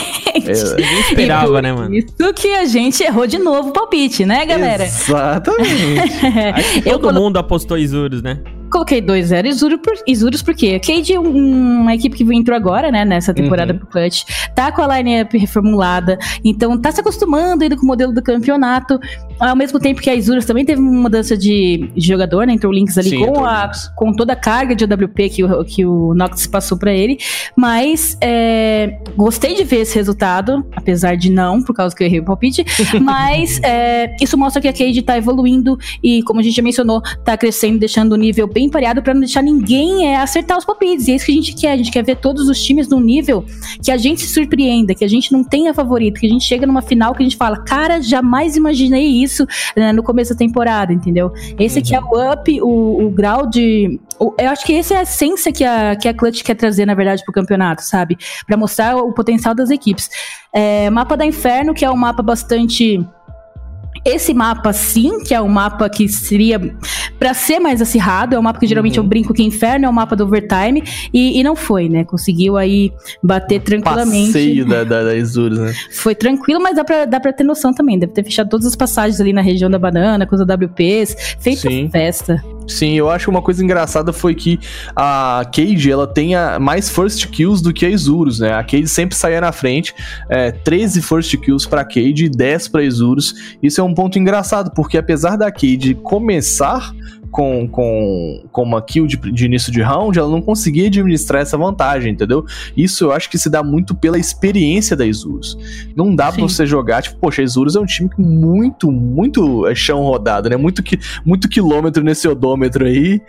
É, 0.47 0.53
esperava, 0.53 1.62
né, 1.62 1.73
mano? 1.73 1.95
Isso 1.95 2.33
que 2.35 2.49
a 2.55 2.66
gente 2.66 3.03
errou 3.03 3.27
de 3.27 3.38
novo 3.38 3.71
o 3.71 3.73
palpite, 3.73 4.27
né, 4.27 4.45
galera? 4.45 4.85
Exatamente. 4.85 6.11
Acho 6.55 6.73
que 6.83 6.88
Eu 6.88 6.92
todo 6.92 7.01
quando- 7.01 7.21
mundo 7.21 7.38
apostou 7.38 7.79
Isurus, 7.79 8.23
né? 8.23 8.38
Coloquei 8.71 9.01
2-0 9.01 9.47
Isurus, 9.47 9.81
por, 9.81 9.95
Isurus 10.07 10.43
porque 10.43 10.75
a 10.75 10.81
Cade 10.81 11.13
é 11.15 11.21
um- 11.21 11.81
uma 11.83 11.95
equipe 11.95 12.17
que 12.17 12.35
entrou 12.35 12.57
agora, 12.57 12.91
né, 12.91 13.05
nessa 13.05 13.33
temporada 13.33 13.73
Uhum. 13.73 13.79
pro 13.79 13.87
Clutch, 13.89 14.25
tá 14.55 14.73
com 14.73 14.83
a 14.83 14.97
line-up 14.99 15.37
reformulada, 15.39 16.19
então 16.45 16.77
tá 16.81 16.91
se 16.91 17.01
acostumando 17.01 17.63
ainda 17.63 17.77
com 17.77 17.83
o 17.85 17.87
modelo 17.87 18.13
do 18.13 18.23
campeonato, 18.23 18.99
ao 19.38 19.57
mesmo 19.57 19.79
tempo 19.79 20.01
que 20.01 20.11
a 20.11 20.14
Isurus 20.14 20.44
também 20.44 20.64
teve 20.64 20.81
uma 20.81 21.03
mudança 21.03 21.37
de, 21.37 21.90
de 21.94 22.07
jogador, 22.07 22.46
né, 22.46 22.55
entrou 22.55 22.72
o 22.72 22.75
Lynx 22.75 22.96
ali 22.99 23.11
Sim, 23.11 23.27
com, 23.27 23.44
a, 23.44 23.70
com 23.94 24.12
toda 24.12 24.33
a 24.33 24.37
carga 24.37 24.75
de 24.75 24.85
AWP 24.85 25.29
que 25.29 25.44
o, 25.44 25.64
que 25.64 25.85
o 25.85 26.14
Nox 26.14 26.46
passou 26.46 26.79
pra 26.79 26.92
ele, 26.92 27.18
mas 27.55 28.16
é, 28.20 28.99
gostei 29.16 29.55
de 29.55 29.64
ver 29.64 29.81
esse 29.81 29.94
resultado, 29.94 30.64
apesar 30.75 31.16
de 31.16 31.31
não, 31.31 31.62
por 31.62 31.75
causa 31.75 31.94
que 31.94 32.03
eu 32.03 32.07
errei 32.07 32.20
o 32.20 32.25
palpite, 32.25 32.64
mas 33.01 33.61
é, 33.62 34.14
isso 34.20 34.37
mostra 34.37 34.61
que 34.61 34.68
a 34.68 34.72
Cade 34.72 35.03
tá 35.03 35.16
evoluindo 35.16 35.79
e, 36.03 36.22
como 36.22 36.40
a 36.40 36.42
gente 36.42 36.57
já 36.57 36.62
mencionou, 36.62 37.01
tá 37.25 37.37
crescendo, 37.37 37.79
deixando 37.79 38.12
o 38.12 38.16
nível 38.16 38.46
bem 38.46 38.68
pareado 38.68 39.03
pra 39.03 39.12
não 39.12 39.20
deixar 39.20 39.42
ninguém 39.42 40.07
é, 40.07 40.16
acertar 40.16 40.57
os 40.57 40.64
palpites. 40.64 41.09
E 41.09 41.12
é 41.12 41.14
isso 41.16 41.27
que 41.27 41.33
a 41.33 41.35
gente 41.35 41.55
quer. 41.55 41.72
A 41.72 41.77
gente 41.77 41.90
quer 41.90 42.05
ver 42.05 42.16
todos 42.16 42.49
os 42.49 42.62
times 42.62 42.88
num 42.88 43.01
nível 43.01 43.44
que 43.83 43.90
a 43.90 43.96
gente 43.96 44.22
se 44.22 44.33
surpreenda, 44.33 44.94
que 44.94 45.05
a 45.05 45.09
gente 45.09 45.33
não 45.33 45.44
tenha 45.44 45.75
favorito, 45.75 46.20
que 46.20 46.27
a 46.27 46.31
gente 46.31 46.44
chega 46.44 46.66
numa 46.66 46.83
final 46.83 47.14
que 47.14 47.22
a 47.22 47.25
gente 47.25 47.37
fala, 47.37 47.59
cara, 47.59 48.01
jamais 48.01 48.57
imaginei 48.57 49.07
isso 49.07 49.26
né, 49.77 49.93
no 49.93 50.03
começo 50.03 50.33
da 50.33 50.39
temporada, 50.39 50.93
entendeu? 50.93 51.33
Esse 51.59 51.79
aqui 51.81 51.95
é 51.95 52.01
o 52.01 52.33
up, 52.33 52.61
o, 52.62 53.07
o 53.07 53.11
grau 53.11 53.49
de. 53.49 54.01
o- 54.19 54.35
eu 54.39 54.51
acho 54.51 54.65
que 54.65 54.75
essa 54.75 54.95
é 54.95 54.97
a 54.99 55.03
essência 55.03 55.53
que 55.53 55.65
a, 55.65 55.97
que 55.97 56.09
a 56.09 56.15
Clutch 56.15 56.43
quer 56.43 56.55
trazer, 56.55 56.87
na 56.87 56.95
verdade, 56.95 57.23
pro 57.25 57.33
campeonato, 57.33 57.83
sabe? 57.83 58.17
Pra 58.47 58.57
mostrar 58.57 58.97
o 58.97 59.12
potencial 59.12 59.55
das 59.55 59.71
equipes. 59.71 60.09
É, 60.53 60.89
mapa 60.91 61.17
da 61.17 61.25
Inferno, 61.27 61.75
que 61.75 61.85
é 61.85 61.91
um 61.91 61.97
mapa 61.97 62.23
bastante. 62.23 63.05
Esse 64.07 64.33
mapa, 64.33 64.73
sim, 64.73 65.19
que 65.25 65.35
é 65.35 65.40
um 65.40 65.49
mapa 65.49 65.88
que 65.90 66.09
seria 66.09 66.61
pra 67.19 67.35
ser 67.35 67.59
mais 67.59 67.83
acirrado, 67.83 68.37
é 68.37 68.38
um 68.38 68.42
mapa 68.42 68.61
que 68.61 68.66
geralmente 68.66 68.99
eu 68.99 69.05
brinco 69.05 69.35
que 69.35 69.42
Inferno 69.42 69.87
é 69.87 69.88
o 69.88 69.92
mapa 69.92 70.14
do 70.14 70.23
overtime, 70.23 70.81
e, 71.12 71.40
e 71.40 71.42
não 71.42 71.57
foi, 71.57 71.88
né? 71.88 72.05
Conseguiu 72.05 72.57
aí 72.57 72.92
bater 73.21 73.61
tranquilamente. 73.61 74.29
Passeio 74.29 74.64
da, 74.64 74.85
da, 74.85 75.03
da 75.03 75.16
Isurus, 75.16 75.59
né? 75.59 75.75
Foi 75.90 76.14
tranquilo, 76.14 76.62
mas 76.62 76.77
dá 76.77 76.85
pra, 76.85 77.05
dá 77.05 77.19
pra 77.19 77.33
ter 77.33 77.42
noção 77.42 77.75
também. 77.75 77.99
Deve 77.99 78.12
ter 78.12 78.23
fechado 78.23 78.49
todas 78.49 78.66
as 78.66 78.77
passagens 78.77 79.21
ali 79.21 79.33
na 79.33 79.40
região 79.40 79.69
da 79.69 79.79
banana, 79.79 80.25
com 80.25 80.37
os 80.37 80.40
AWPs, 80.40 81.37
feito 81.40 81.62
Sim. 81.62 81.90
festa. 81.90 82.40
Sim, 82.67 82.95
eu 82.95 83.09
acho 83.09 83.27
que 83.27 83.31
uma 83.31 83.43
coisa 83.43 83.63
engraçada 83.63 84.13
foi 84.13 84.35
que 84.35 84.59
a 84.95 85.43
Cade, 85.55 85.91
ela 85.91 86.07
tenha 86.07 86.59
mais 86.59 86.89
first 86.89 87.27
kills 87.29 87.63
do 87.63 87.73
que 87.73 87.87
a 87.87 87.89
Isurus, 87.89 88.41
né? 88.41 88.53
A 88.53 88.63
Cade 88.65 88.89
sempre 88.89 89.17
saía 89.17 89.41
na 89.41 89.53
frente, 89.53 89.95
é, 90.29 90.51
13 90.51 91.01
first 91.03 91.37
kills 91.39 91.69
pra 91.69 91.85
Cade 91.85 92.25
e 92.25 92.29
10 92.29 92.69
pra 92.69 92.83
Isurus. 92.83 93.57
Isso 93.63 93.81
é 93.81 93.85
um 93.85 93.95
ponto 93.95 94.19
engraçado, 94.19 94.73
porque 94.73 94.99
apesar 94.99 95.37
da 95.37 95.51
Cade 95.51 95.95
começar 96.03 96.93
com, 97.31 97.67
com, 97.69 98.45
com 98.53 98.62
uma 98.62 98.81
kill 98.83 99.07
de, 99.07 99.17
de 99.17 99.45
início 99.45 99.73
de 99.73 99.81
round, 99.83 100.19
ela 100.19 100.29
não 100.29 100.41
conseguia 100.43 100.87
administrar 100.87 101.43
essa 101.43 101.57
vantagem, 101.57 102.12
entendeu? 102.12 102.45
Isso 102.77 103.05
eu 103.05 103.12
acho 103.12 103.29
que 103.31 103.39
se 103.39 103.49
dá 103.51 103.62
muito 103.62 103.95
pela 103.95 104.19
experiência 104.19 104.97
da 104.97 105.07
Isurus. 105.07 105.57
Não 105.95 106.15
dá 106.15 106.27
pra 106.27 106.37
Sim. 106.37 106.49
você 106.49 106.67
jogar, 106.67 107.03
tipo, 107.03 107.17
poxa, 107.19 107.43
a 107.43 107.45
Isurus 107.45 107.77
é 107.77 107.81
um 107.81 107.87
time 107.87 108.11
muito, 108.19 108.91
muito 108.91 109.67
é 109.67 109.75
chão 109.75 110.01
rodado, 110.03 110.49
né? 110.49 110.57
Muito, 110.57 110.83
qui- 110.83 110.99
muito 111.25 111.49
quilômetro 111.49 112.03
nesse 112.03 112.27
odômetro 112.29 112.85
aí. 112.87 113.21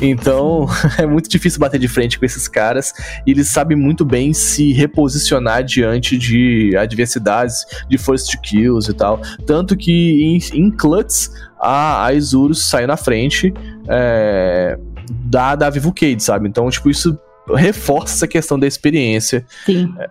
Então, 0.00 0.66
é 0.98 1.06
muito 1.06 1.28
difícil 1.28 1.60
bater 1.60 1.78
de 1.80 1.88
frente 1.88 2.18
com 2.18 2.24
esses 2.24 2.48
caras. 2.48 2.92
E 3.26 3.30
eles 3.30 3.48
sabem 3.48 3.76
muito 3.76 4.04
bem 4.04 4.32
se 4.32 4.72
reposicionar 4.72 5.64
diante 5.64 6.16
de 6.18 6.76
adversidades, 6.76 7.64
de 7.88 7.98
first 7.98 8.36
kills 8.42 8.90
e 8.90 8.94
tal. 8.94 9.20
Tanto 9.46 9.76
que 9.76 9.92
em, 10.52 10.58
em 10.58 10.70
clutches, 10.70 11.30
a, 11.58 12.06
a 12.06 12.12
Isurus 12.12 12.68
saiu 12.68 12.86
na 12.86 12.96
frente 12.96 13.52
é, 13.88 14.78
da, 15.10 15.54
da 15.54 15.70
Vivo 15.70 15.92
Cade, 15.92 16.22
sabe? 16.22 16.48
Então, 16.48 16.68
tipo, 16.70 16.90
isso 16.90 17.18
reforça 17.52 18.14
essa 18.14 18.28
questão 18.28 18.58
da 18.58 18.66
experiência 18.66 19.44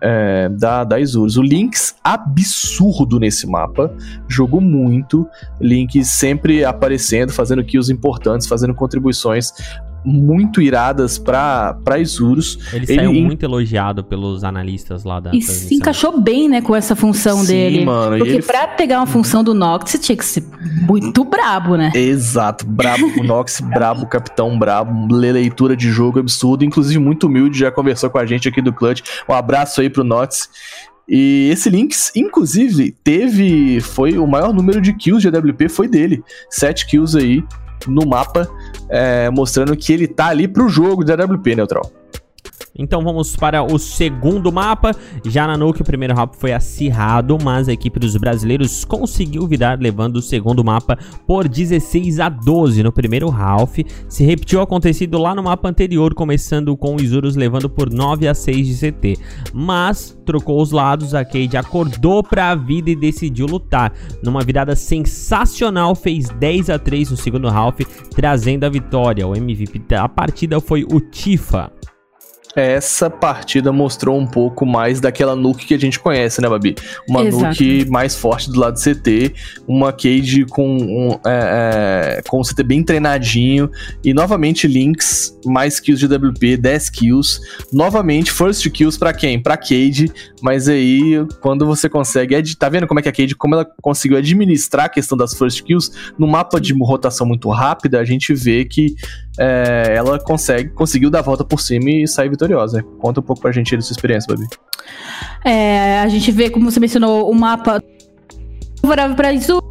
é, 0.01 0.49
da, 0.49 0.84
da 0.84 0.99
Isurus. 0.99 1.38
O 1.38 1.41
Lynx, 1.41 1.95
absurdo 2.03 3.19
nesse 3.19 3.47
mapa, 3.47 3.91
jogou 4.27 4.62
muito. 4.62 5.27
Lynx 5.60 6.08
sempre 6.10 6.63
aparecendo, 6.63 7.32
fazendo 7.32 7.63
kills 7.63 7.91
importantes, 7.91 8.47
fazendo 8.47 8.73
contribuições 8.75 9.51
muito 10.05 10.61
iradas 10.61 11.17
pra, 11.17 11.75
pra 11.83 11.99
Isurus. 11.99 12.57
Ele, 12.73 12.85
Ele 12.85 12.95
saiu 12.95 13.13
muito 13.13 13.43
elogiado 13.43 14.03
pelos 14.03 14.43
analistas 14.43 15.03
lá 15.03 15.19
da 15.19 15.31
E 15.33 15.41
se 15.41 15.73
encaixou 15.75 16.19
bem, 16.21 16.49
né, 16.49 16.61
com 16.61 16.75
essa 16.75 16.95
função 16.95 17.39
Sim, 17.39 17.47
dele. 17.47 17.85
mano, 17.85 18.17
Porque 18.17 18.33
ele- 18.33 18.41
pra 18.43 18.67
pegar 18.67 18.97
uma 18.99 19.07
função 19.07 19.43
do 19.43 19.53
Nox, 19.53 19.91
você 19.91 19.97
tinha 19.97 20.17
que 20.17 20.25
ser 20.25 20.43
muito 20.87 21.23
brabo, 21.23 21.75
né? 21.77 21.91
Exato, 21.95 22.65
brabo, 22.65 23.05
o 23.19 23.23
Nox, 23.23 23.61
brabo, 23.61 24.05
capitão 24.05 24.57
brabo, 24.57 25.13
lê 25.13 25.31
leitura 25.31 25.75
de 25.75 25.89
jogo 25.89 26.19
absurdo, 26.19 26.65
inclusive 26.65 26.99
muito 26.99 27.27
humilde, 27.27 27.59
já 27.59 27.71
conversou 27.71 28.09
com 28.09 28.17
a 28.17 28.25
gente 28.25 28.47
aqui 28.47 28.61
do 28.61 28.73
Clutch. 28.73 29.01
Um 29.29 29.33
abraço 29.33 29.79
aí 29.81 29.89
pro 29.89 30.03
Nox. 30.03 30.49
E 31.07 31.49
esse 31.51 31.69
Lynx, 31.69 32.11
inclusive, 32.15 32.95
teve. 33.03 33.81
Foi 33.81 34.17
o 34.17 34.25
maior 34.25 34.53
número 34.53 34.79
de 34.79 34.93
kills 34.93 35.21
de 35.21 35.27
AWP 35.35 35.67
foi 35.67 35.85
dele. 35.87 36.23
Sete 36.49 36.85
kills 36.87 37.17
aí 37.17 37.43
no 37.88 38.05
mapa, 38.07 38.47
é, 38.89 39.29
mostrando 39.29 39.75
que 39.75 39.91
ele 39.93 40.07
tá 40.07 40.27
ali 40.27 40.47
pro 40.47 40.69
jogo 40.69 41.03
de 41.03 41.12
AWP, 41.12 41.55
Neutral. 41.55 41.91
Então 42.75 43.03
vamos 43.03 43.36
para 43.36 43.63
o 43.63 43.77
segundo 43.77 44.51
mapa. 44.51 44.91
Já 45.25 45.45
na 45.45 45.55
Nuke, 45.55 45.83
o 45.83 45.86
primeiro 45.86 46.15
mapa 46.15 46.36
foi 46.36 46.53
acirrado, 46.53 47.38
mas 47.43 47.69
a 47.69 47.73
equipe 47.73 47.99
dos 47.99 48.17
brasileiros 48.17 48.83
conseguiu 48.83 49.45
virar, 49.45 49.79
levando 49.79 50.15
o 50.17 50.21
segundo 50.21 50.63
mapa 50.63 50.97
por 51.27 51.47
16 51.47 52.19
a 52.19 52.29
12 52.29 52.81
no 52.81 52.91
primeiro 52.91 53.29
half. 53.29 53.77
Se 54.09 54.23
repetiu 54.23 54.59
o 54.59 54.63
acontecido 54.63 55.19
lá 55.19 55.36
no 55.36 55.43
mapa 55.43 55.69
anterior, 55.69 56.15
começando 56.15 56.75
com 56.75 56.95
os 56.95 57.03
Isurus 57.03 57.36
levando 57.36 57.69
por 57.69 57.91
9 57.91 58.27
a 58.27 58.33
6 58.33 58.67
de 58.67 58.91
CT. 58.91 59.17
Mas 59.54 60.17
trocou 60.25 60.60
os 60.60 60.71
lados, 60.71 61.13
a 61.13 61.23
Cade 61.23 61.56
acordou 61.58 62.23
para 62.23 62.50
a 62.50 62.56
vida 62.56 62.89
e 62.89 62.95
decidiu 62.95 63.45
lutar. 63.45 63.93
Numa 64.23 64.41
virada 64.41 64.75
sensacional, 64.75 65.93
fez 65.93 66.27
10 66.29 66.71
a 66.71 66.79
3 66.79 67.12
no 67.12 67.17
segundo 67.17 67.48
half, 67.48 67.81
trazendo 68.15 68.63
a 68.63 68.69
vitória. 68.69 69.27
O 69.27 69.35
MVP 69.35 69.79
da 69.87 70.10
partida 70.10 70.60
foi 70.60 70.83
o 70.83 71.00
Tifa 71.00 71.71
essa 72.56 73.10
partida 73.10 73.71
mostrou 73.71 74.17
um 74.17 74.27
pouco 74.27 74.65
mais 74.65 74.99
daquela 74.99 75.35
nuke 75.35 75.65
que 75.65 75.73
a 75.73 75.79
gente 75.79 75.99
conhece, 75.99 76.41
né, 76.41 76.47
Babi? 76.47 76.75
Uma 77.08 77.23
Exato. 77.23 77.45
nuke 77.45 77.85
mais 77.89 78.15
forte 78.15 78.51
do 78.51 78.60
lado 78.60 78.75
do 78.75 78.79
CT, 78.79 79.33
uma 79.67 79.91
Cade 79.91 80.45
com, 80.45 80.77
um, 80.77 81.19
é, 81.25 82.19
é, 82.19 82.21
com 82.27 82.39
o 82.39 82.43
CT 82.43 82.63
bem 82.63 82.83
treinadinho, 82.83 83.69
e 84.04 84.13
novamente 84.13 84.67
Lynx, 84.67 85.37
mais 85.45 85.79
kills 85.79 86.06
de 86.06 86.13
WP, 86.13 86.58
10 86.58 86.89
kills, 86.89 87.39
novamente 87.71 88.31
first 88.31 88.69
kills 88.69 88.99
pra 88.99 89.13
quem? 89.13 89.41
Pra 89.41 89.58
Cade, 89.58 90.12
mas 90.41 90.69
aí 90.69 91.25
quando 91.41 91.65
você 91.65 91.89
consegue, 91.89 92.41
tá 92.56 92.69
vendo 92.69 92.87
como 92.87 92.99
é 92.99 93.04
que 93.04 93.10
a 93.10 93.13
Cade, 93.13 93.35
como 93.35 93.56
ela 93.56 93.65
conseguiu 93.81 94.17
administrar 94.17 94.85
a 94.85 94.89
questão 94.89 95.17
das 95.17 95.33
first 95.33 95.63
kills, 95.63 95.91
no 96.17 96.27
mapa 96.27 96.62
de 96.62 96.73
rotação 96.73 97.25
muito 97.25 97.49
rápida, 97.49 97.99
a 97.99 98.06
gente 98.06 98.33
vê 98.33 98.65
que 98.65 98.95
é, 99.38 99.96
ela 99.96 100.19
consegue, 100.19 100.69
conseguiu 100.69 101.10
dar 101.10 101.19
a 101.19 101.23
volta 101.23 101.44
por 101.44 101.60
cima 101.60 101.90
e 101.90 102.08
sair 102.08 102.29
vitoriosa. 102.29 102.84
Conta 103.00 103.19
um 103.19 103.23
pouco 103.23 103.42
pra 103.42 103.52
gente 103.52 103.73
aí 103.73 103.79
da 103.79 103.84
sua 103.84 103.94
experiência, 103.94 104.34
Babi. 104.34 104.48
É, 105.44 106.00
a 106.00 106.08
gente 106.08 106.31
vê, 106.31 106.50
como 106.50 106.69
você 106.69 106.79
mencionou, 106.79 107.29
o 107.29 107.36
mapa 107.36 107.81
favorável 108.81 109.15
para 109.15 109.34
isso. 109.34 109.62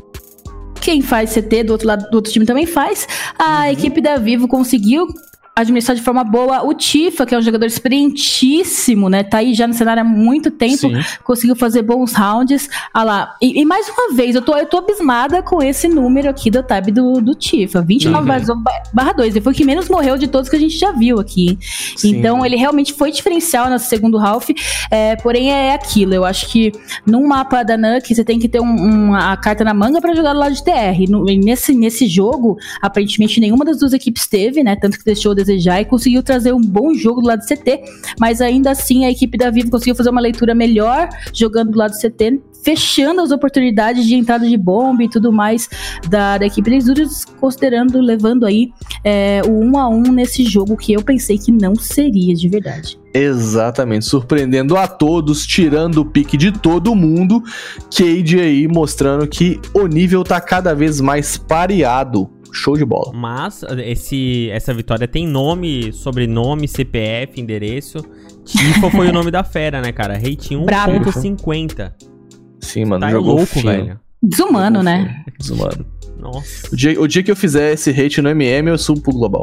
Quem 0.81 1.01
faz 1.01 1.33
CT 1.33 1.65
do 1.65 1.73
outro 1.73 1.87
lado 1.87 2.11
do 2.11 2.15
outro 2.17 2.33
time 2.33 2.45
também 2.45 2.67
faz. 2.67 3.07
A 3.39 3.71
equipe 3.71 4.01
da 4.01 4.19
Vivo 4.19 4.49
conseguiu 4.49 5.07
administrar 5.55 5.95
de 5.97 6.03
forma 6.03 6.25
boa 6.25 6.63
o 6.67 6.73
Tifa, 6.73 7.27
que 7.27 7.35
é 7.35 7.39
um 7.39 7.43
jogador 7.43 7.67
experientíssimo, 7.67 9.09
né? 9.09 9.23
Tá 9.23 9.39
aí 9.39 9.55
já 9.55 9.67
no 9.67 9.75
cenário 9.75 10.01
há 10.03 10.05
muito 10.05 10.51
tempo, 10.51 10.77
Sim. 10.89 10.95
conseguiu 11.25 11.55
fazer 11.55 11.83
bons 11.83 12.15
rounds. 12.15 12.69
Ah 12.93 13.05
lá. 13.05 13.35
E, 13.41 13.61
e 13.61 13.65
mais 13.65 13.89
uma 13.89 14.15
vez, 14.15 14.35
eu 14.35 14.43
tô, 14.43 14.57
eu 14.57 14.67
tô 14.67 14.79
abismada 14.79 15.43
com 15.43 15.63
esse 15.63 15.89
número 15.89 16.29
aqui 16.29 16.51
do 16.51 16.63
tab 16.63 16.87
do, 16.91 17.21
do 17.21 17.35
Tifa. 17.35 17.83
29 17.83 18.23
Uhum. 18.23 18.63
barra 18.95 19.13
2. 19.13 19.35
Ele 19.35 19.41
foi 19.43 19.53
o 19.53 19.57
que 19.57 19.65
menos 19.65 19.89
morreu 19.89 20.17
de 20.17 20.27
todos 20.27 20.49
que 20.49 20.57
a 20.57 20.59
gente 20.59 20.77
já 20.79 20.91
viu 20.93 21.21
aqui. 21.21 21.59
Sim. 21.97 22.17
Então, 22.17 22.45
ele 22.47 22.57
realmente 22.57 22.93
foi 22.95 23.11
diferencial 23.11 23.69
no 23.69 23.79
segundo 23.79 24.19
half. 24.19 24.49
É, 24.91 25.17
porém, 25.17 25.51
é 25.53 25.75
aquilo. 25.75 26.15
Eu 26.15 26.25
acho 26.25 26.49
que 26.51 26.73
num 27.07 27.27
mapa 27.27 27.63
da 27.63 27.77
Nuke, 27.77 28.15
você 28.15 28.25
tem 28.25 28.39
que 28.39 28.49
ter 28.49 28.61
um- 28.61 28.75
uma 29.09 29.37
carta 29.37 29.65
na 29.65 29.75
manga 29.75 30.01
pra 30.01 30.15
jogar 30.15 30.33
do 30.33 30.39
lado 30.39 30.55
de 30.55 30.65
TR. 30.65 31.09
No- 31.11 31.29
e 31.29 31.37
nesse, 31.37 31.75
nesse 31.75 32.07
jogo, 32.07 32.57
aparentemente, 32.81 33.41
nenhuma 33.41 33.65
das 33.65 33.79
duas 33.79 33.93
equipes 33.93 34.27
teve, 34.27 34.63
né? 34.63 34.77
Tanto 34.77 34.99
que 34.99 35.05
deixou 35.05 35.33
a 35.33 35.35
desejar 35.45 35.81
e 35.81 35.85
conseguiu 35.85 36.23
trazer 36.23 36.53
um 36.53 36.61
bom 36.61 36.95
jogo 36.95 37.21
do 37.21 37.27
lado 37.27 37.41
do 37.41 37.47
CT. 37.47 37.83
Mas 38.19 38.41
ainda 38.41 38.71
assim, 38.71 39.05
a 39.05 39.11
equipe 39.11 39.37
da 39.37 39.51
Vivo 39.51 39.71
conseguiu 39.71 39.95
fazer 39.95 40.11
uma 40.11 40.21
leitura 40.21 40.55
melhor 40.55 41.09
jogando 41.33 41.73
do 41.73 41.79
lado 41.79 41.93
do 41.93 41.99
CT. 41.99 42.41
Fechando 42.65 43.21
as 43.21 43.33
oportunidades 43.33 44.07
de 44.07 44.15
entrada 44.15 44.49
de 44.49 44.57
bomba 44.57 45.03
e 45.03 45.09
tudo 45.09 45.33
mais 45.33 45.69
da, 46.09 46.39
da 46.39 46.47
equipe 46.47 46.71
dos 46.71 46.85
Isurus, 46.85 47.25
considerando, 47.41 48.01
levando 48.01 48.47
aí 48.47 48.71
é, 49.03 49.43
o 49.45 49.65
1 49.65 49.79
a 49.79 49.89
1 49.89 50.03
nesse 50.13 50.45
jogo 50.45 50.77
que 50.77 50.93
eu 50.93 51.03
pensei 51.03 51.39
que 51.39 51.51
não 51.51 51.75
seria 51.75 52.35
de 52.35 52.49
verdade. 52.49 53.03
Exatamente, 53.15 54.07
surpreendendo 54.07 54.77
a 54.77 54.89
todos, 54.89 55.45
tirando 55.45 55.99
o 55.99 56.05
pique 56.05 56.37
de 56.37 56.51
todo 56.51 56.95
mundo. 56.95 57.43
Cade 57.95 58.41
aí 58.41 58.67
mostrando 58.67 59.27
que 59.27 59.61
o 59.75 59.87
nível 59.87 60.25
tá 60.25 60.41
cada 60.41 60.75
vez 60.75 61.01
mais 61.01 61.37
pareado. 61.37 62.31
Show 62.53 62.77
de 62.77 62.85
bola. 62.85 63.13
Mas 63.15 63.65
esse, 63.79 64.51
essa 64.51 64.75
vitória 64.75 65.09
tem 65.09 65.27
nome, 65.27 65.93
sobrenome, 65.93 66.69
CPF, 66.69 67.41
endereço. 67.41 67.99
Tifa 68.45 68.91
foi 68.91 69.09
o 69.09 69.13
nome 69.13 69.31
da 69.31 69.43
fera, 69.43 69.81
né, 69.81 69.91
cara? 69.91 70.15
Rating 70.15 70.65
Brabo. 70.65 70.93
1.50. 70.93 71.93
Sim, 72.61 72.85
mano, 72.85 73.01
Tá 73.01 73.11
jogou 73.11 73.37
louco, 73.37 73.47
fino. 73.47 73.71
velho. 73.71 74.01
Desumano, 74.23 74.83
né? 74.83 75.25
Desumano. 75.39 75.85
Nossa. 76.23 76.69
O 76.73 76.77
dia, 76.77 77.01
o 77.01 77.09
dia 77.09 77.21
que 77.21 77.31
eu 77.33 77.35
fizer 77.35 77.73
esse 77.73 77.91
hate 77.91 78.23
no 78.23 78.29
MM, 78.29 78.71
eu 78.71 78.79
subo 78.79 79.01
pro 79.01 79.13
global. 79.13 79.43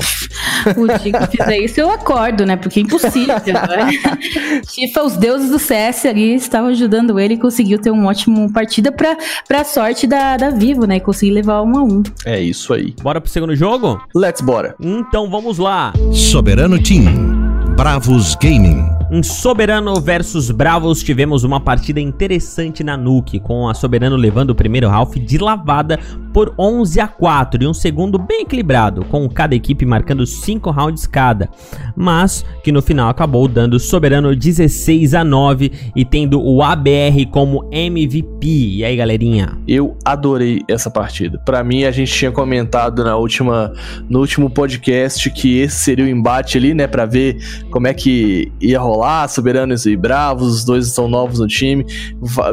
O 0.77 0.87
dia 0.87 1.11
que 1.11 1.23
eu 1.23 1.27
fizer 1.27 1.57
isso, 1.57 1.79
eu 1.81 1.91
acordo, 1.91 2.45
né? 2.45 2.55
Porque 2.55 2.79
é 2.79 2.83
impossível, 2.83 3.35
né? 3.35 4.61
Tifa, 4.65 5.03
os 5.03 5.17
deuses 5.17 5.49
do 5.49 5.59
CS 5.59 6.05
ali 6.05 6.35
estavam 6.35 6.69
ajudando 6.69 7.19
ele 7.19 7.33
e 7.33 7.37
conseguiu 7.37 7.79
ter 7.79 7.91
uma 7.91 8.09
ótima 8.09 8.49
partida 8.53 8.93
pra, 8.93 9.17
pra 9.45 9.65
sorte 9.65 10.07
da, 10.07 10.37
da 10.37 10.51
Vivo, 10.51 10.85
né? 10.85 10.95
E 10.95 10.99
conseguir 11.01 11.31
levar 11.31 11.61
um 11.63 11.77
a 11.77 11.83
um. 11.83 12.01
É 12.25 12.39
isso 12.39 12.73
aí. 12.73 12.95
Bora 13.01 13.19
pro 13.19 13.29
segundo 13.29 13.53
jogo? 13.55 14.01
Let's 14.15 14.39
bora. 14.41 14.73
Então 14.79 15.29
vamos 15.29 15.57
lá. 15.57 15.91
Soberano 16.13 16.81
Team. 16.81 17.49
Bravos 17.75 18.35
Gaming. 18.35 18.99
Em 19.09 19.23
Soberano 19.23 19.99
versus 20.01 20.51
Bravos 20.51 21.01
tivemos 21.01 21.43
uma 21.43 21.59
partida 21.59 21.99
interessante 21.99 22.83
na 22.83 22.97
Nuke, 22.97 23.39
com 23.39 23.67
a 23.67 23.73
Soberano 23.73 24.15
levando 24.15 24.49
o 24.49 24.55
primeiro 24.55 24.89
half 24.89 25.15
de 25.15 25.37
lavada 25.37 25.97
por 26.33 26.53
11 26.57 26.99
a 26.99 27.07
4 27.07 27.63
e 27.63 27.67
um 27.67 27.73
segundo 27.73 28.17
bem 28.17 28.41
equilibrado, 28.41 29.03
com 29.05 29.27
cada 29.29 29.55
equipe 29.55 29.85
marcando 29.85 30.25
5 30.25 30.69
rounds 30.71 31.07
cada, 31.07 31.49
mas 31.95 32.45
que 32.63 32.71
no 32.71 32.81
final 32.81 33.09
acabou 33.09 33.47
dando 33.47 33.79
Soberano 33.79 34.35
16 34.35 35.13
a 35.13 35.23
9 35.23 35.71
e 35.95 36.05
tendo 36.05 36.41
o 36.41 36.61
ABR 36.61 37.25
como 37.31 37.67
MVP. 37.71 38.47
E 38.47 38.85
aí, 38.85 38.95
galerinha? 38.95 39.57
Eu 39.67 39.97
adorei 40.03 40.61
essa 40.67 40.89
partida. 40.89 41.39
Pra 41.39 41.63
mim, 41.63 41.83
a 41.83 41.91
gente 41.91 42.11
tinha 42.11 42.31
comentado 42.31 43.03
na 43.03 43.15
última, 43.15 43.73
no 44.09 44.19
último 44.19 44.49
podcast 44.49 45.29
que 45.31 45.59
esse 45.59 45.77
seria 45.77 46.05
o 46.05 46.07
embate 46.07 46.57
ali, 46.57 46.73
né, 46.73 46.87
Pra 46.87 47.05
ver 47.05 47.37
como 47.69 47.87
é 47.87 47.93
que 47.93 48.51
ia 48.59 48.79
rolar, 48.79 49.27
Soberanos 49.27 49.85
e 49.85 49.95
Bravos, 49.95 50.55
os 50.55 50.65
dois 50.65 50.87
são 50.91 51.07
novos 51.07 51.39
no 51.39 51.47
time, 51.47 51.85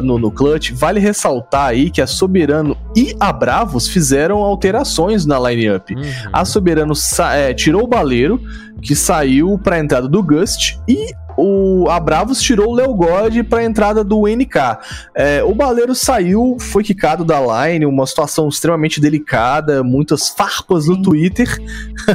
no, 0.01 0.17
no 0.17 0.31
clutch. 0.31 0.71
Vale 0.71 0.99
ressaltar 0.99 1.67
aí 1.69 1.89
que 1.89 2.01
a 2.01 2.07
Soberano 2.07 2.77
e 2.95 3.15
a 3.19 3.31
Fizeram 3.87 4.37
alterações 4.37 5.25
na 5.25 5.39
lineup. 5.39 5.91
Uhum. 5.91 6.03
A 6.31 6.45
Soberano 6.45 6.93
é, 7.33 7.53
tirou 7.53 7.83
o 7.83 7.87
Baleiro, 7.87 8.41
que 8.81 8.95
saiu 8.95 9.59
pra 9.59 9.79
entrada 9.79 10.07
do 10.07 10.23
Gust, 10.23 10.77
e 10.87 11.13
o, 11.37 11.87
a 11.89 11.99
Bravos 11.99 12.41
tirou 12.41 12.71
o 12.71 12.73
Leo 12.73 12.93
God 12.93 13.37
pra 13.47 13.63
entrada 13.63 14.03
do 14.03 14.23
NK. 14.27 14.79
É, 15.15 15.43
o 15.43 15.53
Baleiro 15.53 15.93
saiu, 15.93 16.57
foi 16.59 16.83
quicado 16.83 17.23
da 17.23 17.39
line, 17.39 17.85
uma 17.85 18.05
situação 18.05 18.49
extremamente 18.49 18.99
delicada, 18.99 19.83
muitas 19.83 20.29
farpas 20.29 20.87
no 20.87 21.01
Twitter. 21.01 21.47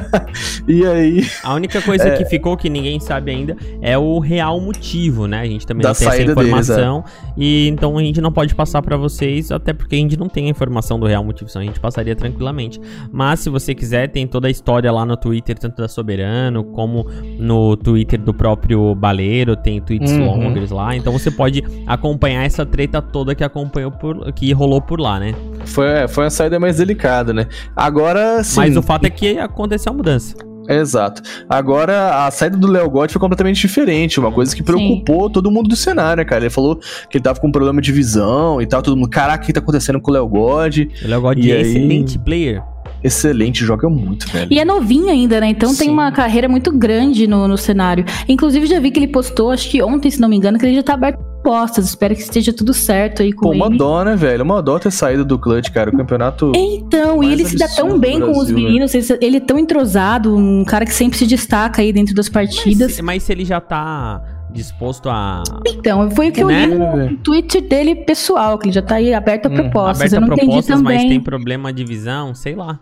e 0.67 0.85
aí, 0.85 1.27
A 1.43 1.55
única 1.55 1.81
coisa 1.81 2.11
que 2.11 2.25
ficou 2.25 2.57
que 2.57 2.69
ninguém 2.69 2.99
sabe 2.99 3.31
ainda 3.31 3.57
é 3.81 3.97
o 3.97 4.19
real 4.19 4.61
motivo, 4.61 5.27
né? 5.27 5.41
A 5.41 5.47
gente 5.47 5.67
também 5.67 5.85
não 5.85 5.95
tem 5.95 6.07
essa 6.07 6.17
saída 6.17 6.35
deles, 6.35 6.49
informação 6.49 7.05
e 7.37 7.69
então 7.69 7.97
a 7.97 8.03
gente 8.03 8.21
não 8.21 8.33
pode 8.33 8.55
passar 8.55 8.83
pra 8.83 8.97
vocês, 8.97 9.51
até 9.51 9.73
porque 9.73 9.95
a 9.95 9.99
gente 9.99 10.19
não 10.19 10.29
tem 10.29 10.47
a 10.47 10.51
informação 10.51 10.99
do 10.99 11.07
real 11.07 11.25
motivo, 11.25 11.49
senão 11.49 11.63
a 11.63 11.67
gente 11.67 11.81
passaria 11.81 12.17
tranquilamente. 12.17 12.81
Mas 13.11 13.41
se 13.41 13.51
você 13.51 13.75
quiser, 13.75 14.09
tem 14.09 14.27
toda 14.27 14.49
a 14.49 14.51
história 14.51 14.91
lá 14.91 15.05
no 15.05 15.17
Twitter, 15.17 15.59
tanto 15.59 15.77
da 15.77 15.89
Soberano 15.89 16.65
como 16.65 17.07
no 17.39 17.77
Twitter 17.77 18.21
do 18.21 18.35
próprio 18.35 18.95
Baleiro, 18.95 19.12
tem 19.57 19.81
tweets 19.81 20.13
Uhum. 20.13 20.27
longos 20.27 20.71
lá, 20.71 20.95
então 20.97 21.13
você 21.13 21.31
pode 21.31 21.63
acompanhar 21.87 22.45
essa 22.45 22.65
treta 22.67 23.01
toda 23.03 23.35
que 23.35 23.45
acompanhou 23.45 23.91
por 23.91 24.33
que 24.33 24.53
rolou 24.53 24.81
por 24.81 25.01
lá, 25.01 25.19
né? 25.21 25.35
foi, 25.65 25.87
é, 25.87 26.09
foi 26.09 26.25
uma 26.25 26.31
saída 26.31 26.59
mais 26.59 26.77
delicada, 26.79 27.33
né? 27.33 27.47
Agora 27.77 28.43
sim. 28.43 28.59
Mas 28.61 28.77
o 28.77 28.83
fato 28.83 29.05
é 29.07 29.11
que 29.11 29.39
aconteceu 29.39 29.93
a 29.93 29.97
mudança. 29.97 30.35
Exato. 30.69 31.23
Agora, 31.49 32.25
a 32.25 32.31
saída 32.31 32.57
do 32.57 32.69
Léo 32.69 32.89
Gotti 32.89 33.13
foi 33.13 33.21
completamente 33.21 33.61
diferente. 33.61 34.21
Uma 34.21 34.31
coisa 34.31 34.55
que 34.55 34.63
preocupou 34.63 35.29
todo 35.29 35.51
mundo 35.51 35.69
do 35.69 35.75
cenário, 35.75 36.19
né, 36.19 36.25
cara? 36.25 36.45
Ele 36.45 36.51
falou 36.51 36.77
que 37.11 37.17
ele 37.17 37.23
tava 37.25 37.41
com 37.41 37.49
um 37.49 37.53
problema 37.53 37.81
de 37.83 37.91
visão 37.91 38.63
e 38.63 38.67
tal. 38.67 38.81
Todo 38.81 38.97
mundo, 38.97 39.09
caraca, 39.11 39.43
o 39.43 39.47
que 39.47 39.53
tá 39.53 39.59
acontecendo 39.59 40.01
com 40.01 40.13
o 40.13 40.15
Léo 40.15 40.29
Gotti? 40.29 40.89
O 41.05 41.09
Léo 41.09 41.21
God 41.21 41.39
E 41.39 41.51
é 41.51 41.57
aí? 41.57 41.61
excelente 41.63 42.17
player. 42.17 42.63
Excelente, 43.05 43.65
joga 43.65 43.89
muito, 43.89 44.29
velho. 44.29 44.49
E 44.51 44.59
é 44.59 44.65
novinho 44.65 45.09
ainda, 45.09 45.41
né? 45.41 45.49
Então 45.49 45.69
tem 45.75 45.89
Sim. 45.89 45.93
uma 45.93 46.13
carreira 46.13 46.49
muito 46.49 46.71
grande 46.71 47.27
no, 47.27 47.49
no 47.49 47.59
cenário. 47.59 48.05
Inclusive, 48.29 48.67
já 48.67 48.79
vi 48.79 48.91
que 48.91 48.99
ele 49.01 49.09
postou, 49.09 49.51
acho 49.51 49.69
que 49.71 49.83
ontem, 49.83 50.11
se 50.11 50.21
não 50.21 50.29
me 50.29 50.37
engano, 50.37 50.59
que 50.59 50.65
ele 50.67 50.75
já 50.77 50.83
tá 50.83 50.95
aberto 50.95 51.19
postas. 51.43 51.87
Espero 51.87 52.15
que 52.15 52.21
esteja 52.21 52.53
tudo 52.53 52.73
certo 52.73 53.21
aí 53.23 53.33
com 53.33 53.47
Pô, 53.49 53.53
uma 53.53 53.67
ele. 53.67 53.77
dó, 53.77 54.05
né, 54.05 54.15
velho? 54.15 54.45
Uma 54.45 54.63
dó 54.63 54.79
ter 54.79 54.93
saído 54.93 55.25
do 55.25 55.37
clutch, 55.37 55.71
cara. 55.71 55.91
O 55.91 55.97
campeonato. 55.97 56.53
Então, 56.55 57.21
e 57.25 57.33
ele 57.33 57.45
se 57.45 57.57
dá 57.57 57.67
tão 57.67 57.99
bem 57.99 58.21
do 58.21 58.27
com 58.27 58.31
os 58.33 58.37
Brasil, 58.39 58.57
né? 58.57 58.63
meninos, 58.63 58.95
ele- 58.95 59.19
ele 59.21 59.37
é 59.39 59.41
tão 59.41 59.59
entrosado, 59.59 60.37
um 60.37 60.65
cara 60.65 60.85
que 60.87 60.95
sempre 60.95 61.19
se 61.19 61.27
destaca 61.27 61.83
aí 61.83 61.93
dentro 61.93 62.15
das 62.15 62.31
Mas 62.31 62.55
partidas. 62.55 62.93
se, 62.93 63.03
mas 63.03 63.25
se 63.25 63.33
ele 63.33 63.45
já 63.45 63.61
tá 63.61 64.23
disposto 64.53 65.09
a. 65.09 65.43
Então, 65.67 66.11
foi 66.11 66.29
o 66.29 66.33
que 66.33 66.43
eu 66.43 66.47
Né? 66.49 66.67
li 66.67 66.75
no 66.77 67.17
Twitter 67.19 67.63
dele 67.67 67.95
pessoal, 67.95 68.59
que 68.59 68.67
ele 68.67 68.73
já 68.75 68.83
tá 68.83 68.97
aí 68.97 69.13
aberto 69.15 69.47
a 69.47 69.49
Hum, 69.49 69.55
propostas. 69.55 70.01
aberto 70.01 70.13
a 70.13 70.17
eu 70.17 70.21
não 70.21 70.27
entendi 70.29 70.47
propostas, 70.47 70.83
mas 70.83 70.97
tem 70.99 71.07
também. 71.09 71.21
problema 71.21 71.73
de 71.73 71.85
visão, 71.85 72.35
sei 72.35 72.55
lá. 72.55 72.79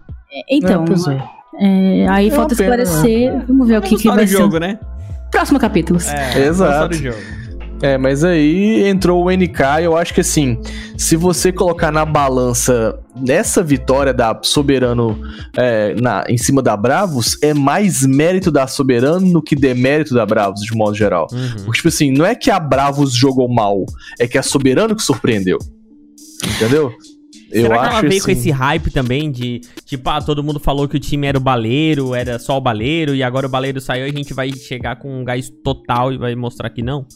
Então, 0.48 0.84
É, 1.58 1.64
é. 1.66 1.98
é, 2.02 2.08
aí 2.08 2.28
É 2.28 2.30
falta 2.30 2.54
pena, 2.54 2.76
esclarecer. 2.82 3.44
Vamos 3.46 3.66
ver 3.68 3.78
o 3.78 3.82
que, 3.82 3.88
Vamos 3.88 4.02
que 4.02 4.08
para 4.08 4.16
vai 4.16 4.24
o 4.24 4.28
ser. 4.28 4.36
jogo, 4.36 4.58
né? 4.58 4.78
Próximo 5.30 5.58
capítulo. 5.58 5.98
É, 6.34 6.46
Exato. 6.46 6.94
É, 7.82 7.96
mas 7.96 8.22
aí 8.22 8.86
entrou 8.86 9.24
o 9.24 9.30
NK, 9.30 9.82
eu 9.82 9.96
acho 9.96 10.12
que 10.12 10.20
assim, 10.20 10.60
se 10.98 11.16
você 11.16 11.50
colocar 11.50 11.90
na 11.90 12.04
balança 12.04 12.98
nessa 13.16 13.62
vitória 13.62 14.12
da 14.12 14.38
Soberano 14.42 15.18
é, 15.56 15.94
na, 15.94 16.24
em 16.28 16.36
cima 16.36 16.60
da 16.60 16.76
Bravos, 16.76 17.38
é 17.42 17.54
mais 17.54 18.04
mérito 18.04 18.50
da 18.50 18.66
Soberano 18.66 19.32
do 19.32 19.42
que 19.42 19.56
demérito 19.56 20.14
da 20.14 20.26
Bravos, 20.26 20.60
de 20.60 20.76
modo 20.76 20.94
geral. 20.94 21.26
Uhum. 21.32 21.64
Porque, 21.64 21.78
tipo 21.78 21.88
assim, 21.88 22.12
não 22.12 22.26
é 22.26 22.34
que 22.34 22.50
a 22.50 22.60
Bravos 22.60 23.14
jogou 23.14 23.48
mal, 23.48 23.86
é 24.18 24.28
que 24.28 24.36
a 24.36 24.42
Soberano 24.42 24.94
que 24.94 25.02
surpreendeu. 25.02 25.58
Entendeu? 26.56 26.92
Será 27.50 27.78
que 27.78 27.88
ela 27.88 28.00
veio 28.02 28.12
assim- 28.12 28.20
com 28.20 28.30
esse 28.30 28.50
hype 28.50 28.90
também 28.90 29.30
de, 29.30 29.60
tipo, 29.84 30.08
ah, 30.08 30.20
todo 30.20 30.44
mundo 30.44 30.60
falou 30.60 30.86
que 30.86 30.96
o 30.96 31.00
time 31.00 31.26
era 31.26 31.36
o 31.36 31.40
baleiro, 31.40 32.14
era 32.14 32.38
só 32.38 32.56
o 32.56 32.60
baleiro, 32.60 33.14
e 33.14 33.22
agora 33.22 33.46
o 33.46 33.50
baleiro 33.50 33.80
saiu 33.80 34.06
e 34.06 34.10
a 34.10 34.12
gente 34.12 34.32
vai 34.32 34.52
chegar 34.52 34.96
com 34.96 35.20
um 35.20 35.24
gás 35.24 35.50
total 35.64 36.12
e 36.12 36.18
vai 36.18 36.34
mostrar 36.36 36.70
que 36.70 36.82
não? 36.82 37.06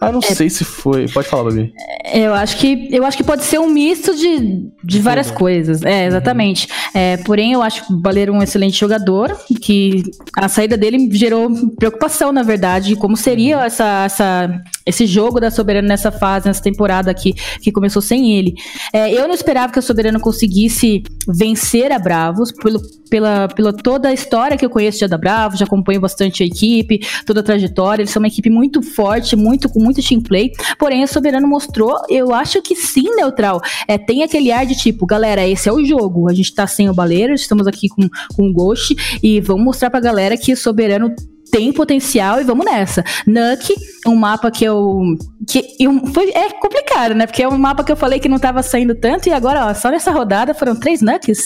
Ah, 0.00 0.10
não 0.10 0.22
sei 0.22 0.48
se 0.48 0.64
foi. 0.64 1.06
Pode 1.08 1.28
falar, 1.28 1.44
Babi. 1.44 1.72
Eu 2.12 2.34
acho 2.34 2.56
que 2.56 2.88
eu 2.90 3.04
acho 3.04 3.16
que 3.16 3.24
pode 3.24 3.44
ser 3.44 3.58
um 3.58 3.68
misto 3.68 4.14
de, 4.14 4.70
de 4.82 4.98
várias 4.98 5.30
coisas. 5.30 5.82
É, 5.82 6.06
exatamente. 6.06 6.68
É, 6.94 7.16
porém, 7.18 7.52
eu 7.52 7.62
acho 7.62 7.86
que 7.86 7.92
o 7.92 7.96
Baleiro 7.96 8.34
é 8.34 8.38
um 8.38 8.42
excelente 8.42 8.78
jogador, 8.78 9.38
que 9.60 10.02
a 10.36 10.48
saída 10.48 10.76
dele 10.76 11.08
gerou 11.12 11.50
preocupação, 11.76 12.32
na 12.32 12.42
verdade, 12.42 12.88
de 12.88 12.96
como 12.96 13.16
seria 13.16 13.64
essa, 13.64 14.04
essa, 14.04 14.60
esse 14.86 15.06
jogo 15.06 15.38
da 15.38 15.50
Soberano 15.50 15.86
nessa 15.86 16.10
fase, 16.10 16.46
nessa 16.46 16.62
temporada 16.62 17.10
aqui, 17.10 17.34
que 17.60 17.70
começou 17.70 18.00
sem 18.00 18.32
ele. 18.32 18.54
É, 18.92 19.12
eu 19.12 19.28
não 19.28 19.34
esperava 19.34 19.72
que 19.72 19.78
a 19.78 19.82
Soberano 19.82 20.20
conseguisse 20.20 21.02
vencer 21.28 21.92
a 21.92 21.98
Bravos, 21.98 22.52
pelo, 22.52 22.80
pela, 23.10 23.48
pela 23.48 23.72
toda 23.72 24.08
a 24.08 24.12
história 24.12 24.56
que 24.56 24.64
eu 24.64 24.70
conheço 24.70 24.98
já 24.98 25.06
da 25.06 25.18
Bravos, 25.18 25.58
já 25.58 25.64
acompanho 25.64 26.00
bastante 26.00 26.42
a 26.42 26.46
equipe, 26.46 27.00
toda 27.26 27.40
a 27.40 27.42
trajetória. 27.42 28.02
Eles 28.02 28.10
são 28.10 28.20
uma 28.20 28.28
equipe 28.28 28.48
muito 28.48 28.82
forte, 28.82 29.36
muito 29.36 29.68
com 29.68 29.79
muito 29.80 30.02
team 30.02 30.20
play. 30.20 30.52
Porém, 30.78 31.02
a 31.02 31.06
Soberano 31.06 31.46
mostrou, 31.46 31.96
eu 32.08 32.34
acho 32.34 32.62
que 32.62 32.76
sim, 32.76 33.04
neutral. 33.16 33.60
É, 33.88 33.98
tem 33.98 34.22
aquele 34.22 34.52
ar 34.52 34.66
de 34.66 34.76
tipo, 34.76 35.06
galera, 35.06 35.46
esse 35.46 35.68
é 35.68 35.72
o 35.72 35.84
jogo. 35.84 36.28
A 36.28 36.34
gente 36.34 36.54
tá 36.54 36.66
sem 36.66 36.88
o 36.88 36.94
Baleiro, 36.94 37.34
estamos 37.34 37.66
aqui 37.66 37.88
com, 37.88 38.08
com 38.34 38.48
o 38.48 38.52
Ghost 38.52 38.94
e 39.22 39.40
vamos 39.40 39.64
mostrar 39.64 39.90
pra 39.90 40.00
galera 40.00 40.36
que 40.36 40.52
o 40.52 40.56
Soberano 40.56 41.14
tem 41.50 41.72
potencial 41.72 42.40
e 42.40 42.44
vamos 42.44 42.64
nessa. 42.64 43.04
Nuke, 43.26 43.74
um 44.06 44.14
mapa 44.14 44.50
que 44.50 44.64
eu. 44.64 45.00
Que, 45.48 45.64
e 45.78 45.88
um- 45.88 46.06
foi, 46.06 46.30
é 46.30 46.50
complicado, 46.60 47.14
né? 47.14 47.26
Porque 47.26 47.42
é 47.42 47.48
um 47.48 47.58
mapa 47.58 47.82
que 47.82 47.90
eu 47.90 47.96
falei 47.96 48.20
que 48.20 48.28
não 48.28 48.38
tava 48.38 48.62
saindo 48.62 48.94
tanto, 48.94 49.28
e 49.28 49.32
agora, 49.32 49.66
ó, 49.66 49.74
só 49.74 49.90
nessa 49.90 50.10
rodada 50.10 50.54
foram 50.54 50.76
três 50.76 51.00
Nukes. 51.00 51.44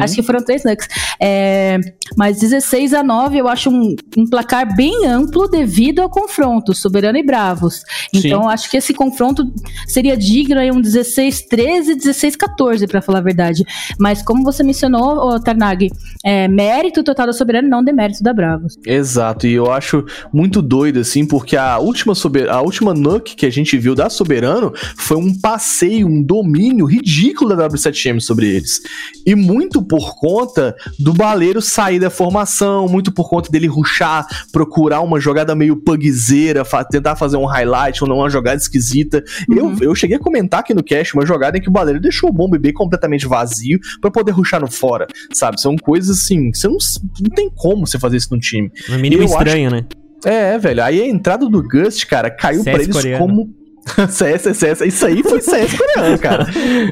Acho 0.00 0.14
que 0.14 0.22
foram 0.22 0.42
três 0.44 0.62
Nukes. 0.64 0.86
É, 1.20 1.78
mas 2.16 2.38
16 2.38 2.94
a 2.94 3.02
9 3.02 3.38
eu 3.38 3.48
acho 3.48 3.70
um, 3.70 3.94
um 4.16 4.26
placar 4.28 4.74
bem 4.76 5.06
amplo 5.06 5.48
devido 5.48 6.00
ao 6.00 6.08
confronto, 6.10 6.74
Soberano 6.74 7.18
e 7.18 7.22
Bravos. 7.22 7.82
Então, 8.14 8.42
eu 8.42 8.48
acho 8.48 8.70
que 8.70 8.76
esse 8.76 8.92
confronto 8.94 9.52
seria 9.86 10.16
digno 10.16 10.58
aí 10.60 10.70
um 10.70 10.80
16 10.80 11.42
13, 11.48 11.94
16 11.96 12.36
14, 12.36 12.86
pra 12.86 13.02
falar 13.02 13.18
a 13.18 13.22
verdade. 13.22 13.64
Mas 13.98 14.22
como 14.22 14.42
você 14.44 14.62
mencionou, 14.62 15.38
Tarnag, 15.40 15.90
é, 16.24 16.46
mérito 16.48 17.02
total 17.02 17.26
da 17.26 17.32
Soberano, 17.32 17.68
não 17.68 17.82
demérito 17.82 18.22
da 18.22 18.32
Bravos. 18.32 18.76
Exato, 18.86 19.39
e 19.46 19.52
eu 19.52 19.70
acho 19.70 20.04
muito 20.32 20.60
doido, 20.62 21.00
assim, 21.00 21.26
porque 21.26 21.56
a 21.56 21.78
última, 21.78 22.14
sober... 22.14 22.48
a 22.50 22.60
última 22.60 22.94
Nuke 22.94 23.34
que 23.36 23.46
a 23.46 23.50
gente 23.50 23.76
viu 23.78 23.94
da 23.94 24.08
Soberano 24.10 24.72
foi 24.96 25.16
um 25.16 25.38
passeio, 25.38 26.06
um 26.06 26.22
domínio 26.22 26.86
ridículo 26.86 27.56
da 27.56 27.68
W7M 27.68 28.20
sobre 28.20 28.46
eles. 28.48 28.80
E 29.26 29.34
muito 29.34 29.82
por 29.82 30.16
conta 30.16 30.74
do 30.98 31.12
baleiro 31.12 31.60
sair 31.60 31.98
da 31.98 32.10
formação, 32.10 32.88
muito 32.88 33.12
por 33.12 33.28
conta 33.28 33.50
dele 33.50 33.66
ruxar, 33.66 34.26
procurar 34.52 35.00
uma 35.00 35.20
jogada 35.20 35.54
meio 35.54 35.76
pugzeira, 35.76 36.64
fa- 36.64 36.84
tentar 36.84 37.16
fazer 37.16 37.36
um 37.36 37.46
highlight 37.46 38.02
ou 38.02 38.10
uma 38.12 38.30
jogada 38.30 38.56
esquisita. 38.56 39.22
Eu, 39.48 39.76
eu 39.80 39.94
cheguei 39.94 40.16
a 40.16 40.20
comentar 40.20 40.60
aqui 40.60 40.74
no 40.74 40.82
cast 40.82 41.14
uma 41.14 41.26
jogada 41.26 41.58
em 41.58 41.60
que 41.60 41.68
o 41.68 41.72
baleiro 41.72 42.00
deixou 42.00 42.30
o 42.30 42.32
bom 42.32 42.48
bebê 42.48 42.72
completamente 42.72 43.26
vazio 43.26 43.78
pra 44.00 44.10
poder 44.10 44.32
ruxar 44.32 44.60
no 44.60 44.70
fora, 44.70 45.06
sabe? 45.32 45.60
São 45.60 45.76
coisas 45.76 46.18
assim, 46.18 46.52
você 46.52 46.68
não, 46.68 46.76
não 47.20 47.30
tem 47.30 47.50
como 47.54 47.86
você 47.86 47.98
fazer 47.98 48.16
isso 48.16 48.28
no 48.34 48.40
time. 48.40 48.70
No 48.88 48.98
mínimo 48.98 49.22
Eu 49.22 49.28
estranho, 49.38 49.70
né? 49.70 49.84
É, 50.24 50.58
velho. 50.58 50.82
Aí 50.82 51.00
a 51.00 51.06
entrada 51.06 51.48
do 51.48 51.62
Gust, 51.62 52.06
cara, 52.06 52.30
caiu 52.30 52.62
CS 52.62 52.72
pra 52.72 52.82
eles 52.82 52.94
coreano. 52.94 53.26
como. 53.26 53.59
CS, 54.08 54.56
CS, 54.56 54.80
isso 54.82 55.06
aí 55.06 55.22
foi 55.22 55.40
CS 55.40 55.76
coreano, 55.76 56.18
cara. 56.18 56.46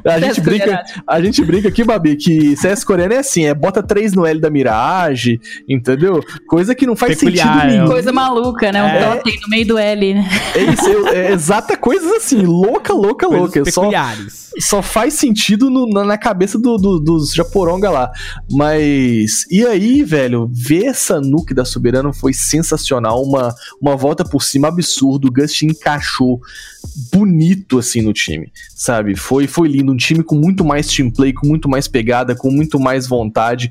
A 0.04 0.18
gente, 0.20 0.40
brinca, 0.40 0.82
a 1.06 1.20
gente 1.20 1.44
brinca 1.44 1.68
aqui, 1.68 1.84
Babi, 1.84 2.16
que 2.16 2.56
CS 2.56 2.82
coreano 2.84 3.12
é 3.14 3.18
assim, 3.18 3.44
é 3.46 3.54
bota 3.54 3.82
3 3.82 4.14
no 4.14 4.24
L 4.26 4.40
da 4.40 4.50
Mirage, 4.50 5.40
entendeu? 5.68 6.20
Coisa 6.48 6.74
que 6.74 6.86
não 6.86 6.96
faz 6.96 7.18
Peculiar, 7.18 7.46
sentido 7.60 7.70
nenhum. 7.72 7.84
é. 7.84 7.88
Coisa 7.88 8.12
maluca, 8.12 8.72
né? 8.72 8.82
Um 8.82 8.86
É. 8.86 9.16
totem 9.16 9.38
no 9.42 9.48
meio 9.48 9.66
do 9.66 9.78
L, 9.78 10.14
né? 10.14 10.28
É 10.54 10.62
isso, 10.64 11.08
é, 11.08 11.26
é 11.28 11.32
exata 11.32 11.76
coisas 11.76 12.10
assim, 12.12 12.42
louca, 12.42 12.92
louca, 12.92 13.26
Coisas 13.26 13.54
louca. 13.54 13.70
Só, 13.70 13.80
peculiares. 13.82 14.50
só 14.60 14.82
faz 14.82 15.14
sentido 15.14 15.68
no- 15.70 15.88
na, 15.88 16.04
na 16.04 16.18
cabeça 16.18 16.58
do- 16.58 16.76
do- 16.78 16.98
dos 17.00 17.32
japoronga 17.32 17.90
lá. 17.90 18.10
Mas. 18.50 19.44
E 19.50 19.64
aí, 19.66 20.02
velho, 20.02 20.50
ver 20.52 20.86
essa 20.86 21.20
nuke 21.20 21.54
da 21.54 21.64
Soberano 21.64 22.12
foi 22.12 22.32
sensacional. 22.32 23.22
Uma, 23.22 23.54
uma 23.80 23.96
volta 23.96 24.24
por 24.24 24.42
cima 24.42 24.68
absurdo. 24.68 25.28
O 25.28 25.32
Gust 25.32 25.62
encaixou 25.62 26.40
bonito 27.12 27.78
assim 27.78 28.00
no 28.02 28.12
time, 28.12 28.50
sabe? 28.74 29.16
Foi, 29.16 29.46
foi 29.46 29.68
lindo. 29.68 29.92
Um 29.92 29.96
time 29.96 30.22
com 30.22 30.34
muito 30.36 30.64
mais 30.64 30.86
team 30.88 31.10
play, 31.10 31.32
com 31.32 31.46
muito 31.46 31.68
mais 31.68 31.86
pegada, 31.88 32.34
com 32.34 32.50
muito 32.50 32.78
mais 32.78 33.06
vontade. 33.06 33.70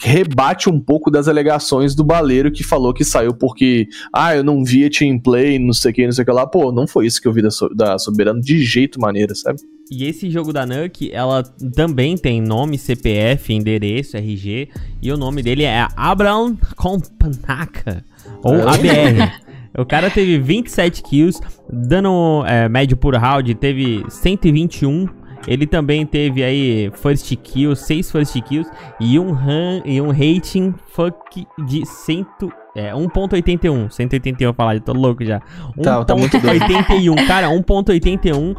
Rebate 0.00 0.68
um 0.68 0.78
pouco 0.80 1.10
das 1.10 1.28
alegações 1.28 1.94
do 1.94 2.04
Baleiro 2.04 2.50
que 2.50 2.62
falou 2.64 2.92
que 2.94 3.04
saiu 3.04 3.34
porque, 3.34 3.88
ah, 4.12 4.34
eu 4.36 4.42
não 4.44 4.64
via 4.64 4.88
team 4.90 5.18
play, 5.18 5.58
não 5.58 5.72
sei 5.72 5.90
o 5.90 5.94
que, 5.94 6.04
não 6.04 6.12
sei 6.12 6.22
o 6.22 6.24
que 6.26 6.32
lá. 6.32 6.46
Pô, 6.46 6.70
não 6.72 6.86
foi 6.86 7.06
isso 7.06 7.20
que 7.20 7.28
eu 7.28 7.32
vi 7.32 7.42
da, 7.42 7.50
So- 7.50 7.74
da 7.74 7.98
Soberano 7.98 8.40
de 8.40 8.58
jeito 8.64 9.00
maneira, 9.00 9.34
sabe? 9.34 9.58
E 9.90 10.04
esse 10.04 10.28
jogo 10.28 10.52
da 10.52 10.66
Nuke, 10.66 11.12
ela 11.12 11.44
também 11.74 12.16
tem 12.16 12.40
nome, 12.42 12.76
CPF, 12.76 13.52
endereço, 13.52 14.16
RG, 14.16 14.68
e 15.00 15.12
o 15.12 15.16
nome 15.16 15.42
dele 15.44 15.62
é 15.62 15.86
Abraham 15.96 16.56
Kompanaka, 16.74 18.04
ou 18.42 18.54
É. 18.56 18.62
ABR. 18.62 19.32
O 19.78 19.84
cara 19.84 20.10
teve 20.10 20.38
27 20.38 21.02
kills, 21.02 21.40
dano 21.70 22.44
é, 22.46 22.68
médio 22.68 22.96
por 22.96 23.14
round, 23.14 23.54
teve 23.54 24.04
121. 24.08 25.06
Ele 25.46 25.66
também 25.66 26.04
teve 26.04 26.42
aí 26.42 26.90
first 26.94 27.34
kill, 27.36 27.76
6 27.76 28.10
first 28.10 28.40
kills 28.42 28.68
e 28.98 29.18
um, 29.18 29.30
ran, 29.30 29.80
e 29.84 30.00
um 30.00 30.08
rating 30.08 30.74
fuck 30.88 31.46
de 31.66 31.86
100, 31.86 32.26
é, 32.74 32.92
1.81. 32.92 33.90
181 33.90 34.48
eu 34.48 34.54
falar, 34.54 34.74
eu 34.74 34.80
tô 34.80 34.92
louco 34.92 35.24
já. 35.24 35.40
Tá, 35.82 36.04
tá 36.04 36.16
muito 36.16 36.38
doido. 36.40 36.64
1.81, 36.64 37.26
cara, 37.26 37.48
1.81. 37.48 38.56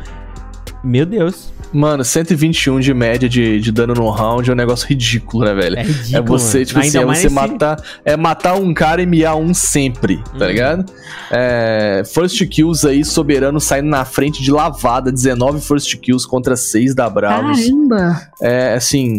Meu 0.84 1.06
Deus. 1.06 1.52
Mano, 1.74 2.02
121 2.04 2.80
de 2.80 2.94
média 2.94 3.28
de, 3.28 3.60
de 3.60 3.72
dano 3.74 3.94
no 3.94 4.10
round 4.10 4.50
é 4.50 4.54
um 4.54 4.56
negócio 4.56 4.88
ridículo, 4.88 5.44
né, 5.44 5.54
velho? 5.54 5.78
É 5.78 5.84
ridículo, 5.84 6.18
É 6.18 6.22
você, 6.22 6.66
tipo 6.66 6.80
assim, 6.80 6.98
é 6.98 7.06
você 7.06 7.28
esse- 7.28 7.30
matar. 7.36 7.78
É 8.06 8.16
matar 8.16 8.54
um 8.56 8.74
cara 8.74 9.02
e 9.02 9.06
miar 9.06 9.36
um 9.36 9.54
sempre, 9.54 10.18
tá 10.38 10.46
Uhum. 10.46 10.48
ligado? 10.48 10.86
É, 11.30 12.04
first 12.06 12.42
kills 12.48 12.88
aí, 12.88 13.04
soberano 13.04 13.60
saindo 13.60 13.90
na 13.90 14.06
frente 14.06 14.42
de 14.42 14.50
lavada, 14.50 15.12
19 15.12 15.60
first 15.60 15.94
kills 15.98 16.26
contra 16.28 16.56
6 16.56 16.96
da 16.96 17.10
Bravos. 17.10 17.60
Caramba! 17.60 18.22
É 18.42 18.74
assim, 18.76 19.16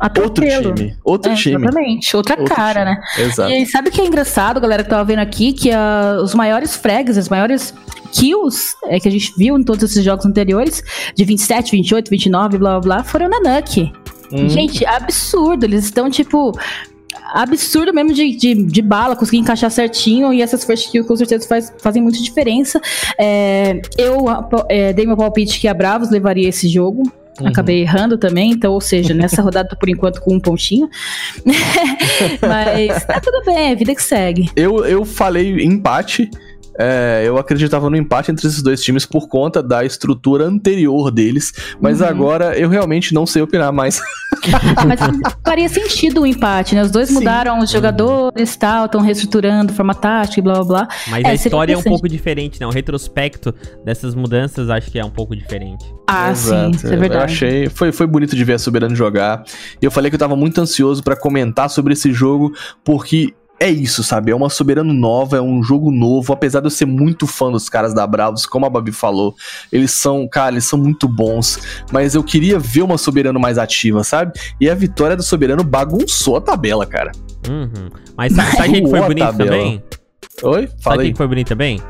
outro 0.00 0.44
Atropelo. 0.44 0.74
time. 0.74 0.96
Outro 1.02 1.32
É, 1.32 1.34
time. 1.34 1.56
Exatamente, 1.64 2.16
outra 2.16 2.38
Outro 2.38 2.54
cara, 2.54 2.84
time. 2.84 2.94
né? 2.96 3.02
Exato. 3.26 3.50
E 3.50 3.54
aí, 3.54 3.66
sabe 3.66 3.88
o 3.88 3.92
que 3.92 4.00
é 4.00 4.06
engraçado, 4.06 4.60
galera, 4.60 4.84
que 4.84 4.90
tava 4.90 5.04
vendo 5.04 5.18
aqui? 5.20 5.52
Que 5.52 5.72
ah, 5.72 6.18
os 6.22 6.32
maiores 6.32 6.76
frags, 6.76 7.18
as 7.18 7.28
maiores 7.28 7.74
kills 8.12 8.76
é, 8.84 8.98
que 8.98 9.08
a 9.08 9.10
gente 9.10 9.32
viu 9.36 9.58
em 9.58 9.62
todos 9.62 9.82
esses 9.82 10.04
jogos 10.04 10.26
anteriores, 10.26 10.82
de 11.14 11.24
27, 11.24 11.72
28, 11.72 12.10
29, 12.10 12.58
blá 12.58 12.70
blá 12.72 12.80
blá, 12.80 13.04
foram 13.04 13.28
na 13.28 13.40
Nuke. 13.40 13.92
Hum. 14.32 14.48
Gente, 14.48 14.84
absurdo. 14.86 15.64
Eles 15.64 15.84
estão, 15.84 16.10
tipo. 16.10 16.52
Absurdo 17.32 17.92
mesmo 17.92 18.14
de, 18.14 18.34
de, 18.36 18.54
de 18.54 18.80
bala, 18.80 19.14
conseguir 19.14 19.38
encaixar 19.38 19.70
certinho. 19.70 20.32
E 20.32 20.40
essas 20.40 20.64
first 20.64 20.90
kills 20.90 21.06
com 21.06 21.16
certeza 21.16 21.46
faz- 21.46 21.72
fazem 21.78 22.02
muita 22.02 22.18
diferença. 22.18 22.80
É, 23.18 23.80
eu 23.98 24.24
é, 24.68 24.92
dei 24.92 25.06
meu 25.06 25.16
palpite 25.16 25.60
que 25.60 25.68
a 25.68 25.74
Bravos 25.74 26.10
levaria 26.10 26.48
esse 26.48 26.68
jogo. 26.68 27.02
Uhum. 27.40 27.48
Acabei 27.48 27.82
errando 27.82 28.18
também, 28.18 28.50
então, 28.50 28.72
ou 28.72 28.80
seja, 28.80 29.14
nessa 29.14 29.42
rodada 29.42 29.68
tô 29.68 29.76
por 29.76 29.88
enquanto 29.88 30.20
com 30.20 30.34
um 30.34 30.40
pontinho. 30.40 30.88
Mas 32.40 33.04
tá 33.04 33.20
tudo 33.20 33.44
bem, 33.44 33.72
é 33.72 33.74
vida 33.76 33.94
que 33.94 34.02
segue. 34.02 34.50
Eu, 34.56 34.84
eu 34.84 35.04
falei 35.04 35.62
empate. 35.62 36.30
É, 36.78 37.22
eu 37.26 37.36
acreditava 37.36 37.90
no 37.90 37.96
empate 37.96 38.30
entre 38.30 38.46
esses 38.46 38.62
dois 38.62 38.80
times 38.82 39.04
por 39.04 39.28
conta 39.28 39.62
da 39.62 39.84
estrutura 39.84 40.44
anterior 40.44 41.10
deles. 41.10 41.52
Mas 41.80 42.00
Uhum. 42.00 42.06
agora 42.06 42.56
eu 42.58 42.68
realmente 42.68 43.12
não 43.12 43.26
sei 43.26 43.42
opinar 43.42 43.72
mais. 43.72 44.00
Mas 44.86 45.00
faria 45.44 45.68
sentido 45.68 46.22
o 46.22 46.26
empate, 46.26 46.74
né? 46.74 46.82
Os 46.82 46.90
dois 46.90 47.08
Sim. 47.08 47.14
mudaram 47.14 47.58
os 47.58 47.70
jogadores 47.70 48.56
tal, 48.56 48.86
estão 48.86 49.00
reestruturando 49.00 49.72
forma 49.72 49.94
tática 49.94 50.40
e 50.40 50.42
blá 50.42 50.54
blá 50.54 50.64
blá. 50.64 50.88
Mas 51.08 51.24
É, 51.24 51.28
a 51.30 51.34
história 51.34 51.72
é 51.74 51.76
um 51.76 51.82
pouco 51.82 52.08
diferente, 52.08 52.60
né? 52.60 52.66
O 52.66 52.70
retrospecto 52.70 53.52
dessas 53.84 54.14
mudanças 54.14 54.70
acho 54.70 54.90
que 54.90 54.98
é 54.98 55.04
um 55.04 55.10
pouco 55.10 55.34
diferente. 55.34 55.84
Ah, 56.06 56.34
sim, 56.34 56.48
Exato, 56.54 56.76
isso 56.76 56.86
é 56.86 56.96
verdade. 56.96 57.14
Eu 57.22 57.24
achei, 57.24 57.68
foi, 57.68 57.92
foi 57.92 58.06
bonito 58.06 58.36
de 58.36 58.44
ver 58.44 58.54
a 58.54 58.58
Soberano 58.58 58.94
jogar. 58.94 59.42
E 59.80 59.84
eu 59.84 59.90
falei 59.90 60.10
que 60.10 60.14
eu 60.14 60.18
tava 60.20 60.36
muito 60.36 60.60
ansioso 60.60 61.02
pra 61.02 61.16
comentar 61.16 61.68
sobre 61.68 61.92
esse 61.92 62.12
jogo, 62.12 62.52
porque 62.84 63.34
é 63.60 63.68
isso, 63.68 64.04
sabe? 64.04 64.30
É 64.30 64.34
uma 64.34 64.48
Soberano 64.48 64.92
nova, 64.92 65.36
é 65.36 65.40
um 65.40 65.62
jogo 65.62 65.90
novo. 65.90 66.32
Apesar 66.32 66.60
de 66.60 66.66
eu 66.66 66.70
ser 66.70 66.86
muito 66.86 67.26
fã 67.26 67.50
dos 67.50 67.68
caras 67.68 67.92
da 67.92 68.06
Bravos, 68.06 68.46
como 68.46 68.66
a 68.66 68.70
Babi 68.70 68.92
falou, 68.92 69.34
eles 69.72 69.92
são, 69.92 70.28
cara, 70.28 70.52
eles 70.52 70.64
são 70.64 70.78
muito 70.78 71.08
bons. 71.08 71.84
Mas 71.92 72.14
eu 72.14 72.22
queria 72.22 72.58
ver 72.58 72.82
uma 72.82 72.96
Soberano 72.96 73.40
mais 73.40 73.58
ativa, 73.58 74.04
sabe? 74.04 74.38
E 74.60 74.70
a 74.70 74.74
vitória 74.74 75.16
do 75.16 75.22
Soberano 75.22 75.64
bagunçou 75.64 76.36
a 76.36 76.40
tabela, 76.40 76.86
cara. 76.86 77.12
Uhum. 77.48 77.88
Mas 78.16 78.32
sabe, 78.32 78.56
sabe 78.56 78.72
quem 78.72 78.84
que 78.84 78.90
foi 78.90 79.00
bonito 79.00 79.36
também? 79.36 79.82
Oi? 80.42 80.66
Sabe 80.66 80.82
Fala 80.82 80.96
quem 80.96 81.06
aí. 81.06 81.12
que 81.12 81.18
foi 81.18 81.28
bonito 81.28 81.48
também? 81.48 81.82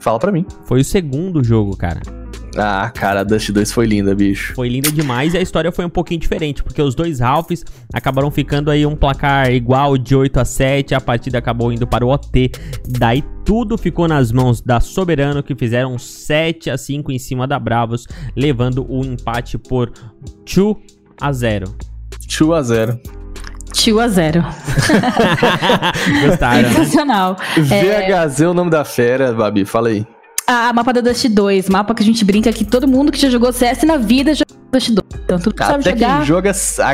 Fala 0.00 0.18
pra 0.18 0.32
mim. 0.32 0.44
Foi 0.64 0.80
o 0.80 0.84
segundo 0.84 1.42
jogo, 1.42 1.76
cara. 1.76 2.00
Ah, 2.56 2.90
cara, 2.94 3.20
a 3.20 3.24
Dust 3.24 3.50
2 3.50 3.72
foi 3.72 3.86
linda, 3.86 4.14
bicho. 4.14 4.54
Foi 4.54 4.68
linda 4.68 4.90
demais 4.90 5.34
e 5.34 5.38
a 5.38 5.40
história 5.40 5.72
foi 5.72 5.84
um 5.84 5.90
pouquinho 5.90 6.20
diferente, 6.20 6.62
porque 6.62 6.80
os 6.80 6.94
dois 6.94 7.20
Ralphs 7.20 7.64
acabaram 7.92 8.30
ficando 8.30 8.70
aí 8.70 8.86
um 8.86 8.94
placar 8.94 9.52
igual 9.52 9.98
de 9.98 10.14
8 10.14 10.40
a 10.40 10.44
7, 10.44 10.94
a 10.94 11.00
partida 11.00 11.38
acabou 11.38 11.72
indo 11.72 11.86
para 11.86 12.04
o 12.04 12.10
OT. 12.10 12.52
Daí 12.86 13.24
tudo 13.44 13.76
ficou 13.76 14.06
nas 14.06 14.30
mãos 14.30 14.60
da 14.60 14.80
Soberano, 14.80 15.42
que 15.42 15.54
fizeram 15.54 15.98
7 15.98 16.70
a 16.70 16.78
5 16.78 17.10
em 17.10 17.18
cima 17.18 17.46
da 17.46 17.58
Bravos, 17.58 18.06
levando 18.36 18.86
o 18.88 19.04
empate 19.04 19.58
por 19.58 19.92
2 20.46 20.76
a 21.20 21.32
0. 21.32 21.74
2x0. 22.28 23.24
Tio 23.72 23.98
a 23.98 24.08
zero. 24.08 24.42
Gostaram, 26.24 26.62
né? 26.62 26.70
Sensacional. 26.70 27.36
VHZ 27.56 28.40
é 28.40 28.48
o 28.48 28.54
nome 28.54 28.70
da 28.70 28.84
fera, 28.84 29.32
Babi, 29.32 29.64
fala 29.64 29.88
aí. 29.88 30.06
A 30.46 30.72
mapa 30.74 30.92
da 30.92 31.00
Dust 31.00 31.26
2, 31.26 31.68
mapa 31.70 31.94
que 31.94 32.02
a 32.02 32.06
gente 32.06 32.22
brinca 32.24 32.52
que 32.52 32.64
todo 32.64 32.86
mundo 32.86 33.10
que 33.10 33.18
já 33.18 33.30
jogou 33.30 33.50
CS 33.50 33.82
na 33.84 33.96
vida 33.96 34.34
jogou 34.34 34.54
Dust 34.70 34.90
2. 34.90 35.22
Então, 35.24 35.38
tu 35.38 35.54
sabe 35.56 35.80
Até 35.80 35.90
jogar. 35.92 36.16
quem 36.18 36.26
joga 36.26 36.52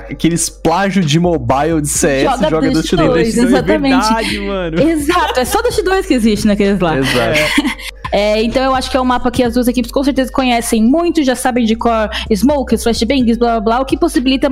aqueles 0.09 0.49
plágio 0.49 1.03
de 1.03 1.19
mobile 1.19 1.81
de 1.81 1.89
CS 1.89 2.31
Joga 2.31 2.51
joga, 2.51 2.71
Dust 2.71 2.91
Dust 2.91 2.95
2. 2.95 3.09
2, 3.09 3.39
exatamente. 3.39 3.95
É 3.95 4.15
verdade, 4.15 4.41
mano. 4.41 4.81
Exato, 4.81 5.41
é 5.41 5.45
só 5.45 5.63
Dust 5.63 5.83
2 5.83 6.07
que 6.07 6.15
existe 6.15 6.47
naqueles 6.47 6.79
lá. 6.81 6.99
Exato. 6.99 7.41
É, 8.13 8.43
então 8.43 8.61
eu 8.65 8.75
acho 8.75 8.91
que 8.91 8.97
é 8.97 9.01
um 9.01 9.05
mapa 9.05 9.31
que 9.31 9.41
as 9.41 9.55
duas 9.55 9.69
equipes 9.69 9.93
com 9.93 10.03
certeza 10.03 10.33
conhecem 10.33 10.83
muito, 10.83 11.23
já 11.23 11.37
sabem 11.37 11.65
de 11.65 11.77
cor 11.77 12.11
smokes, 12.29 12.83
flashbangs, 12.83 13.37
blá 13.39 13.53
blá 13.53 13.61
blá, 13.61 13.81
o 13.83 13.85
que 13.85 13.97
possibilita 13.97 14.49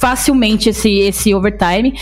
facilmente 0.00 0.68
esse, 0.68 0.90
esse 1.00 1.34
overtime. 1.34 1.94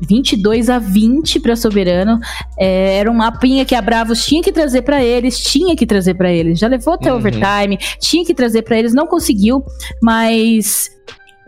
22 0.00 0.68
a 0.70 0.78
20 0.78 1.40
para 1.40 1.56
Soberano. 1.56 2.18
É, 2.58 2.98
era 2.98 3.10
um 3.10 3.14
mapinha 3.14 3.64
que 3.64 3.74
a 3.74 3.82
Bravos 3.82 4.24
tinha 4.24 4.42
que 4.42 4.52
trazer 4.52 4.82
para 4.82 5.02
eles, 5.02 5.38
tinha 5.38 5.76
que 5.76 5.86
trazer 5.86 6.14
para 6.14 6.32
eles. 6.32 6.58
Já 6.58 6.68
levou 6.68 6.94
até 6.94 7.10
Uhum. 7.10 7.18
overtime, 7.18 7.78
tinha 8.00 8.24
que 8.24 8.34
trazer 8.34 8.62
para 8.62 8.78
eles, 8.78 8.94
não 8.94 9.06
conseguiu, 9.06 9.64
mas 10.02 10.90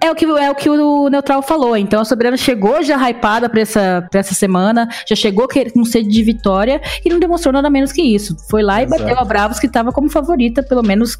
é 0.03 0.11
o, 0.11 0.15
que, 0.15 0.25
é 0.25 0.51
o 0.51 0.55
que 0.55 0.69
o 0.69 1.09
Neutral 1.09 1.43
falou. 1.43 1.77
Então 1.77 2.01
a 2.01 2.05
Soberano 2.05 2.37
chegou 2.37 2.83
já 2.83 2.97
hypada 3.09 3.49
pra 3.49 3.61
essa, 3.61 4.07
pra 4.11 4.21
essa 4.21 4.35
semana, 4.35 4.89
já 5.09 5.17
chegou 5.17 5.49
com 5.73 5.85
sede 5.85 6.09
de 6.09 6.23
vitória 6.23 6.81
e 7.05 7.09
não 7.09 7.19
demonstrou 7.19 7.53
nada 7.53 7.71
menos 7.71 7.93
que 7.93 8.03
isso. 8.03 8.37
Foi 8.49 8.63
lá 8.63 8.83
Exato. 8.83 9.03
e 9.03 9.05
bateu 9.05 9.19
a 9.21 9.25
Bravos, 9.25 9.59
que 9.59 9.69
tava 9.69 9.93
como 9.93 10.11
favorita, 10.11 10.63
pelo 10.63 10.83
menos 10.83 11.17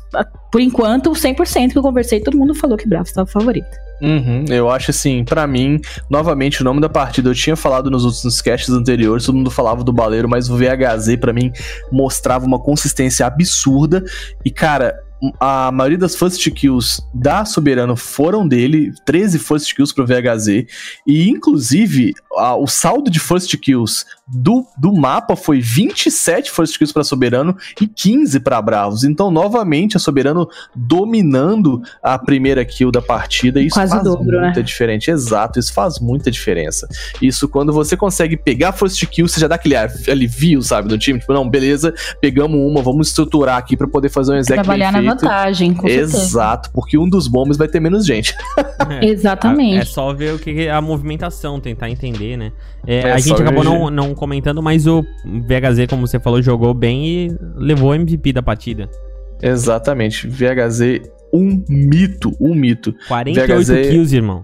por 0.53 0.61
enquanto, 0.61 1.11
100% 1.11 1.73
que 1.73 1.79
eu 1.79 1.83
conversei, 1.83 2.21
todo 2.21 2.37
mundo 2.37 2.55
falou 2.55 2.77
que 2.77 2.89
Bravos 2.89 3.13
tava 3.13 3.27
favorita. 3.27 3.87
Uhum, 4.01 4.45
eu 4.49 4.71
acho 4.71 4.91
assim, 4.91 5.25
pra 5.25 5.47
mim, 5.47 5.81
novamente, 6.11 6.61
o 6.61 6.65
nome 6.65 6.81
da 6.81 6.89
partida 6.89 7.31
eu 7.31 7.35
tinha 7.35 7.57
falado 7.57 7.91
nos 7.91 8.05
outros 8.05 8.43
casts 8.43 8.71
anteriores, 8.71 9.25
todo 9.25 9.37
mundo 9.37 9.51
falava 9.51 9.83
do 9.83 9.93
baleiro, 9.93 10.29
mas 10.29 10.51
o 10.51 10.57
VHZ 10.57 11.17
pra 11.19 11.33
mim 11.33 11.51
mostrava 11.91 12.45
uma 12.45 12.59
consistência 12.59 13.27
absurda. 13.27 14.05
E, 14.45 14.51
cara, 14.51 14.95
a 15.41 15.71
maioria 15.73 15.99
das 15.99 16.15
first 16.15 16.49
kills 16.51 17.03
da 17.15 17.45
Soberano 17.45 17.97
foram 17.97 18.47
dele, 18.47 18.93
13 19.05 19.39
first 19.39 19.75
kills 19.75 19.95
pro 19.95 20.07
VHZ. 20.07 20.67
E, 21.07 21.29
inclusive, 21.29 22.13
a- 22.37 22.55
o 22.57 22.67
saldo 22.67 23.11
de 23.11 23.19
first 23.19 23.57
kills 23.57 24.05
do, 24.29 24.65
do 24.77 24.93
mapa 24.93 25.35
foi 25.37 25.61
27 25.61 26.51
first 26.51 26.77
kills 26.77 26.93
pra 26.93 27.05
Soberano 27.05 27.57
e 27.81 27.87
15 27.87 28.41
pra 28.41 28.61
Bravos. 28.61 29.05
Então, 29.05 29.31
novamente, 29.31 29.97
a 29.97 30.01
Soberano 30.01 30.49
dominando 30.75 31.83
a 32.03 32.19
primeira 32.19 32.65
kill 32.65 32.91
da 32.91 33.01
partida. 33.03 33.61
Isso 33.61 33.75
Quase 33.75 33.93
faz 33.93 34.03
dobro, 34.05 34.41
muita 34.41 34.61
né? 34.61 34.63
diferença. 34.63 35.11
Exato, 35.11 35.59
isso 35.59 35.73
faz 35.73 35.99
muita 36.01 36.31
diferença. 36.31 36.89
Isso 37.21 37.49
quando 37.49 37.73
você 37.73 37.97
consegue 37.97 38.37
pegar 38.37 38.73
first 38.73 39.05
kill, 39.07 39.29
você 39.29 39.41
já 39.41 39.49
dá 39.49 39.55
aquele 39.57 39.77
alivio, 39.77 40.63
sabe, 40.63 40.89
do 40.89 40.99
time. 40.99 41.19
Tipo, 41.21 41.33
não, 41.33 41.49
beleza, 41.49 41.95
pegamos 42.21 42.59
uma, 42.59 42.83
vamos 42.83 43.09
estruturar 43.09 43.57
aqui 43.57 43.77
pra 43.77 43.87
poder 43.87 44.09
fazer 44.09 44.33
um 44.33 44.37
exec 44.37 44.57
bem 44.75 44.79
feito. 45.01 45.06
Vantagem, 45.07 45.75
com 45.75 45.89
certeza. 45.89 46.17
Exato, 46.17 46.71
porque 46.73 46.99
um 46.99 47.09
dos 47.09 47.29
bombs 47.29 47.57
vai 47.57 47.69
ter 47.69 47.81
menos 47.81 48.07
gente. 48.07 48.35
Exatamente. 49.03 49.79
É 49.79 49.85
só 49.85 50.13
ver 50.13 50.35
o 50.35 50.39
que 50.39 50.67
é 50.67 50.71
a 50.71 50.81
movimentação, 50.81 51.61
tentar 51.61 51.91
entender, 51.91 52.37
né? 52.37 52.53
É, 52.87 53.01
É 53.01 53.13
a 53.13 53.19
gente 53.19 53.41
acabou 53.41 53.65
não, 53.65 53.91
não 53.91 54.15
comentando, 54.15 54.63
mas 54.63 54.87
o 54.87 55.03
VHZ, 55.25 55.87
como 55.89 56.07
você 56.07 56.19
falou, 56.19 56.41
jogou 56.43 56.73
bem 56.75 57.07
e 57.07 57.37
levou 57.57 57.91
o 57.91 57.95
MVP 57.95 58.33
da 58.33 58.43
partida. 58.43 58.89
Exatamente. 59.43 60.27
VHZ, 60.29 61.03
um 61.33 61.63
mito, 61.69 62.33
um 62.41 62.55
mito. 62.55 62.95
48 63.09 63.47
VHZ 63.47 63.89
kills, 63.89 64.15
irmão. 64.17 64.43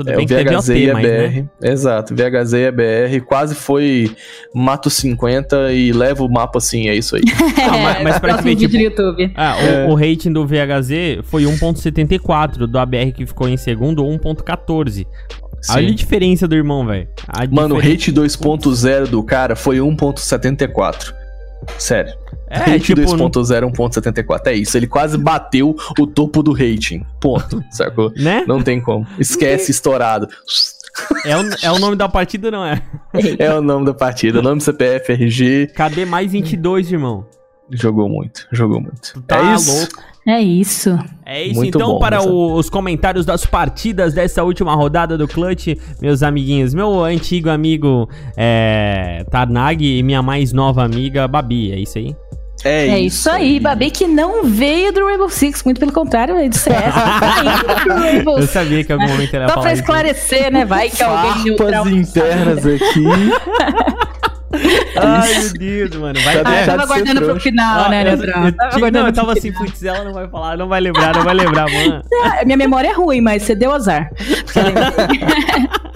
Tudo 0.00 0.10
É, 0.12 0.16
bem 0.16 0.24
o 0.24 0.28
que 0.28 0.34
teve 0.34 0.50
VHZ 0.50 0.68
OT, 0.70 0.78
e 0.78 0.90
a 0.90 0.94
mas, 0.94 1.02
BR. 1.02 1.10
né? 1.10 1.44
Exato, 1.62 2.14
VHZ 2.14 2.52
e 2.54 2.66
a 2.66 2.72
BR 2.72 3.20
quase 3.26 3.54
foi 3.54 4.10
mato 4.54 4.88
50 4.88 5.72
e 5.72 5.92
leva 5.92 6.24
o 6.24 6.28
mapa 6.32 6.56
assim, 6.58 6.88
é 6.88 6.94
isso 6.94 7.16
aí. 7.16 7.22
Não, 7.26 7.78
mas, 7.80 8.02
mas 8.02 8.18
pra 8.18 8.36
ver, 8.36 8.56
tipo, 8.56 8.74
YouTube. 8.76 9.30
ah, 9.36 9.56
o, 9.56 9.66
É. 9.66 9.86
o 9.88 9.94
rating 9.94 10.32
do 10.32 10.46
VHZ 10.46 11.20
foi 11.24 11.44
1.74, 11.44 12.66
do 12.66 12.78
ABR 12.78 13.12
que 13.12 13.26
ficou 13.26 13.46
em 13.48 13.56
segundo, 13.56 14.02
1.14. 14.04 15.06
Olha 15.70 15.84
a 15.84 15.88
Sim. 15.90 15.94
diferença 15.94 16.48
do 16.48 16.54
irmão, 16.54 16.86
velho. 16.86 17.06
Mano, 17.50 17.74
o 17.74 17.78
rate 17.78 18.10
2.0 18.10 19.08
do 19.08 19.22
cara 19.22 19.54
foi 19.54 19.76
1.74. 19.78 21.12
Sério. 21.78 22.14
É, 22.50 22.78
tipo, 22.80 23.00
2.0 23.00 23.70
1.74. 23.72 24.46
É 24.46 24.54
isso, 24.54 24.76
ele 24.76 24.86
quase 24.88 25.16
bateu 25.16 25.76
o 25.98 26.06
topo 26.06 26.42
do 26.42 26.52
rating. 26.52 27.04
Ponto, 27.20 27.62
sacou? 27.70 28.12
né? 28.16 28.44
Não 28.46 28.60
tem 28.60 28.80
como. 28.80 29.06
Esquece 29.18 29.70
estourado. 29.70 30.28
É 31.24 31.36
o, 31.36 31.40
é 31.62 31.70
o 31.70 31.78
nome 31.78 31.94
da 31.96 32.08
partida, 32.08 32.50
não 32.50 32.64
é? 32.64 32.82
É 33.38 33.54
o 33.54 33.62
nome 33.62 33.86
da 33.86 33.94
partida. 33.94 34.42
Nome 34.42 34.60
CPF, 34.60 35.12
RG. 35.12 35.68
KD 35.74 36.04
mais 36.04 36.32
22, 36.32 36.90
irmão. 36.90 37.24
Jogou 37.70 38.08
muito, 38.08 38.48
jogou 38.50 38.80
muito. 38.80 39.22
Tá 39.28 39.38
é 39.38 39.54
isso. 39.54 39.70
louco. 39.78 40.10
É 40.26 40.40
isso. 40.40 40.98
É 41.24 41.42
isso, 41.44 41.54
Muito 41.54 41.78
então, 41.78 41.92
bom, 41.92 41.98
para 41.98 42.20
o- 42.22 42.54
os 42.54 42.68
comentários 42.68 43.24
das 43.24 43.46
partidas 43.46 44.12
dessa 44.12 44.42
última 44.44 44.74
rodada 44.74 45.16
do 45.16 45.26
Clutch, 45.26 45.68
meus 46.00 46.22
amiguinhos, 46.22 46.74
meu 46.74 47.02
antigo 47.02 47.48
amigo 47.48 48.08
é, 48.36 49.24
Tarnag 49.30 49.82
e 49.82 50.02
minha 50.02 50.20
mais 50.22 50.52
nova 50.52 50.84
amiga 50.84 51.26
Babi, 51.26 51.72
é 51.72 51.78
isso 51.78 51.96
aí? 51.96 52.14
É, 52.62 52.88
É 52.88 52.98
isso 53.00 53.30
aí, 53.30 53.58
Babi 53.58 53.90
que 53.90 54.06
não 54.06 54.44
veio 54.44 54.92
do 54.92 55.04
Rainbow 55.06 55.30
Six, 55.30 55.62
muito 55.64 55.78
pelo 55.80 55.92
contrário, 55.92 56.34
veio 56.34 56.50
do 56.50 56.56
CS. 56.56 56.94
tá 56.94 57.80
pro 57.82 57.94
Rainbow 57.94 58.34
Eu 58.36 58.42
Six. 58.42 58.52
sabia 58.52 58.84
que 58.84 58.92
em 58.92 58.96
algum 58.96 59.08
momento 59.08 59.32
ia 59.34 59.48
Só 59.48 59.60
pra 59.60 59.72
isso. 59.72 59.80
esclarecer, 59.82 60.52
né? 60.52 60.64
Vai 60.66 60.90
que 60.90 61.02
alguém 61.02 61.44
neutral. 61.44 61.84
Farpas 61.84 61.92
internas 61.92 62.66
aqui. 62.66 63.04
Ai, 64.96 65.38
meu 65.38 65.52
Deus, 65.54 65.96
mano. 65.96 66.20
Vai 66.20 66.34
Tá 66.34 66.40
Ah, 66.44 66.50
eu 66.50 66.56
deixado 66.56 66.66
tava 66.66 66.76
de 66.76 66.82
ser 66.82 66.86
guardando 67.14 67.24
pro 67.32 67.40
final, 67.40 67.84
Ah, 67.84 67.88
né, 67.88 68.00
eu- 68.02 68.04
Neutral? 68.16 68.44
eu 68.44 68.52
Tava 68.52 68.78
guardando 68.78 69.02
não, 69.02 69.08
eu 69.08 69.12
tava 69.14 69.32
assim, 69.32 69.52
putz, 69.52 69.82
ela 69.84 70.04
não 70.04 70.12
vai 70.12 70.28
falar, 70.28 70.56
não 70.58 70.68
vai 70.68 70.80
lembrar, 70.80 71.14
não 71.14 71.22
vai 71.22 71.34
lembrar, 71.34 71.70
mano. 71.70 72.02
Ah, 72.24 72.44
Minha 72.44 72.56
memória 72.58 72.88
é 72.88 72.92
ruim, 72.92 73.20
mas 73.20 73.42
você 73.44 73.54
deu 73.54 73.72
azar. 73.72 74.10
Eu. 74.56 75.70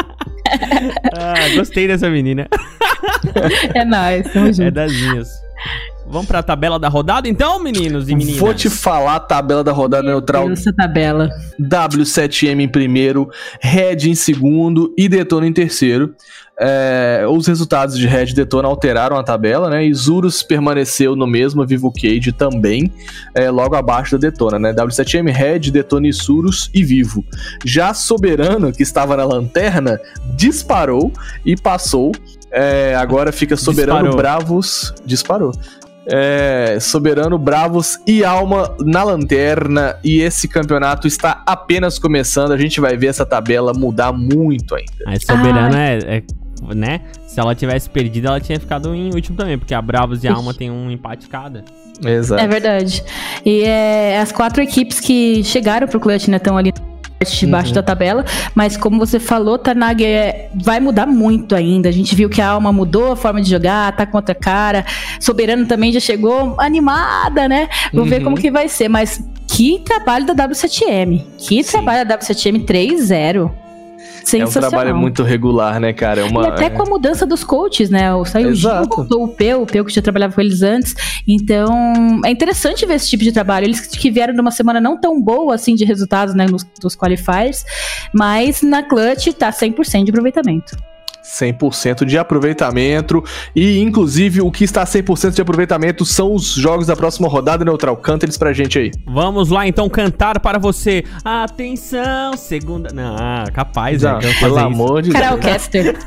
Ah, 1.16 1.34
gostei 1.56 1.88
dessa 1.88 2.08
menina. 2.08 2.46
é 3.74 3.84
nóis, 3.84 4.30
tamo 4.32 4.48
É 4.48 4.52
junto. 4.52 4.70
das 4.70 4.92
minhas. 4.92 5.28
Vamos 6.07 6.26
pra 6.26 6.42
tabela 6.42 6.78
da 6.78 6.88
rodada 6.88 7.28
então, 7.28 7.62
meninos 7.62 8.09
e 8.09 8.14
meninas? 8.14 8.38
Vou 8.38 8.55
te 8.55 8.68
falar 8.68 9.16
a 9.16 9.20
tabela 9.20 9.64
da 9.64 9.72
rodada 9.72 10.07
neutral. 10.07 10.50
Essa 10.50 10.72
tabela. 10.72 11.28
W7M 11.61 12.61
em 12.61 12.68
primeiro, 12.68 13.28
Red 13.61 14.09
em 14.09 14.14
segundo 14.14 14.92
e 14.96 15.09
Detona 15.09 15.46
em 15.46 15.52
terceiro. 15.52 16.14
É, 16.61 17.24
os 17.28 17.48
resultados 17.48 17.98
de 17.98 18.07
Red 18.07 18.26
e 18.26 18.34
Detona 18.34 18.68
alteraram 18.68 19.16
a 19.16 19.24
tabela, 19.24 19.68
né? 19.68 19.84
E 19.84 19.92
Zurus 19.92 20.42
permaneceu 20.42 21.16
no 21.16 21.26
mesmo, 21.26 21.66
Vivo 21.66 21.92
Cage 21.92 22.30
também, 22.30 22.92
é, 23.34 23.50
logo 23.50 23.74
abaixo 23.74 24.16
da 24.16 24.28
Detona, 24.28 24.59
né? 24.59 24.72
W7M, 24.72 25.32
Red, 25.32 25.70
Detona 25.70 26.07
e 26.07 26.12
Zurus 26.12 26.70
e 26.72 26.84
Vivo. 26.84 27.24
Já 27.64 27.92
Soberano, 27.92 28.72
que 28.72 28.84
estava 28.84 29.16
na 29.16 29.24
lanterna, 29.24 29.98
disparou 30.36 31.12
e 31.44 31.57
passou. 31.57 32.12
É, 32.52 32.94
agora 32.94 33.32
fica 33.32 33.57
Soberano 33.57 34.11
Disparou. 34.11 34.16
Bravos. 34.16 34.94
Disparou. 35.05 35.52
É, 36.07 36.78
Soberano, 36.80 37.38
Bravos 37.38 37.98
e 38.07 38.24
Alma 38.24 38.74
na 38.80 39.02
lanterna. 39.02 39.96
E 40.05 40.20
esse 40.20 40.48
campeonato 40.48 41.07
está 41.07 41.42
apenas 41.46 41.98
começando. 41.98 42.52
A 42.52 42.59
gente 42.59 42.80
vai 42.80 42.96
ver 42.96 43.09
essa 43.09 43.24
tabela 43.24 43.72
mudar 43.72 44.12
muito 44.12 44.74
ainda. 44.74 44.92
A 45.07 45.18
Soberana 45.18 45.80
é, 45.80 45.98
é, 46.18 46.22
né? 46.74 47.00
Se 47.26 47.40
ela 47.40 47.55
tivesse 47.55 47.90
perdido, 47.90 48.28
ela 48.28 48.40
tinha 48.40 48.61
ficado 48.61 48.94
em 48.94 49.12
último 49.14 49.36
também, 49.36 49.59
porque 49.59 49.74
a 49.74 49.82
Bravos 49.82 50.22
e 50.22 50.28
a 50.28 50.34
Alma 50.34 50.55
tem 50.55 50.70
um 50.70 50.90
empate 50.90 51.26
cada. 51.26 51.64
Exato. 52.05 52.42
É 52.42 52.46
verdade. 52.46 53.02
E 53.44 53.62
é, 53.62 54.20
as 54.20 54.32
quatro 54.32 54.62
equipes 54.62 55.00
que 55.00 55.42
chegaram 55.44 55.86
pro 55.86 56.00
Clutch, 56.00 56.28
né, 56.28 56.36
estão 56.36 56.57
ali 56.57 56.72
de 57.32 57.46
baixo 57.46 57.72
da 57.72 57.82
tabela, 57.82 58.24
mas 58.54 58.76
como 58.76 58.98
você 58.98 59.18
falou, 59.18 59.58
Tanag 59.58 60.04
é, 60.04 60.50
vai 60.54 60.80
mudar 60.80 61.06
muito 61.06 61.54
ainda. 61.54 61.88
A 61.88 61.92
gente 61.92 62.14
viu 62.14 62.28
que 62.28 62.40
a 62.40 62.48
Alma 62.48 62.72
mudou 62.72 63.12
a 63.12 63.16
forma 63.16 63.40
de 63.40 63.50
jogar, 63.50 63.94
tá 63.96 64.06
com 64.06 64.16
outra 64.16 64.34
cara. 64.34 64.84
Soberano 65.20 65.66
também 65.66 65.92
já 65.92 66.00
chegou 66.00 66.56
animada, 66.58 67.48
né? 67.48 67.68
Vou 67.92 68.04
ver 68.04 68.22
como 68.22 68.36
que 68.36 68.50
vai 68.50 68.68
ser, 68.68 68.88
mas 68.88 69.22
que 69.48 69.80
trabalho 69.84 70.26
da 70.26 70.34
W7M. 70.34 71.24
Que 71.38 71.62
trabalho 71.62 72.06
da 72.06 72.18
W7M 72.18 72.64
3-0. 72.64 73.63
É 74.32 74.44
um 74.44 74.50
trabalho 74.50 74.96
muito 74.96 75.22
regular, 75.22 75.78
né, 75.78 75.92
cara? 75.92 76.20
É 76.20 76.24
uma, 76.24 76.44
E 76.44 76.46
até 76.48 76.64
é- 76.66 76.70
com 76.70 76.82
a 76.82 76.86
mudança 76.86 77.26
dos 77.26 77.44
coaches, 77.44 77.90
né? 77.90 78.12
O 78.14 78.24
saiu 78.24 78.50
o 78.50 78.54
Gil, 78.54 78.70
voltou 78.88 79.24
o 79.24 79.28
Peu, 79.28 79.62
o 79.62 79.66
Peu 79.66 79.84
que 79.84 79.92
já 79.92 80.00
trabalhava 80.02 80.34
com 80.34 80.40
eles 80.40 80.62
antes. 80.62 80.94
Então, 81.26 82.20
é 82.24 82.30
interessante 82.30 82.84
ver 82.86 82.94
esse 82.94 83.08
tipo 83.08 83.22
de 83.22 83.32
trabalho. 83.32 83.64
Eles 83.66 83.80
que 83.80 84.10
vieram 84.10 84.34
numa 84.34 84.50
semana 84.50 84.80
não 84.80 84.98
tão 84.98 85.20
boa 85.22 85.54
assim 85.54 85.74
de 85.74 85.84
resultados, 85.84 86.34
né, 86.34 86.46
nos, 86.46 86.64
dos 86.80 86.96
qualifiers, 86.96 87.64
mas 88.12 88.62
na 88.62 88.82
clutch 88.82 89.28
tá 89.38 89.50
100% 89.52 90.04
de 90.04 90.10
aproveitamento. 90.10 90.76
100% 91.24 92.04
de 92.04 92.18
aproveitamento. 92.18 93.24
E, 93.56 93.80
inclusive, 93.80 94.40
o 94.40 94.50
que 94.50 94.64
está 94.64 94.84
100% 94.84 95.34
de 95.34 95.40
aproveitamento 95.40 96.04
são 96.04 96.34
os 96.34 96.54
jogos 96.54 96.86
da 96.86 96.94
próxima 96.94 97.28
rodada, 97.28 97.64
Neutral. 97.64 97.96
Canta 97.96 98.26
eles 98.26 98.36
pra 98.36 98.52
gente 98.52 98.78
aí. 98.78 98.90
Vamos 99.06 99.48
lá 99.48 99.66
então 99.66 99.88
cantar 99.88 100.38
para 100.40 100.58
você. 100.58 101.04
Atenção, 101.24 102.36
segunda. 102.36 102.90
Não, 102.92 103.16
ah, 103.18 103.44
capaz, 103.52 104.02
né? 104.02 104.10
Eu 104.10 104.20
vou 104.20 104.34
pelo 104.40 104.58
amor 104.58 105.02
de 105.02 105.10
Carol 105.10 105.38
Deus. 105.38 105.52
Caster. 105.52 105.96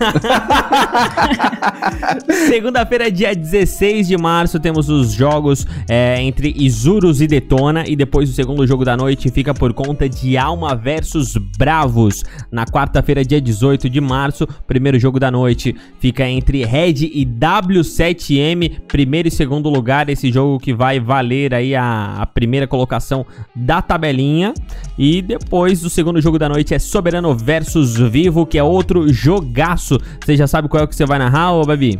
Segunda-feira, 2.47 3.11
dia 3.11 3.35
16 3.35 4.07
de 4.07 4.17
março, 4.17 4.59
temos 4.59 4.89
os 4.89 5.11
jogos 5.11 5.65
é, 5.89 6.21
entre 6.21 6.53
Isurus 6.57 7.21
e 7.21 7.27
Detona. 7.27 7.85
E 7.87 7.95
depois 7.95 8.29
o 8.29 8.33
segundo 8.33 8.65
jogo 8.67 8.85
da 8.85 8.95
noite 8.95 9.29
fica 9.31 9.53
por 9.53 9.73
conta 9.73 10.07
de 10.07 10.37
Alma 10.37 10.75
versus 10.75 11.35
Bravos. 11.57 12.23
Na 12.51 12.65
quarta-feira, 12.65 13.23
dia 13.23 13.41
18 13.41 13.89
de 13.89 14.01
março, 14.01 14.47
primeiro 14.67 14.99
jogo 14.99 15.06
da 15.19 15.31
noite 15.31 15.73
fica 15.99 16.27
entre 16.27 16.65
Red 16.65 17.09
e 17.13 17.25
W7M. 17.25 18.81
Primeiro 18.87 19.29
e 19.29 19.31
segundo 19.31 19.69
lugar, 19.69 20.09
esse 20.09 20.31
jogo 20.31 20.59
que 20.59 20.73
vai 20.73 20.99
valer 20.99 21.53
aí 21.53 21.73
a, 21.73 22.17
a 22.19 22.25
primeira 22.25 22.67
colocação 22.67 23.25
da 23.55 23.81
tabelinha. 23.81 24.53
E 24.97 25.21
depois 25.21 25.83
o 25.85 25.89
segundo 25.89 26.19
jogo 26.19 26.37
da 26.37 26.49
noite 26.49 26.73
é 26.73 26.79
Soberano 26.79 27.33
versus 27.33 27.97
Vivo, 27.97 28.45
que 28.45 28.57
é 28.57 28.63
outro 28.63 29.11
jogaço. 29.11 29.97
Você 30.23 30.35
já 30.35 30.47
sabe 30.47 30.67
qual 30.67 30.81
é 30.81 30.85
o 30.85 30.87
que 30.87 30.95
você 30.95 31.05
vai 31.05 31.17
narrar, 31.17 31.53
ô 31.53 31.63
Babi? 31.63 31.99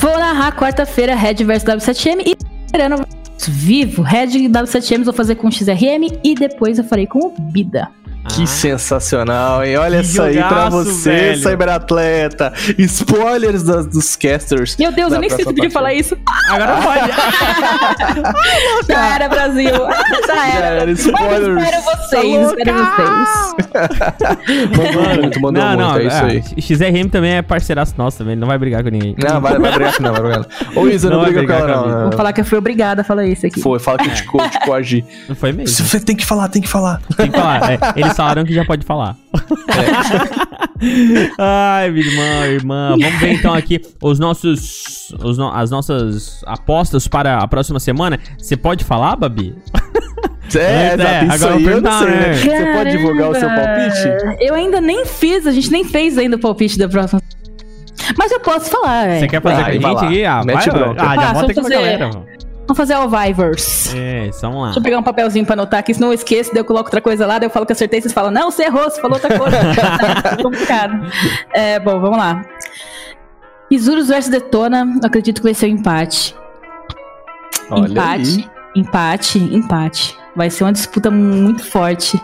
Vou 0.00 0.18
narrar 0.18 0.56
quarta-feira 0.56 1.14
Red 1.14 1.44
vs 1.44 1.64
W7M 1.64 2.22
e 2.26 2.36
esperando 2.66 3.06
vivo. 3.48 4.02
Red 4.02 4.36
e 4.36 4.48
W7M 4.48 5.04
vou 5.04 5.12
fazer 5.12 5.34
com 5.36 5.50
XRM 5.50 6.18
e 6.24 6.34
depois 6.34 6.78
eu 6.78 6.84
farei 6.84 7.06
com 7.06 7.18
o 7.18 7.34
Bida. 7.38 7.88
Que 8.28 8.46
sensacional, 8.46 9.64
hein? 9.64 9.76
Olha 9.76 10.00
Que 10.00 10.04
isso 10.06 10.20
aí 10.22 10.36
pra 10.36 10.68
você, 10.68 11.10
velho. 11.10 11.42
cyberatleta. 11.42 12.52
Spoilers 12.78 13.62
das- 13.62 13.86
dos 13.86 14.14
casters. 14.16 14.76
Meu 14.78 14.92
Deus, 14.92 15.12
eu 15.12 15.20
nem 15.20 15.30
sei 15.30 15.38
se 15.38 15.44
podia 15.44 15.70
falar 15.70 15.94
isso. 15.94 16.16
Agora 16.50 16.76
pode. 16.82 17.10
Já 18.88 19.14
era, 19.14 19.28
Brasil. 19.28 19.70
Já 20.26 20.34
Já 20.34 20.48
era. 20.48 20.66
era, 20.66 20.86
Mas 20.86 20.98
spoilers. 21.00 21.62
espero 21.64 21.82
vocês, 21.82 22.48
espero 22.48 22.76
vocês. 22.76 23.56
Mandou 24.76 25.02
muito, 25.16 25.40
mandou 25.40 25.62
não, 25.62 25.68
muito, 25.76 25.80
não, 25.88 25.96
é 25.96 26.04
isso 26.04 26.24
aí. 26.24 26.42
ah, 26.56 26.60
XRM 26.60 27.08
também 27.10 27.32
é 27.34 27.42
parceiraço 27.42 27.94
nosso 27.98 28.18
também, 28.18 28.32
ele 28.32 28.40
não 28.40 28.48
vai 28.48 28.58
brigar 28.58 28.82
com 28.82 28.88
ninguém. 28.90 29.14
Não, 29.22 29.40
vai, 29.40 29.58
vai 29.58 29.72
brigar 29.72 29.96
com 29.96 30.02
não, 30.02 30.12
vai 30.12 30.22
brigar 30.22 30.46
não. 30.74 30.82
Ô, 30.82 30.88
Isa, 30.88 31.08
não, 31.10 31.16
Não 31.16 31.24
vai 31.24 31.32
briga 31.32 31.40
com 31.46 31.46
brigar 31.60 31.68
ela, 31.70 31.82
com 31.82 31.88
a 31.88 31.92
não. 31.92 32.00
Vou 32.00 32.10
não. 32.10 32.16
falar 32.16 32.32
que 32.32 32.40
eu 32.40 32.44
fui 32.44 32.58
obrigada 32.58 33.02
a 33.02 33.04
falar 33.04 33.26
isso 33.26 33.46
aqui. 33.46 33.60
Foi, 33.60 33.78
fala 33.78 33.98
que 33.98 34.08
eu 34.08 34.14
te, 34.14 34.22
te 34.50 34.60
coagi. 34.64 35.04
Não 35.28 35.36
foi 35.36 35.52
mesmo. 35.52 35.84
Você 35.86 36.00
tem 36.00 36.16
que 36.16 36.24
falar, 36.24 36.48
tem 36.48 36.62
que 36.62 36.68
falar. 36.68 37.00
Tem 37.16 37.30
que 37.30 37.38
falar. 37.38 37.72
é, 37.72 37.78
eles 37.96 38.15
falaram 38.16 38.44
que 38.44 38.52
já 38.54 38.64
pode 38.64 38.84
falar. 38.84 39.16
Ai, 41.38 41.90
meu 41.90 42.02
irmão, 42.02 42.44
irmã. 42.46 42.96
Vamos 43.00 43.20
ver 43.20 43.32
então 43.34 43.54
aqui 43.54 43.80
os 44.02 44.18
nossos, 44.18 45.12
os 45.22 45.38
no- 45.38 45.52
as 45.52 45.70
nossas 45.70 46.42
apostas 46.46 47.08
para 47.08 47.38
a 47.38 47.48
próxima 47.48 47.80
semana. 47.80 48.18
Você 48.38 48.56
pode 48.56 48.84
falar, 48.84 49.16
Babi? 49.16 49.54
É, 50.54 50.94
É, 50.96 51.24
isso 51.24 51.44
agora 51.46 51.60
eu 51.60 51.70
eu 51.70 51.82
não 51.82 51.90
vou 51.90 52.00
sei, 52.08 52.16
né? 52.16 52.22
perguntar, 52.22 52.56
Você 52.58 52.72
pode 52.72 52.90
divulgar 52.90 53.30
o 53.30 53.34
seu 53.34 53.48
palpite? 53.48 54.44
Eu 54.44 54.54
ainda 54.54 54.80
nem 54.80 55.04
fiz, 55.06 55.46
a 55.46 55.52
gente 55.52 55.70
nem 55.70 55.84
fez 55.84 56.16
ainda 56.18 56.36
o 56.36 56.38
palpite 56.38 56.78
da 56.78 56.88
próxima. 56.88 57.20
Mas 58.16 58.30
eu 58.30 58.38
posso 58.38 58.70
falar, 58.70 59.08
é. 59.08 59.18
Você 59.20 59.26
quer 59.26 59.42
fazer 59.42 59.62
com 59.64 59.68
a 59.68 59.72
gente 59.72 59.82
lá. 60.22 60.38
Ah, 60.40 60.44
Mete 60.44 60.70
vai, 60.70 60.78
bronca. 60.78 61.02
Ah, 61.02 61.16
já 61.16 61.30
Ah, 61.30 61.34
bota 61.34 61.46
aqui 61.50 61.60
pra 61.60 61.68
galera. 61.70 62.08
mano. 62.08 62.26
Vamos 62.66 62.76
fazer 62.76 62.96
o 62.96 63.08
Vivers. 63.08 63.94
É, 63.94 64.26
isso, 64.26 64.40
vamos 64.40 64.58
lá. 64.58 64.64
Deixa 64.66 64.80
eu 64.80 64.82
pegar 64.82 64.98
um 64.98 65.02
papelzinho 65.02 65.46
pra 65.46 65.54
anotar 65.54 65.80
aqui, 65.80 65.94
senão 65.94 66.08
eu 66.08 66.14
esqueço, 66.14 66.50
daí 66.52 66.60
eu 66.60 66.64
coloco 66.64 66.88
outra 66.88 67.00
coisa 67.00 67.24
lá, 67.24 67.38
daí 67.38 67.46
eu 67.46 67.50
falo 67.50 67.64
que 67.64 67.72
acertei, 67.72 68.00
vocês 68.00 68.12
falam, 68.12 68.30
não, 68.30 68.50
você 68.50 68.64
errou, 68.64 68.84
você 68.84 69.00
falou 69.00 69.16
outra 69.16 69.38
coisa. 69.38 69.56
Tá 70.22 70.36
complicado. 70.42 71.06
É, 71.52 71.78
bom, 71.78 72.00
vamos 72.00 72.18
lá. 72.18 72.44
Isurus 73.70 74.08
versus 74.08 74.30
Detona, 74.30 74.86
acredito 75.04 75.38
que 75.38 75.44
vai 75.44 75.54
ser 75.54 75.66
um 75.66 75.70
empate. 75.70 76.34
Olha 77.70 77.90
empate, 77.90 78.50
aí. 78.74 78.80
empate, 78.80 79.38
empate. 79.38 80.25
Vai 80.36 80.50
ser 80.50 80.64
uma 80.64 80.72
disputa 80.72 81.10
muito 81.10 81.64
forte, 81.64 82.20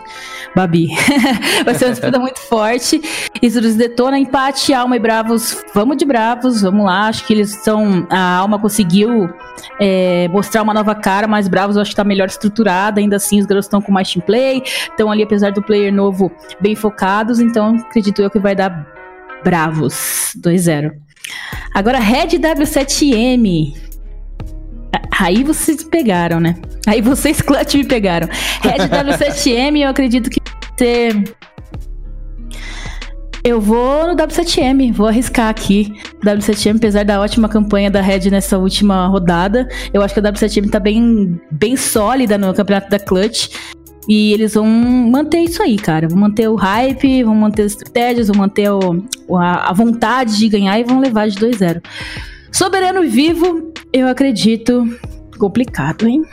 Babi. 0.55 0.89
vai 1.65 1.73
ser 1.73 1.85
uma 1.85 1.91
disputa 1.91 2.19
muito 2.19 2.39
forte. 2.41 3.01
Isurus 3.41 3.73
detona, 3.75 4.19
empate, 4.19 4.71
Alma 4.71 4.95
e 4.95 4.99
Bravos. 4.99 5.63
Vamos 5.73 5.97
de 5.97 6.05
Bravos, 6.05 6.61
vamos 6.61 6.85
lá. 6.85 7.07
Acho 7.07 7.25
que 7.25 7.33
eles 7.33 7.55
estão. 7.55 8.05
A 8.11 8.37
Alma 8.37 8.59
conseguiu 8.59 9.33
é, 9.79 10.27
mostrar 10.27 10.61
uma 10.61 10.75
nova 10.75 10.93
cara, 10.93 11.27
mas 11.27 11.47
Bravos 11.47 11.75
acho 11.75 11.89
que 11.89 11.95
tá 11.95 12.03
melhor 12.03 12.27
estruturada. 12.27 13.01
Ainda 13.01 13.15
assim, 13.15 13.39
os 13.39 13.47
garotos 13.47 13.65
estão 13.65 13.81
com 13.81 13.91
mais 13.91 14.13
team 14.13 14.23
play. 14.23 14.61
Estão 14.63 15.11
ali, 15.11 15.23
apesar 15.23 15.51
do 15.51 15.63
player 15.63 15.91
novo, 15.91 16.31
bem 16.61 16.75
focados. 16.75 17.39
Então, 17.39 17.77
acredito 17.77 18.21
eu 18.21 18.29
que 18.29 18.37
vai 18.37 18.55
dar 18.55 18.87
Bravos 19.43 20.35
2-0. 20.37 20.91
Agora, 21.73 21.97
Red 21.97 22.37
W7M. 22.37 23.92
Aí 25.19 25.43
vocês 25.43 25.83
pegaram, 25.83 26.39
né? 26.39 26.55
Aí 26.87 27.01
vocês, 27.01 27.39
Clutch, 27.43 27.75
me 27.75 27.85
pegaram. 27.85 28.27
Red 28.61 28.87
W7M, 28.89 29.81
eu 29.83 29.89
acredito 29.89 30.29
que 30.29 30.39
ser. 30.77 31.35
Eu 33.43 33.59
vou 33.59 34.07
no 34.07 34.15
W7M, 34.15 34.93
vou 34.93 35.07
arriscar 35.07 35.49
aqui. 35.49 35.93
W7M, 36.23 36.77
apesar 36.77 37.03
da 37.03 37.19
ótima 37.19 37.49
campanha 37.49 37.91
da 37.91 37.99
Red 38.01 38.29
nessa 38.29 38.57
última 38.57 39.05
rodada, 39.07 39.67
eu 39.93 40.01
acho 40.01 40.13
que 40.13 40.19
a 40.21 40.23
W7M 40.23 40.69
tá 40.69 40.79
bem, 40.79 41.39
bem 41.51 41.75
sólida 41.75 42.37
no 42.37 42.53
campeonato 42.53 42.89
da 42.89 42.99
Clutch. 42.99 43.49
E 44.07 44.33
eles 44.33 44.53
vão 44.53 44.65
manter 44.65 45.39
isso 45.39 45.61
aí, 45.61 45.77
cara. 45.77 46.07
Vão 46.07 46.19
manter 46.19 46.47
o 46.47 46.55
hype, 46.55 47.23
vão 47.23 47.35
manter 47.35 47.63
as 47.63 47.71
estratégias, 47.73 48.27
vão 48.27 48.37
manter 48.37 48.69
o- 48.69 49.37
a, 49.37 49.69
a 49.69 49.73
vontade 49.73 50.37
de 50.37 50.47
ganhar 50.49 50.79
e 50.79 50.83
vão 50.83 50.99
levar 50.99 51.27
de 51.29 51.37
2-0. 51.37 51.81
Soberano 52.51 53.01
vivo, 53.03 53.72
eu 53.93 54.07
acredito. 54.07 54.99
Complicado, 55.37 56.07
hein? 56.07 56.23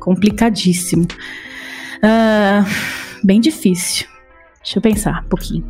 Complicadíssimo. 0.00 1.06
Ah, 2.02 2.64
bem 3.22 3.40
difícil. 3.40 4.06
Deixa 4.62 4.78
eu 4.78 4.82
pensar 4.82 5.22
um 5.24 5.28
pouquinho. 5.28 5.64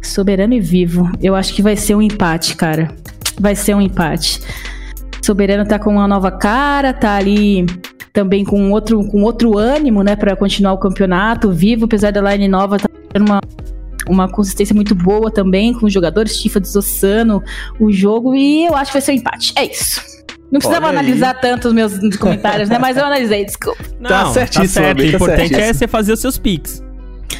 Soberano 0.00 0.54
e 0.54 0.60
vivo. 0.60 1.10
Eu 1.20 1.34
acho 1.34 1.54
que 1.54 1.62
vai 1.62 1.76
ser 1.76 1.94
um 1.94 2.02
empate, 2.02 2.56
cara. 2.56 2.94
Vai 3.38 3.54
ser 3.54 3.74
um 3.74 3.80
empate. 3.80 4.40
Soberano 5.22 5.66
tá 5.66 5.78
com 5.78 5.90
uma 5.90 6.08
nova 6.08 6.30
cara, 6.30 6.92
tá 6.92 7.14
ali 7.14 7.66
também 8.12 8.44
com 8.44 8.70
outro, 8.70 9.02
com 9.08 9.22
outro 9.22 9.56
ânimo, 9.56 10.02
né, 10.02 10.14
Pra 10.16 10.36
continuar 10.36 10.72
o 10.72 10.78
campeonato. 10.78 11.50
Vivo, 11.50 11.86
apesar 11.86 12.10
da 12.10 12.20
line 12.20 12.48
nova, 12.48 12.76
tá 12.78 12.88
uma 13.18 13.40
uma 14.08 14.28
consistência 14.28 14.74
muito 14.74 14.94
boa 14.94 15.30
também, 15.30 15.72
com 15.72 15.86
os 15.86 15.92
jogadores, 15.92 16.40
Tifa 16.40 16.60
desossando 16.60 17.42
o 17.80 17.92
jogo, 17.92 18.34
e 18.34 18.66
eu 18.66 18.74
acho 18.74 18.90
que 18.90 18.98
vai 18.98 19.02
ser 19.02 19.12
um 19.12 19.16
empate. 19.16 19.52
É 19.56 19.64
isso. 19.64 20.00
Não 20.50 20.58
precisava 20.58 20.86
Olha 20.88 21.00
aí. 21.00 21.06
analisar 21.06 21.40
tanto 21.40 21.68
os 21.68 21.74
meus 21.74 21.98
comentários, 22.18 22.68
né? 22.68 22.78
Mas 22.78 22.96
eu 22.96 23.04
analisei, 23.04 23.44
desculpa. 23.44 23.82
Tá 24.06 24.26
certíssimo, 24.32 24.68
certo. 24.68 24.98
Babi, 24.98 25.08
O 25.08 25.10
tá 25.10 25.16
importante 25.16 25.54
é 25.54 25.72
você 25.72 25.88
fazer 25.88 26.12
os 26.12 26.20
seus 26.20 26.36
pics. 26.36 26.82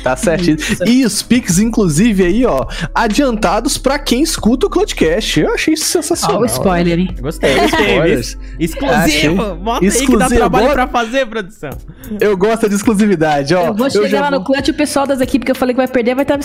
Tá 0.03 0.17
certinho. 0.17 0.57
E 0.87 1.05
os 1.05 1.23
pics, 1.23 1.59
inclusive, 1.59 2.25
aí, 2.25 2.45
ó, 2.45 2.67
adiantados 2.95 3.79
pra 3.79 3.99
quem 3.99 4.23
escuta 4.23 4.67
o 4.67 4.71
Cloudcast. 4.71 5.41
Eu 5.41 5.55
achei 5.55 5.75
isso 5.75 5.85
Ó, 5.99 6.03
sensacional. 6.03 6.41
o 6.43 6.45
spoiler, 6.47 6.99
hein? 6.99 7.15
Gostei, 7.21 7.55
gostei. 7.55 7.87
spoilers. 7.95 8.39
Exclusivo. 8.59 8.95
Achei. 8.97 9.29
Bota 9.57 9.85
aí 9.85 9.91
que 9.91 9.97
dá 9.97 10.03
Exclusivo. 10.03 10.37
trabalho 10.37 10.65
Bota- 10.69 10.75
pra 10.75 10.89
fazer, 10.89 11.27
produção. 11.27 11.71
Eu 12.21 12.37
gosto 12.37 12.69
de 12.69 12.75
exclusividade, 12.75 13.55
ó. 13.55 13.67
Eu 13.69 13.75
vou 13.75 13.91
chegar 13.91 14.21
lá 14.23 14.31
no 14.31 14.39
vou- 14.39 14.47
clutch 14.47 14.69
e 14.69 14.71
o 14.71 14.75
pessoal 14.75 15.07
das 15.07 15.21
equipes 15.21 15.45
que 15.47 15.51
eu 15.53 15.57
falei 15.57 15.75
que 15.75 15.79
vai 15.81 15.89
perder 15.89 16.15
vai 16.15 16.23
estar 16.25 16.37
me 16.37 16.43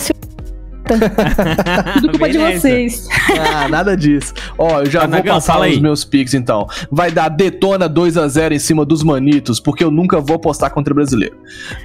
Tudo 2.00 2.10
culpa 2.10 2.28
de 2.28 2.38
vocês. 2.38 3.06
Ah, 3.54 3.68
nada 3.68 3.96
disso. 3.96 4.32
Ó, 4.56 4.80
eu 4.80 4.86
já 4.90 5.06
vou 5.06 5.22
passar 5.22 5.52
fala 5.54 5.66
os 5.66 5.72
aí. 5.74 5.80
meus 5.80 6.04
picks 6.04 6.34
então. 6.34 6.66
Vai 6.90 7.10
dar 7.10 7.28
detona 7.28 7.88
2 7.88 8.16
a 8.16 8.28
0 8.28 8.54
em 8.54 8.58
cima 8.58 8.84
dos 8.84 9.02
manitos, 9.02 9.60
porque 9.60 9.82
eu 9.84 9.90
nunca 9.90 10.20
vou 10.20 10.36
apostar 10.36 10.70
contra 10.70 10.92
o 10.92 10.96
brasileiro. 10.96 11.36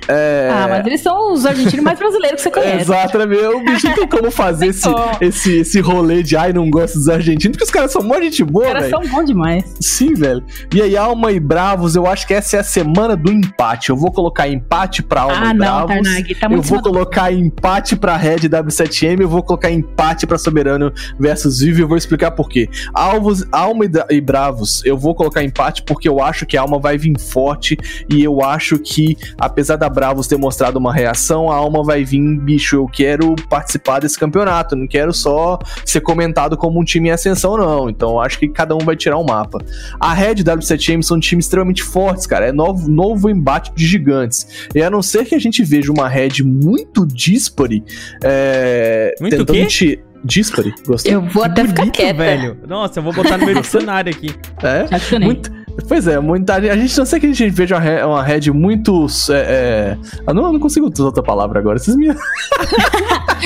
É... 0.07 0.49
Ah, 0.51 0.67
mas 0.69 0.85
eles 0.85 1.01
são 1.01 1.33
os 1.33 1.45
argentinos 1.45 1.83
mais 1.83 1.97
brasileiros 1.99 2.37
que 2.41 2.49
você 2.49 2.51
conhece. 2.51 2.81
Exatamente, 2.81 3.45
o 3.45 3.63
bicho 3.63 3.87
não 3.87 3.95
tem 3.95 4.07
como 4.07 4.31
fazer 4.31 4.67
esse, 4.67 4.89
esse, 5.21 5.57
esse 5.59 5.79
rolê 5.79 6.23
de 6.23 6.35
ai, 6.35 6.53
não 6.53 6.69
gosto 6.69 6.95
dos 6.95 7.09
argentinos, 7.09 7.57
porque 7.57 7.65
os 7.65 7.71
caras 7.71 7.91
são 7.91 8.01
mó 8.01 8.19
gente 8.19 8.43
Os 8.43 8.49
boa, 8.49 8.65
caras 8.65 8.83
velho. 8.83 8.97
são 9.01 9.11
bons 9.11 9.25
demais. 9.25 9.63
Sim, 9.79 10.13
velho. 10.13 10.43
E 10.73 10.81
aí, 10.81 10.95
Alma 10.97 11.31
e 11.31 11.39
Bravos, 11.39 11.95
eu 11.95 12.05
acho 12.07 12.25
que 12.27 12.33
essa 12.33 12.57
é 12.57 12.59
a 12.59 12.63
semana 12.63 13.15
do 13.15 13.31
empate. 13.31 13.89
Eu 13.89 13.97
vou 13.97 14.11
colocar 14.11 14.47
empate 14.47 15.01
pra 15.03 15.21
Alma 15.21 15.35
Ah, 15.47 15.51
e 15.51 15.53
não, 15.53 15.85
Bravos. 15.85 15.87
Tarnag, 16.03 16.35
tá 16.35 16.47
eu 16.49 16.61
vou 16.61 16.77
do- 16.77 16.83
colocar 16.83 17.31
empate 17.31 17.95
pra 17.95 18.15
Red 18.15 18.47
W7M, 18.93 19.21
eu 19.21 19.29
vou 19.29 19.41
colocar 19.41 19.71
empate 19.71 20.27
pra 20.27 20.37
Soberano 20.37 20.93
versus 21.19 21.59
Vivo 21.59 21.79
e 21.79 21.81
eu 21.81 21.87
vou 21.87 21.97
explicar 21.97 22.31
por 22.31 22.47
quê. 22.47 22.69
Alvos, 22.93 23.45
Alma 23.51 23.85
e, 23.85 23.89
e 24.15 24.21
Bravos, 24.21 24.83
eu 24.85 24.97
vou 24.97 25.15
colocar 25.15 25.43
empate 25.43 25.83
porque 25.83 26.07
eu 26.07 26.21
acho 26.21 26.45
que 26.45 26.55
a 26.55 26.61
Alma 26.61 26.79
vai 26.79 26.97
vir 26.97 27.19
forte 27.19 27.77
e 28.09 28.23
eu 28.23 28.43
acho 28.43 28.77
que, 28.77 29.17
apesar 29.37 29.75
da 29.75 29.89
Bravos 29.89 30.27
ter 30.27 30.37
mostrado 30.37 30.77
uma 30.77 30.93
reação, 30.93 31.51
a 31.51 31.55
Alma 31.55 31.83
vai 31.83 32.03
vir, 32.03 32.21
bicho, 32.39 32.75
eu 32.75 32.87
quero 32.87 33.35
participar 33.49 33.99
desse 33.99 34.17
campeonato, 34.17 34.75
não 34.75 34.87
quero 34.87 35.13
só 35.13 35.57
ser 35.85 36.01
comentado 36.01 36.55
como 36.55 36.79
um 36.79 36.83
time 36.83 37.09
em 37.09 37.11
ascensão, 37.11 37.57
não. 37.57 37.89
Então 37.89 38.11
eu 38.11 38.19
acho 38.21 38.39
que 38.39 38.47
cada 38.47 38.75
um 38.75 38.79
vai 38.79 38.95
tirar 38.95 39.17
um 39.17 39.25
mapa. 39.25 39.59
A 39.99 40.13
Red 40.13 40.35
e 40.35 40.43
W7M 40.43 41.01
são 41.01 41.19
times 41.19 41.45
extremamente 41.45 41.83
fortes, 41.83 42.25
cara. 42.25 42.47
É 42.47 42.51
novo, 42.51 42.89
novo 42.89 43.29
embate 43.29 43.71
de 43.73 43.85
gigantes. 43.85 44.67
E 44.73 44.81
a 44.81 44.89
não 44.89 45.01
ser 45.01 45.25
que 45.25 45.35
a 45.35 45.39
gente 45.39 45.63
veja 45.63 45.91
uma 45.91 46.07
Red 46.07 46.43
muito 46.43 47.05
dispare, 47.05 47.83
é, 48.23 48.82
Muito 49.19 49.37
tentando 49.37 49.55
quê? 49.55 49.65
ti- 49.67 49.99
Dispare, 50.25 50.73
gostei. 50.87 51.13
Eu 51.13 51.21
vou 51.21 51.43
até 51.43 51.63
ficar 51.67 51.81
Bonito, 51.81 51.95
quieta. 51.97 52.13
velho. 52.13 52.57
Nossa, 52.65 52.99
eu 52.99 53.03
vou 53.03 53.11
botar 53.11 53.37
no 53.37 53.45
meu 53.45 53.59
dicionário 53.59 54.09
aqui. 54.15 54.33
É? 54.63 55.19
Muito, 55.19 55.51
pois 55.87 56.07
é, 56.07 56.19
muita, 56.19 56.55
a 56.55 56.77
gente 56.77 56.97
não 56.97 57.05
sei 57.05 57.19
que 57.19 57.25
a 57.25 57.29
gente 57.29 57.49
veja 57.49 57.77
uma 57.77 58.13
uma 58.13 58.23
red 58.23 58.51
muito. 58.51 59.07
É, 59.29 59.33
é, 59.33 59.97
ah, 60.25 60.33
não, 60.33 60.45
eu 60.45 60.53
não 60.53 60.59
consigo 60.59 60.89
usar 60.91 61.05
outra 61.05 61.23
palavra 61.23 61.59
agora. 61.59 61.77
Vocês 61.77 61.97
me. 61.97 62.07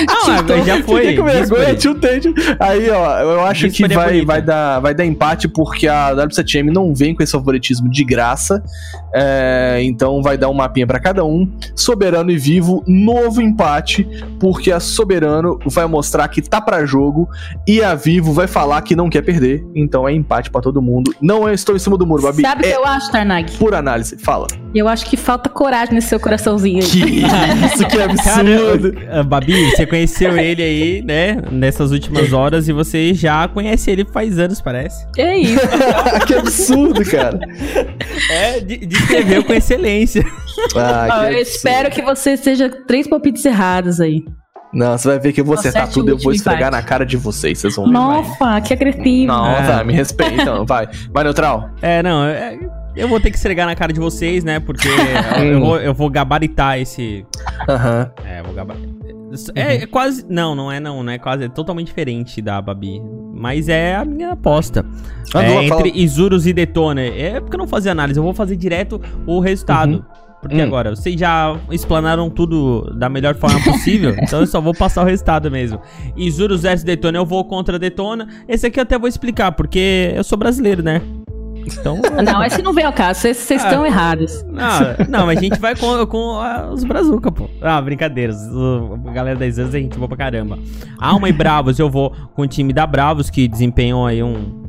Não, 0.06 0.32
agora 0.32 0.64
já 0.64 0.82
foi. 0.84 1.00
Fiquei 1.00 1.16
com 1.16 1.24
vergonha, 1.24 1.74
tiltei. 1.74 2.20
Aí, 2.60 2.88
ó, 2.88 3.18
eu 3.18 3.40
acho 3.40 3.68
que 3.68 3.88
vai, 3.88 4.24
vai, 4.24 4.40
dar, 4.40 4.78
vai 4.78 4.94
dar 4.94 5.04
empate 5.04 5.48
porque 5.48 5.88
a 5.88 6.14
W7M 6.14 6.70
não 6.70 6.94
vem 6.94 7.16
com 7.16 7.22
esse 7.22 7.32
favoritismo 7.32 7.90
de 7.90 8.04
graça. 8.04 8.62
É, 9.12 9.80
então 9.82 10.22
vai 10.22 10.38
dar 10.38 10.48
um 10.50 10.54
mapinha 10.54 10.86
pra 10.86 11.00
cada 11.00 11.24
um. 11.24 11.50
Soberano 11.74 12.30
e 12.30 12.38
Vivo, 12.38 12.84
novo 12.86 13.42
empate, 13.42 14.06
porque 14.38 14.70
a 14.70 14.78
Soberano 14.78 15.58
vai 15.66 15.86
mostrar 15.86 16.28
que 16.28 16.42
tá 16.42 16.60
pra 16.60 16.86
jogo 16.86 17.28
e 17.66 17.82
a 17.82 17.94
Vivo 17.96 18.32
vai 18.32 18.46
falar 18.46 18.82
que 18.82 18.94
não 18.94 19.10
quer 19.10 19.22
perder. 19.22 19.66
Então 19.74 20.08
é 20.08 20.12
empate 20.12 20.50
pra 20.50 20.60
todo 20.60 20.80
mundo. 20.80 21.12
Não 21.20 21.48
eu 21.48 21.54
estou 21.54 21.74
em 21.74 21.78
cima 21.78 21.98
do 21.98 22.06
muro, 22.06 22.17
Babi. 22.22 22.42
Sabe 22.42 22.62
o 22.64 22.66
é 22.66 22.70
que 22.72 22.76
eu 22.76 22.84
acho, 22.84 23.10
Tarnag? 23.10 23.52
por 23.58 23.74
análise. 23.74 24.16
Fala. 24.18 24.46
Eu 24.74 24.86
acho 24.86 25.06
que 25.06 25.16
falta 25.16 25.48
coragem 25.48 25.94
nesse 25.94 26.08
seu 26.08 26.20
coraçãozinho 26.20 26.82
aí. 26.82 26.88
Que 26.90 26.98
isso, 27.74 27.86
que 27.88 28.00
absurdo. 28.02 28.92
Cara, 28.92 29.20
ah, 29.20 29.22
Babi, 29.22 29.70
você 29.70 29.86
conheceu 29.86 30.36
ele 30.36 30.62
aí, 30.62 31.02
né? 31.02 31.40
Nessas 31.50 31.90
últimas 31.90 32.32
horas 32.32 32.68
e 32.68 32.72
você 32.72 33.14
já 33.14 33.48
conhece 33.48 33.90
ele 33.90 34.04
faz 34.04 34.38
anos, 34.38 34.60
parece. 34.60 35.06
É 35.16 35.36
isso. 35.38 35.58
que 36.26 36.34
absurdo, 36.34 37.04
cara. 37.04 37.38
É, 38.30 38.60
de- 38.60 38.86
descreveu 38.86 39.42
com 39.44 39.52
excelência. 39.54 40.24
Ah, 40.76 41.06
que 41.06 41.12
Ó, 41.12 41.16
eu 41.22 41.26
absurdo. 41.28 41.38
espero 41.40 41.90
que 41.90 42.02
você 42.02 42.36
seja 42.36 42.68
três 42.86 43.08
palpites 43.08 43.44
errados 43.44 44.00
aí. 44.00 44.22
Não, 44.78 44.96
você 44.96 45.08
vai 45.08 45.18
ver 45.18 45.32
que 45.32 45.40
eu 45.40 45.44
vou 45.44 45.54
acertar 45.54 45.88
tudo 45.90 46.08
e 46.08 46.12
eu 46.12 46.18
vou 46.18 46.32
esfregar 46.32 46.70
na 46.70 46.82
cara 46.82 47.04
de 47.04 47.16
vocês. 47.16 47.58
Vocês 47.58 47.74
vão 47.74 47.86
ver. 47.86 47.90
Nossa, 47.92 48.60
que 48.60 48.72
agressivo. 48.72 49.26
Não, 49.32 49.46
É. 49.46 49.84
me 49.84 49.92
respeita. 49.92 50.40
Então, 50.42 50.64
vai. 50.66 50.88
Vai, 51.12 51.24
neutral. 51.24 51.70
É, 51.82 52.02
não, 52.02 52.24
é- 52.24 52.58
eu 52.96 53.08
vou 53.08 53.20
ter 53.20 53.30
que 53.30 53.36
esfregar 53.36 53.66
na 53.66 53.74
cara 53.76 53.92
de 53.92 54.00
vocês, 54.00 54.42
né? 54.44 54.58
Porque 54.60 54.88
eu, 55.38 55.44
eu 55.44 55.60
vou, 55.60 55.80
eu 55.80 55.94
vou 55.94 56.08
gabaritar 56.10 56.78
esse. 56.78 57.24
Aham. 57.68 58.10
É, 58.24 58.42
vou 58.42 58.54
gabaritar. 58.54 58.88
É, 59.54 59.76
é 59.82 59.86
quase. 59.86 60.24
Não, 60.28 60.54
não 60.54 60.72
é 60.72 60.80
não, 60.80 61.02
né? 61.02 61.18
Quase 61.18 61.44
é 61.44 61.48
totalmente 61.48 61.88
diferente 61.88 62.40
da 62.40 62.60
Babi. 62.62 63.00
Mas 63.34 63.68
é 63.68 63.94
a 63.94 64.04
minha 64.04 64.32
aposta. 64.32 64.84
Ah, 65.34 65.42
é, 65.42 65.48
não, 65.54 65.62
entre 65.62 65.68
fala- 65.76 65.88
Isurus 65.94 66.46
e 66.46 66.52
Detona. 66.52 67.02
É 67.02 67.38
porque 67.40 67.54
eu 67.54 67.58
não 67.58 67.68
fazia 67.68 67.92
análise, 67.92 68.18
eu 68.18 68.22
vou 68.24 68.32
fazer 68.34 68.56
direto 68.56 69.00
o 69.26 69.38
resultado. 69.38 69.92
Uhum. 69.96 70.02
Porque 70.40 70.56
Hum. 70.56 70.64
agora, 70.64 70.94
vocês 70.94 71.18
já 71.18 71.56
explanaram 71.70 72.30
tudo 72.30 72.94
da 72.94 73.08
melhor 73.08 73.34
forma 73.34 73.60
possível, 73.62 74.14
então 74.22 74.40
eu 74.40 74.46
só 74.46 74.60
vou 74.60 74.74
passar 74.74 75.02
o 75.02 75.04
resultado 75.04 75.50
mesmo. 75.50 75.80
Isurus 76.16 76.62
versus 76.62 76.84
Detona, 76.84 77.18
eu 77.18 77.26
vou 77.26 77.44
contra 77.44 77.78
Detona. 77.78 78.28
Esse 78.46 78.66
aqui 78.66 78.78
eu 78.78 78.82
até 78.82 78.98
vou 78.98 79.08
explicar, 79.08 79.52
porque 79.52 80.12
eu 80.14 80.22
sou 80.22 80.38
brasileiro, 80.38 80.82
né? 80.82 81.02
Então. 81.66 82.00
Não, 82.24 82.42
esse 82.42 82.62
não 82.62 82.72
vem 82.72 82.84
ao 82.84 82.92
caso. 82.92 83.20
Vocês 83.20 83.36
vocês 83.36 83.62
estão 83.62 83.84
errados. 83.84 84.42
Não, 84.44 85.06
não, 85.08 85.26
mas 85.26 85.38
a 85.38 85.42
gente 85.42 85.58
vai 85.58 85.76
com, 85.76 86.06
com 86.06 86.40
ah, 86.40 86.70
os 86.72 86.82
brazuca, 86.84 87.30
pô. 87.30 87.48
Ah, 87.60 87.80
brincadeira. 87.80 88.32
O, 88.32 88.98
a 89.06 89.12
galera 89.12 89.38
da 89.38 89.44
anos 89.44 89.74
a 89.74 89.78
gente 89.78 89.96
boa 89.96 90.08
pra 90.08 90.16
caramba. 90.16 90.58
Alma 90.98 91.28
e 91.28 91.32
Bravos, 91.32 91.78
eu 91.78 91.90
vou 91.90 92.12
com 92.34 92.42
o 92.42 92.46
time 92.46 92.72
da 92.72 92.86
Bravos, 92.86 93.28
que 93.28 93.46
desempenhou 93.46 94.06
aí 94.06 94.22
um. 94.22 94.67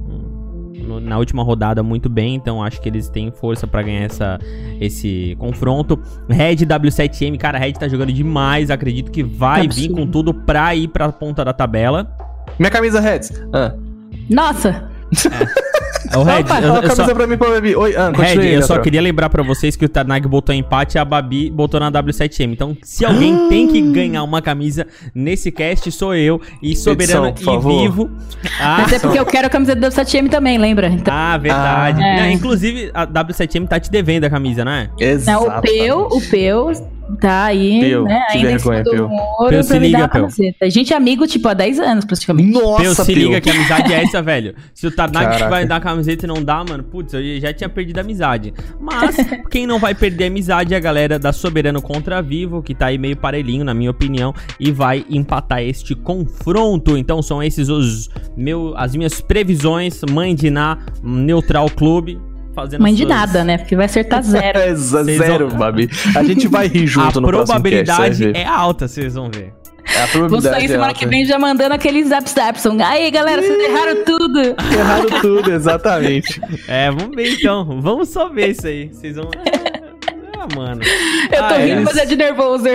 No- 0.90 1.00
na 1.00 1.18
última 1.18 1.44
rodada 1.44 1.84
muito 1.84 2.10
bem, 2.10 2.36
então 2.36 2.64
acho 2.64 2.82
que 2.82 2.90
eles 2.90 3.08
têm 3.10 3.32
força 3.32 3.68
pra 3.68 3.82
ganhar 3.84 4.04
essa, 4.06 4.40
esse 4.82 5.36
confronto. 5.40 6.00
Red 6.28 6.56
W7M, 6.66 7.38
cara, 7.38 7.58
Red 7.60 7.74
tá 7.74 7.88
jogando 7.88 8.12
demais, 8.12 8.70
acredito 8.70 9.12
que 9.12 9.24
vai 9.24 9.66
Absurdo. 9.66 9.88
vir 9.88 9.94
com 9.94 10.08
tudo 10.08 10.34
pra 10.34 10.74
ir 10.76 10.88
pra 10.88 11.12
ponta 11.12 11.46
da 11.46 11.54
tabela. 11.54 12.12
Minha 12.58 12.72
camisa 12.72 13.00
Reds. 13.00 13.32
Ah. 13.54 13.74
Nossa, 14.30 14.90
O 16.16 16.24
Red, 16.24 16.42
Opa, 16.42 16.60
eu, 16.60 16.76
eu 16.76 16.82
camisa 16.82 17.06
só, 17.06 17.14
pra 17.14 17.28
mim, 17.28 17.38
pra. 17.38 17.50
Oi, 17.50 17.96
ah, 17.96 18.12
Red, 18.16 18.54
eu 18.54 18.62
só 18.64 18.80
queria 18.80 19.02
lembrar 19.02 19.30
pra 19.30 19.44
vocês 19.44 19.76
que 19.76 19.86
o 19.86 19.90
Tarnag 19.90 20.28
botou 20.28 20.54
empate 20.54 20.98
e 20.98 21.00
a 21.00 21.06
Babi 21.06 21.50
botou 21.50 21.80
na 21.80 21.92
W7M. 21.92 22.52
Então, 22.52 22.76
se 22.84 23.06
alguém 23.06 23.48
tem 23.50 23.68
que 23.68 23.82
ganhar 23.82 24.24
uma 24.24 24.42
camisa 24.42 24.88
nesse 25.14 25.52
cast, 25.52 25.92
sou 25.92 26.16
eu. 26.16 26.42
E 26.62 26.76
soberano 26.76 27.28
Edição, 27.28 27.54
e 27.54 27.56
favor. 27.56 27.82
vivo. 27.82 28.12
Ah, 28.60 28.80
mas 28.82 28.94
é 28.94 29.00
porque 29.00 29.20
eu 29.20 29.26
quero 29.26 29.48
a 29.48 29.50
camiseta 29.50 29.80
do 29.80 29.88
7M 29.88 30.30
também, 30.30 30.58
lembra? 30.58 30.88
Então, 30.88 31.14
ah, 31.14 31.38
verdade. 31.38 32.02
Ah. 32.02 32.08
É. 32.08 32.22
Não, 32.22 32.32
inclusive, 32.32 32.90
a 32.94 33.06
W7M 33.06 33.68
tá 33.68 33.80
te 33.80 33.92
devendo 33.92 34.24
a 34.24 34.30
camisa, 34.30 34.66
não 34.66 34.72
é? 34.72 34.80
né, 34.80 34.90
Exato. 35.00 35.46
o 35.46 35.62
Peu, 35.62 36.08
o 36.12 36.22
Peu 36.22 36.99
tá 37.18 37.46
aí, 37.46 37.80
Peu, 37.82 38.04
né? 38.04 38.26
que 38.32 38.38
Ainda 38.38 38.52
em 38.52 38.60
cima 38.60 38.76
vergonha, 38.76 38.84
do 38.84 38.92
Peu. 38.92 39.10
muro 39.10 39.50
Peu, 39.50 39.64
se 39.64 39.80
liga, 39.80 39.98
dar 39.98 40.04
a 40.06 40.08
Peu. 40.08 40.22
camiseta. 40.22 40.66
A 40.66 40.70
gente 40.70 40.94
é 40.94 40.98
amigo, 40.98 41.28
tipo, 41.28 41.48
há 41.48 41.54
10 41.54 41.80
anos, 41.80 42.06
praticamente. 42.06 42.52
Nossa, 42.52 42.82
Peu, 42.84 42.96
se 42.96 43.06
Peu. 43.06 43.16
liga 43.16 43.42
que 43.42 43.50
amizade 43.50 43.94
é 43.94 44.04
essa, 44.04 44.22
velho. 44.22 44.56
Se 44.74 44.88
o 44.88 44.92
Caraca. 44.96 45.50
vai 45.50 45.66
dar 45.66 45.78
a 45.78 45.80
camiseta 45.80 46.26
e 46.26 46.28
não 46.28 46.44
dá, 46.44 46.64
mano, 46.68 46.84
putz, 46.84 47.14
eu 47.14 47.40
já 47.40 47.54
tinha 47.54 47.70
perdido 47.70 47.98
a 47.98 48.02
amizade. 48.02 48.54
Mas, 48.80 49.16
quem 49.50 49.66
não 49.66 49.80
vai 49.80 49.96
perder 49.96 50.26
a 50.26 50.28
amizade 50.28 50.74
é 50.74 50.78
a 50.78 50.80
galera 50.80 51.18
da 51.18 51.32
Soberano 51.32 51.82
contra 51.82 52.22
Vivo, 52.22 52.62
que 52.62 52.76
tá 52.76 52.88
aí 52.88 52.98
meio 52.98 53.18
parelhinho, 53.18 53.64
na 53.64 53.74
minha 53.74 53.92
opinião, 53.92 54.34
e 54.60 54.72
vai 54.72 55.06
empatar 55.10 55.62
este 55.62 55.96
confronto. 55.96 56.98
Então, 56.98 57.22
são 57.22 57.42
esses 57.42 57.70
os 57.70 58.10
meu, 58.36 58.74
as 58.78 58.96
minhas 58.96 59.22
previsões. 59.22 60.02
Mãe 60.12 60.36
de 60.36 60.50
Ná, 60.50 60.78
Neutral 61.04 61.70
Clube. 61.70 62.20
Fazendo 62.62 62.82
Mãe 62.82 62.94
de 62.94 63.04
suas- 63.04 63.10
nada, 63.10 63.44
né? 63.44 63.58
Porque 63.58 63.76
vai 63.76 63.86
acertar 63.86 64.22
zero. 64.24 64.60
É 64.60 64.74
zero, 64.76 65.50
Babi. 65.50 65.90
A 66.16 66.24
gente 66.24 66.48
vai 66.48 66.68
rir 66.68 66.84
A 66.84 66.88
junto 66.88 67.22
no 67.22 67.28
próximo 67.28 67.62
cast, 67.62 67.86
probabilidade 67.86 68.32
é 68.38 68.46
alta, 68.46 68.88
vocês 68.88 69.14
vão 69.16 69.30
ver. 69.30 69.54
É 69.92 69.98
a 70.04 70.06
Vou 70.06 70.12
probabilidade 70.12 70.56
sair 70.56 70.66
é 70.66 70.68
semana 70.68 70.88
alta. 70.90 71.00
que 71.00 71.06
vem 71.08 71.26
já 71.26 71.40
mandando 71.40 71.74
aqueles 71.74 72.10
zap 72.10 72.30
zapson. 72.30 72.78
Aí, 72.84 73.10
galera, 73.10 73.42
vocês 73.42 73.60
erraram 73.70 74.04
tudo. 74.06 74.40
Erraram 74.78 75.22
tudo, 75.22 75.52
exatamente. 75.52 76.40
É, 76.68 76.92
vamos 76.92 77.16
ver 77.16 77.34
então. 77.34 77.82
Vamos 77.82 78.10
só 78.10 78.30
ver 78.30 78.50
isso 78.52 78.68
aí. 78.68 78.90
Vocês 78.94 79.16
vão. 79.16 79.32
Ah, 80.38 80.48
mano. 80.56 80.82
Eu 81.32 81.38
tô 81.38 81.44
Ah, 81.54 81.58
rindo, 81.58 81.72
eles- 81.74 81.84
mas 81.86 81.98
é 81.98 82.06
de 82.06 82.16
nervoso. 82.16 82.66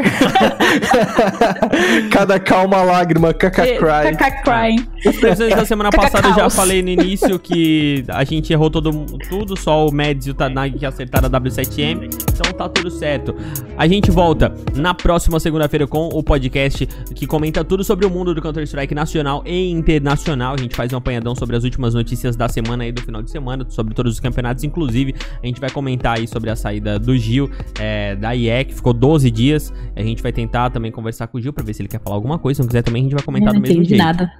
Cada 2.11 2.39
calma 2.39 2.83
lágrima, 2.83 3.33
caca 3.35 3.65
cry. 3.67 4.17
Caca 4.17 4.43
crying. 4.43 4.87
As 5.07 5.17
previsões 5.17 5.55
da 5.55 5.65
semana 5.67 5.91
passada 5.91 6.29
eu 6.29 6.35
já 6.35 6.51
falei 6.51 6.83
no 6.83 6.89
início 6.89 7.39
que 7.39 8.05
a 8.09 8.25
gente 8.25 8.53
errou 8.53 8.71
todo, 8.71 8.91
tudo, 9.29 9.59
só 9.59 9.87
o 9.87 9.93
Mads 9.93 10.27
e 10.27 10.31
o 10.31 10.35
Tanag 10.35 10.79
que 10.79 10.87
acertaram 10.87 11.27
a 11.27 11.31
W7M, 11.31 12.05
então 12.33 12.53
tá 12.53 12.69
tudo 12.69 12.91
certo. 12.91 13.35
A 13.77 13.87
gente 13.87 14.11
volta 14.11 14.55
na 14.75 14.95
próxima 14.95 15.39
segunda-feira 15.41 15.87
com 15.87 16.09
o 16.09 16.23
podcast 16.23 16.87
que 17.15 17.27
comenta 17.27 17.63
tudo 17.65 17.85
sobre 17.85 18.07
o 18.07 18.11
mundo 18.11 18.35
do 18.35 18.41
Counter-Strike 18.41 18.95
nacional 18.95 19.43
e 19.45 19.71
internacional. 19.71 20.55
A 20.55 20.59
gente 20.59 20.75
faz 20.75 20.93
um 20.93 20.97
apanhadão 20.97 21.35
sobre 21.35 21.57
as 21.57 21.65
últimas 21.65 21.95
notícias 21.95 22.37
da 22.37 22.49
semana 22.49 22.85
aí 22.85 22.93
do 22.93 23.03
final 23.03 23.23
de 23.23 23.31
semana, 23.31 23.67
sobre 23.69 23.95
todos 23.95 24.15
os 24.15 24.21
campeonatos, 24.21 24.65
inclusive 24.65 25.15
a 25.43 25.47
gente 25.47 25.61
vai 25.61 25.71
comentar 25.71 26.19
aí 26.19 26.27
sobre 26.27 26.51
a 26.51 26.57
saída 26.57 26.99
do 26.99 27.17
Gil, 27.17 27.51
é, 27.79 28.15
da 28.17 28.35
IE, 28.35 28.44
que 28.65 28.75
ficou 28.75 28.93
12 28.93 29.31
dias. 29.31 29.73
A 29.97 30.03
gente 30.03 30.23
vai 30.23 30.33
tentar 30.33 30.71
também 30.71 30.91
conversar 30.91 31.27
com 31.27 31.39
o 31.39 31.41
Gil 31.41 31.53
pra 31.53 31.65
ver 31.65 31.75
se 31.75 31.83
ele 31.83 31.89
quer 31.89 32.01
falar 32.01 32.17
alguma 32.17 32.39
coisa, 32.39 32.57
se 32.57 32.63
não 32.63 32.69
quiser 32.69 32.83
também 32.83 33.03
a 33.03 33.05
gente 33.05 33.15
vai 33.15 33.23
comentar 33.23 33.49
Eu 33.51 33.55
não 33.55 33.63
do 33.63 33.69
mesmo 33.69 33.85
jeito. 33.85 34.03
nada. 34.03 34.33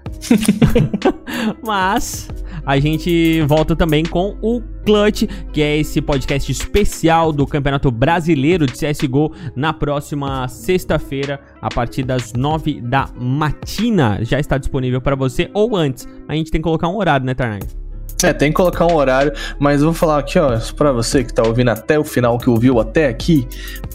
Mas 1.65 2.29
a 2.65 2.79
gente 2.79 3.43
volta 3.43 3.77
também 3.77 4.05
com 4.05 4.37
o 4.41 4.61
Clutch, 4.85 5.25
que 5.53 5.63
é 5.63 5.77
esse 5.79 6.01
podcast 6.01 6.51
especial 6.51 7.33
do 7.33 7.47
Campeonato 7.47 7.91
Brasileiro 7.91 8.67
de 8.67 8.73
CSGO 8.73 9.33
na 9.57 9.73
próxima 9.73 10.47
sexta-feira, 10.49 11.41
a 11.61 11.69
partir 11.69 12.03
das 12.03 12.33
9 12.33 12.81
da 12.81 13.09
matina. 13.19 14.19
Já 14.23 14.39
está 14.39 14.59
disponível 14.59 15.01
para 15.01 15.17
você 15.17 15.51
ou 15.53 15.77
antes. 15.77 16.07
A 16.29 16.35
gente 16.35 16.51
tem 16.51 16.61
que 16.61 16.65
colocar 16.65 16.89
um 16.89 16.97
horário, 16.97 17.25
né, 17.27 17.35
Tarnag? 17.35 17.84
É, 18.25 18.33
tem 18.33 18.51
que 18.51 18.57
colocar 18.57 18.87
um 18.87 18.95
horário, 18.95 19.35
mas 19.59 19.83
eu 19.83 19.89
vou 19.89 19.95
falar 19.95 20.19
aqui, 20.19 20.39
ó, 20.39 20.59
pra 20.75 20.93
você 20.93 21.23
que 21.23 21.33
tá 21.33 21.43
ouvindo 21.43 21.69
até 21.69 21.99
o 21.99 22.05
final, 22.05 22.39
que 22.39 22.49
ouviu 22.49 22.81
até 22.81 23.07
aqui, 23.07 23.47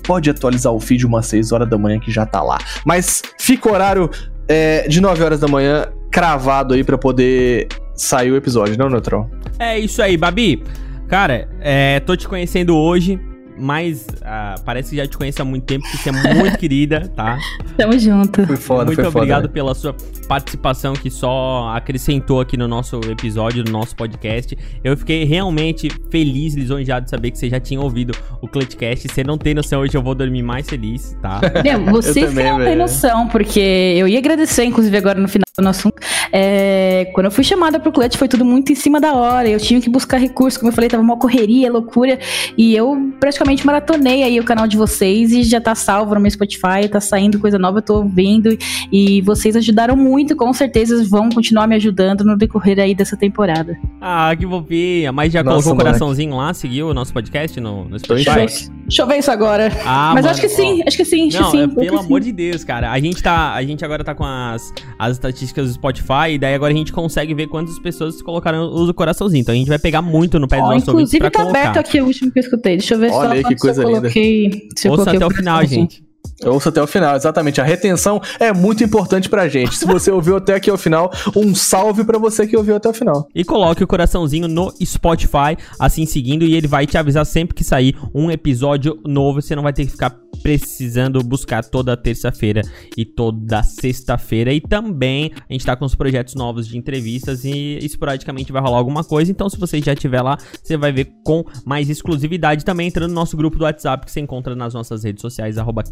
pode 0.03 0.29
atualizar 0.29 0.71
o 0.71 0.79
feed 0.79 1.03
umas 1.03 1.25
6 1.25 1.51
horas 1.51 1.67
da 1.67 1.79
manhã 1.79 1.99
que 1.99 2.11
já 2.11 2.27
tá 2.27 2.39
lá. 2.43 2.59
Mas 2.85 3.23
fica 3.39 3.67
o 3.67 3.73
horário 3.73 4.07
é, 4.47 4.87
de 4.87 5.01
9 5.01 5.23
horas 5.23 5.39
da 5.39 5.47
manhã 5.47 5.87
cravado 6.11 6.75
aí 6.75 6.83
pra 6.83 6.95
poder 6.95 7.69
sair 7.95 8.31
o 8.31 8.35
episódio, 8.35 8.77
não, 8.77 8.87
Neutral? 8.87 9.27
É 9.57 9.79
isso 9.79 9.99
aí, 9.99 10.15
Babi. 10.15 10.63
Cara, 11.07 11.49
é, 11.59 11.99
tô 11.99 12.15
te 12.15 12.27
conhecendo 12.27 12.77
hoje, 12.77 13.19
mas 13.59 14.07
ah, 14.21 14.55
parece 14.63 14.91
que 14.91 14.95
já 14.97 15.07
te 15.07 15.17
conheço 15.17 15.41
há 15.41 15.45
muito 15.45 15.63
tempo, 15.65 15.83
que 15.89 15.97
você 15.97 16.09
é 16.09 16.11
muito 16.11 16.57
querida, 16.59 17.11
tá? 17.15 17.37
Tamo 17.77 17.97
junto. 17.97 18.45
Foi 18.45 18.55
foda, 18.55 18.85
muito 18.85 19.01
foi 19.01 19.07
obrigado 19.07 19.41
foda. 19.41 19.47
né? 19.47 19.53
pela 19.53 19.73
sua 19.75 19.95
participação 20.27 20.93
que 20.93 21.09
só 21.09 21.71
acrescentou 21.75 22.39
aqui 22.39 22.55
no 22.55 22.67
nosso 22.67 22.99
episódio, 23.09 23.63
no 23.63 23.71
nosso 23.71 23.95
podcast. 23.95 24.55
Eu 24.83 24.95
fiquei 24.95 25.23
realmente 25.23 25.89
feliz, 26.11 26.53
lisonjeado 26.53 27.05
de 27.05 27.09
saber 27.09 27.31
que 27.31 27.37
você 27.37 27.49
já 27.49 27.59
tinha 27.59 27.81
ouvido 27.81 28.13
o 28.41 28.47
Clutchcast. 28.47 29.07
Você 29.07 29.23
não 29.23 29.37
tem 29.37 29.53
noção, 29.53 29.81
hoje 29.81 29.95
eu 29.95 30.03
vou 30.03 30.13
dormir 30.13 30.43
mais 30.43 30.69
feliz, 30.69 31.17
tá? 31.21 31.41
Meu, 31.63 31.83
vocês 31.85 32.27
também, 32.27 32.45
não 32.45 32.57
têm 32.57 32.65
velho. 32.65 32.77
noção, 32.79 33.27
porque 33.27 33.59
eu 33.59 34.07
ia 34.07 34.19
agradecer, 34.19 34.63
inclusive, 34.65 34.95
agora 34.95 35.19
no 35.19 35.27
final 35.27 35.45
do 35.57 35.63
nosso 35.63 35.79
assunto. 35.79 35.95
É, 36.31 37.09
quando 37.13 37.25
eu 37.25 37.31
fui 37.31 37.43
chamada 37.43 37.79
pro 37.79 37.91
Clutch, 37.91 38.15
foi 38.15 38.27
tudo 38.27 38.45
muito 38.45 38.71
em 38.71 38.75
cima 38.75 38.99
da 38.99 39.13
hora. 39.13 39.49
Eu 39.49 39.59
tinha 39.59 39.81
que 39.81 39.89
buscar 39.89 40.17
recursos, 40.17 40.57
como 40.57 40.69
eu 40.69 40.75
falei, 40.75 40.89
tava 40.89 41.01
uma 41.01 41.17
correria, 41.17 41.71
loucura. 41.71 42.19
E 42.57 42.75
eu 42.75 43.13
praticamente 43.19 43.48
maratonei 43.65 44.23
aí 44.23 44.39
o 44.39 44.43
canal 44.43 44.67
de 44.67 44.77
vocês 44.77 45.31
e 45.31 45.43
já 45.43 45.59
tá 45.59 45.75
salvo 45.75 46.13
no 46.15 46.21
meu 46.21 46.31
Spotify, 46.31 46.87
tá 46.89 46.99
saindo 46.99 47.39
coisa 47.39 47.57
nova, 47.57 47.79
eu 47.79 47.81
tô 47.81 47.95
ouvindo. 47.97 48.57
E 48.91 49.21
vocês 49.21 49.55
ajudaram 49.55 49.95
muito, 49.95 50.35
com 50.35 50.51
certeza 50.53 51.03
vão 51.09 51.29
continuar 51.29 51.67
me 51.67 51.75
ajudando 51.75 52.23
no 52.23 52.37
decorrer 52.37 52.79
aí 52.79 52.93
dessa 52.95 53.15
temporada. 53.17 53.77
Ah, 54.01 54.33
que 54.37 54.45
bobinha. 54.45 55.11
Mas 55.11 55.31
já 55.33 55.43
Nossa, 55.43 55.63
colocou 55.63 55.73
o 55.73 55.77
coraçãozinho 55.77 56.35
lá, 56.35 56.53
seguiu 56.53 56.89
o 56.89 56.93
nosso 56.93 57.13
podcast 57.13 57.59
no, 57.59 57.85
no 57.85 57.99
Spotify? 57.99 58.47
choque. 58.47 58.79
Deixa 58.89 59.03
eu 59.03 59.07
ver 59.07 59.17
isso 59.19 59.29
agora. 59.31 59.71
Ah, 59.85 60.11
Mas 60.15 60.23
mano, 60.25 60.29
acho 60.29 60.41
que 60.41 60.49
sim, 60.49 60.81
ó. 60.81 60.87
acho 60.87 60.97
que 60.97 61.05
sim, 61.05 61.27
acho 61.27 61.41
Não, 61.41 61.51
que 61.51 61.57
sim. 61.57 61.63
é, 61.63 61.67
pelo 61.67 61.99
sim. 61.99 62.05
amor 62.05 62.21
de 62.21 62.31
Deus, 62.31 62.63
cara. 62.63 62.91
A 62.91 62.99
gente 62.99 63.21
tá, 63.21 63.53
a 63.53 63.63
gente 63.63 63.85
agora 63.85 64.03
tá 64.03 64.15
com 64.15 64.23
as, 64.25 64.73
as 64.97 65.11
estatísticas 65.13 65.67
do 65.67 65.73
Spotify 65.73 66.31
e 66.31 66.37
daí 66.39 66.55
agora 66.55 66.73
a 66.73 66.75
gente 66.75 66.91
consegue 66.91 67.33
ver 67.35 67.47
quantas 67.47 67.77
pessoas 67.79 68.19
colocaram 68.21 68.63
o 68.65 68.93
coraçãozinho. 68.93 69.41
Então 69.41 69.53
a 69.53 69.57
gente 69.57 69.67
vai 69.69 69.77
pegar 69.77 70.01
muito 70.01 70.39
no 70.39 70.47
pé 70.47 70.57
dos 70.57 70.65
Ó, 70.65 70.73
nossos 70.73 70.87
ouvintes 70.87 71.13
inclusive 71.13 71.31
tá 71.31 71.39
colocar. 71.43 71.59
aberto 71.59 71.77
aqui 71.77 72.01
o 72.01 72.05
último 72.05 72.31
que 72.31 72.39
eu 72.39 72.41
escutei. 72.41 72.77
Deixa 72.77 72.95
eu 72.95 72.99
ver 72.99 73.11
Olha 73.11 73.35
só 73.35 73.38
aí, 73.39 73.55
que 73.55 73.55
coisa 73.55 73.81
eu 73.81 73.87
linda. 73.87 74.01
coloquei. 74.01 74.69
Se 74.75 74.87
eu 74.87 74.91
Ouça 74.91 75.05
coloquei 75.05 75.17
até 75.25 75.33
o 75.33 75.37
final, 75.37 75.65
gente. 75.65 76.03
Ouça 76.45 76.69
até 76.69 76.81
o 76.81 76.87
final, 76.87 77.15
exatamente. 77.15 77.59
A 77.59 77.63
retenção 77.63 78.21
é 78.39 78.53
muito 78.53 78.83
importante 78.83 79.29
pra 79.29 79.47
gente. 79.47 79.77
Se 79.77 79.85
você 79.85 80.11
ouviu 80.11 80.37
até 80.37 80.55
aqui 80.55 80.69
ao 80.69 80.77
final, 80.77 81.11
um 81.35 81.53
salve 81.53 82.03
pra 82.03 82.17
você 82.17 82.47
que 82.47 82.55
ouviu 82.55 82.75
até 82.75 82.89
o 82.89 82.93
final. 82.93 83.27
E 83.35 83.43
coloque 83.43 83.83
o 83.83 83.87
coraçãozinho 83.87 84.47
no 84.47 84.73
Spotify, 84.83 85.57
assim 85.79 86.05
seguindo, 86.05 86.43
e 86.43 86.55
ele 86.55 86.67
vai 86.67 86.87
te 86.87 86.97
avisar 86.97 87.25
sempre 87.25 87.55
que 87.55 87.63
sair 87.63 87.95
um 88.13 88.31
episódio 88.31 88.99
novo. 89.05 89.41
Você 89.41 89.55
não 89.55 89.63
vai 89.63 89.73
ter 89.73 89.85
que 89.85 89.91
ficar 89.91 90.15
precisando 90.41 91.21
buscar 91.21 91.63
toda 91.63 91.97
terça-feira 91.97 92.61
e 92.95 93.03
toda 93.03 93.61
sexta-feira. 93.63 94.53
E 94.53 94.61
também 94.61 95.31
a 95.49 95.53
gente 95.53 95.65
tá 95.65 95.75
com 95.75 95.85
os 95.85 95.95
projetos 95.95 96.35
novos 96.35 96.67
de 96.67 96.77
entrevistas 96.77 97.43
e 97.43 97.77
esporadicamente 97.81 98.51
vai 98.51 98.61
rolar 98.61 98.77
alguma 98.77 99.03
coisa. 99.03 99.31
Então, 99.31 99.49
se 99.49 99.57
você 99.57 99.81
já 99.81 99.93
estiver 99.93 100.21
lá, 100.21 100.37
você 100.63 100.77
vai 100.77 100.91
ver 100.91 101.11
com 101.23 101.43
mais 101.65 101.89
exclusividade. 101.89 102.63
Também 102.63 102.87
entrando 102.87 103.09
no 103.09 103.15
nosso 103.15 103.35
grupo 103.35 103.57
do 103.57 103.63
WhatsApp 103.65 104.05
que 104.05 104.11
você 104.11 104.19
encontra 104.19 104.55
nas 104.55 104.73
nossas 104.73 105.03
redes 105.03 105.21
sociais, 105.21 105.57
arroba 105.57 105.83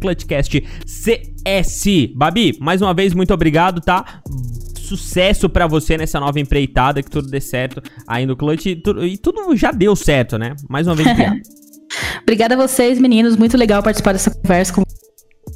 ClutchCastCS. 0.42 2.12
Babi, 2.14 2.56
mais 2.60 2.80
uma 2.82 2.94
vez, 2.94 3.14
muito 3.14 3.32
obrigado, 3.34 3.80
tá? 3.80 4.22
Sucesso 4.76 5.48
pra 5.48 5.66
você 5.66 5.96
nessa 5.96 6.18
nova 6.20 6.38
empreitada, 6.40 7.02
que 7.02 7.10
tudo 7.10 7.28
dê 7.28 7.40
certo 7.40 7.82
aí 8.06 8.24
no 8.24 8.36
Clutch. 8.36 8.66
E 8.66 8.76
tudo, 8.76 9.04
e 9.04 9.18
tudo 9.18 9.56
já 9.56 9.70
deu 9.70 9.94
certo, 9.96 10.38
né? 10.38 10.54
Mais 10.68 10.86
uma 10.86 10.94
vez, 10.94 11.08
obrigado. 11.08 11.40
Obrigada 12.22 12.54
a 12.54 12.58
vocês, 12.58 12.98
meninos. 13.00 13.36
Muito 13.36 13.56
legal 13.56 13.82
participar 13.82 14.12
dessa 14.12 14.30
conversa 14.30 14.74
com 14.74 14.82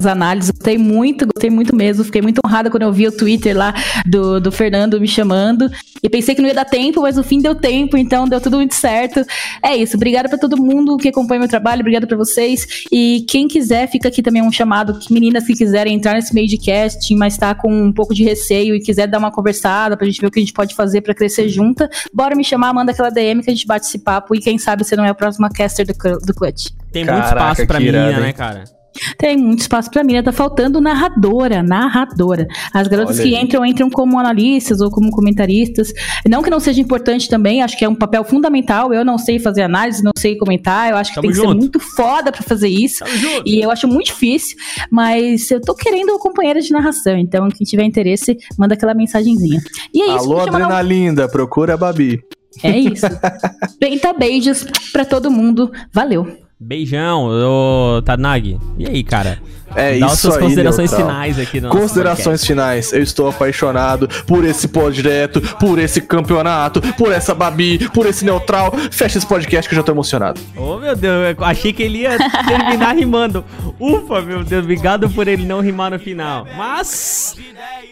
análises. 0.01 0.51
Gostei 0.51 0.77
muito, 0.77 1.25
gostei 1.25 1.49
muito 1.49 1.75
mesmo. 1.75 2.03
Fiquei 2.03 2.21
muito 2.21 2.39
honrada 2.45 2.69
quando 2.69 2.83
eu 2.83 2.91
vi 2.91 3.07
o 3.07 3.11
Twitter 3.11 3.55
lá 3.55 3.73
do, 4.05 4.39
do 4.39 4.51
Fernando 4.51 4.99
me 4.99 5.07
chamando. 5.07 5.69
E 6.01 6.09
pensei 6.09 6.35
que 6.35 6.41
não 6.41 6.49
ia 6.49 6.55
dar 6.55 6.65
tempo, 6.65 7.01
mas 7.01 7.15
no 7.15 7.23
fim 7.23 7.41
deu 7.41 7.55
tempo, 7.55 7.95
então 7.95 8.27
deu 8.27 8.41
tudo 8.41 8.57
muito 8.57 8.75
certo. 8.75 9.25
É 9.63 9.75
isso. 9.75 9.95
Obrigada 9.95 10.27
pra 10.27 10.37
todo 10.37 10.57
mundo 10.57 10.97
que 10.97 11.07
acompanha 11.07 11.39
meu 11.39 11.49
trabalho. 11.49 11.81
Obrigada 11.81 12.05
pra 12.05 12.17
vocês. 12.17 12.85
E 12.91 13.25
quem 13.29 13.47
quiser, 13.47 13.87
fica 13.87 14.09
aqui 14.09 14.21
também 14.21 14.41
um 14.41 14.51
chamado. 14.51 14.99
Que 14.99 15.13
meninas 15.13 15.45
que 15.45 15.53
quiserem 15.53 15.95
entrar 15.95 16.13
nesse 16.13 16.33
meio 16.33 16.47
de 16.47 16.57
casting, 16.57 17.15
mas 17.15 17.37
tá 17.37 17.55
com 17.55 17.71
um 17.71 17.91
pouco 17.91 18.13
de 18.13 18.23
receio 18.23 18.75
e 18.75 18.81
quiser 18.81 19.07
dar 19.07 19.17
uma 19.17 19.31
conversada 19.31 19.95
pra 19.95 20.05
gente 20.05 20.19
ver 20.19 20.27
o 20.27 20.31
que 20.31 20.39
a 20.39 20.41
gente 20.41 20.53
pode 20.53 20.75
fazer 20.75 21.01
pra 21.01 21.13
crescer 21.13 21.47
junta, 21.47 21.89
bora 22.13 22.35
me 22.35 22.43
chamar, 22.43 22.73
manda 22.73 22.91
aquela 22.91 23.09
DM 23.09 23.41
que 23.41 23.49
a 23.49 23.53
gente 23.53 23.65
bate 23.65 23.85
esse 23.85 23.99
papo. 23.99 24.35
E 24.35 24.39
quem 24.39 24.57
sabe 24.57 24.83
você 24.83 24.95
não 24.95 25.05
é 25.05 25.09
a 25.09 25.15
próxima 25.15 25.49
caster 25.49 25.85
do, 25.85 25.93
do 26.19 26.33
Clutch. 26.33 26.71
Tem 26.91 27.05
muito 27.05 27.17
Caraca, 27.17 27.51
espaço 27.51 27.67
pra 27.67 27.81
irado, 27.81 28.21
né, 28.21 28.33
cara? 28.33 28.82
Tem 29.17 29.37
muito 29.37 29.59
espaço 29.59 29.89
pra 29.89 30.03
mim? 30.03 30.21
Tá 30.21 30.31
faltando 30.31 30.79
narradora, 30.79 31.63
narradora. 31.63 32.47
As 32.73 32.87
garotas 32.87 33.19
Olha 33.19 33.27
que 33.29 33.35
aí. 33.35 33.41
entram, 33.43 33.65
entram 33.65 33.89
como 33.89 34.19
analistas 34.19 34.81
ou 34.81 34.89
como 34.91 35.09
comentaristas. 35.11 35.91
Não 36.27 36.41
que 36.43 36.49
não 36.49 36.59
seja 36.59 36.79
importante 36.81 37.29
também, 37.29 37.61
acho 37.61 37.77
que 37.77 37.85
é 37.85 37.89
um 37.89 37.95
papel 37.95 38.23
fundamental. 38.23 38.93
Eu 38.93 39.03
não 39.03 39.17
sei 39.17 39.39
fazer 39.39 39.63
análise, 39.63 40.03
não 40.03 40.11
sei 40.17 40.37
comentar. 40.37 40.89
Eu 40.89 40.97
acho 40.97 41.11
que 41.11 41.15
Tamo 41.15 41.27
tem 41.27 41.31
que 41.31 41.37
junto. 41.37 41.49
ser 41.51 41.57
muito 41.57 41.79
foda 41.79 42.31
pra 42.31 42.41
fazer 42.41 42.69
isso. 42.69 43.03
E 43.45 43.59
eu 43.59 43.71
acho 43.71 43.87
muito 43.87 44.07
difícil, 44.07 44.57
mas 44.91 45.49
eu 45.49 45.59
tô 45.61 45.73
querendo 45.75 46.17
companheira 46.19 46.61
de 46.61 46.71
narração. 46.71 47.17
Então, 47.17 47.47
quem 47.49 47.65
tiver 47.65 47.83
interesse, 47.83 48.37
manda 48.57 48.73
aquela 48.73 48.93
mensagenzinha. 48.93 49.61
E 49.93 50.01
é 50.01 50.07
isso. 50.15 50.25
Alô, 50.25 50.39
Adrenalinda, 50.39 51.27
procura 51.27 51.73
a 51.73 51.77
Babi. 51.77 52.21
É 52.63 52.77
isso. 52.77 53.05
Penta 53.79 54.13
beijos 54.13 54.65
pra 54.91 55.03
todo 55.03 55.31
mundo. 55.31 55.71
Valeu. 55.91 56.42
Beijão, 56.63 57.27
ô 57.27 58.01
Tarnag. 58.01 58.57
E 58.79 58.87
aí, 58.87 59.03
cara? 59.03 59.37
É 59.75 59.97
Dá 59.99 60.05
as 60.07 60.13
isso 60.13 60.21
suas 60.23 60.35
aí, 60.35 60.41
considerações 60.41 60.91
Neutral. 60.91 61.09
finais 61.11 61.39
aqui 61.39 61.61
no 61.61 61.67
nosso 61.67 61.79
Considerações 61.79 62.45
finais. 62.45 62.93
Eu 62.93 63.01
estou 63.01 63.27
apaixonado 63.29 64.07
por 64.27 64.43
esse 64.45 64.67
projeto, 64.67 65.41
por 65.57 65.79
esse 65.79 66.01
campeonato, 66.01 66.81
por 66.93 67.11
essa 67.11 67.33
Babi, 67.33 67.89
por 67.89 68.05
esse 68.05 68.23
neutral. 68.25 68.73
Fecha 68.91 69.17
esse 69.17 69.27
podcast 69.27 69.67
que 69.67 69.75
eu 69.75 69.77
já 69.77 69.83
tô 69.83 69.91
emocionado. 69.91 70.39
Ô, 70.55 70.77
meu 70.77 70.95
Deus, 70.95 71.35
eu 71.37 71.45
achei 71.45 71.73
que 71.73 71.83
ele 71.83 71.99
ia 71.99 72.17
terminar 72.47 72.95
rimando. 72.95 73.43
Ufa, 73.79 74.21
meu 74.21 74.43
Deus, 74.43 74.63
obrigado 74.63 75.09
por 75.09 75.27
ele 75.27 75.45
não 75.45 75.59
rimar 75.61 75.91
no 75.91 75.99
final. 75.99 76.45
Mas, 76.57 77.35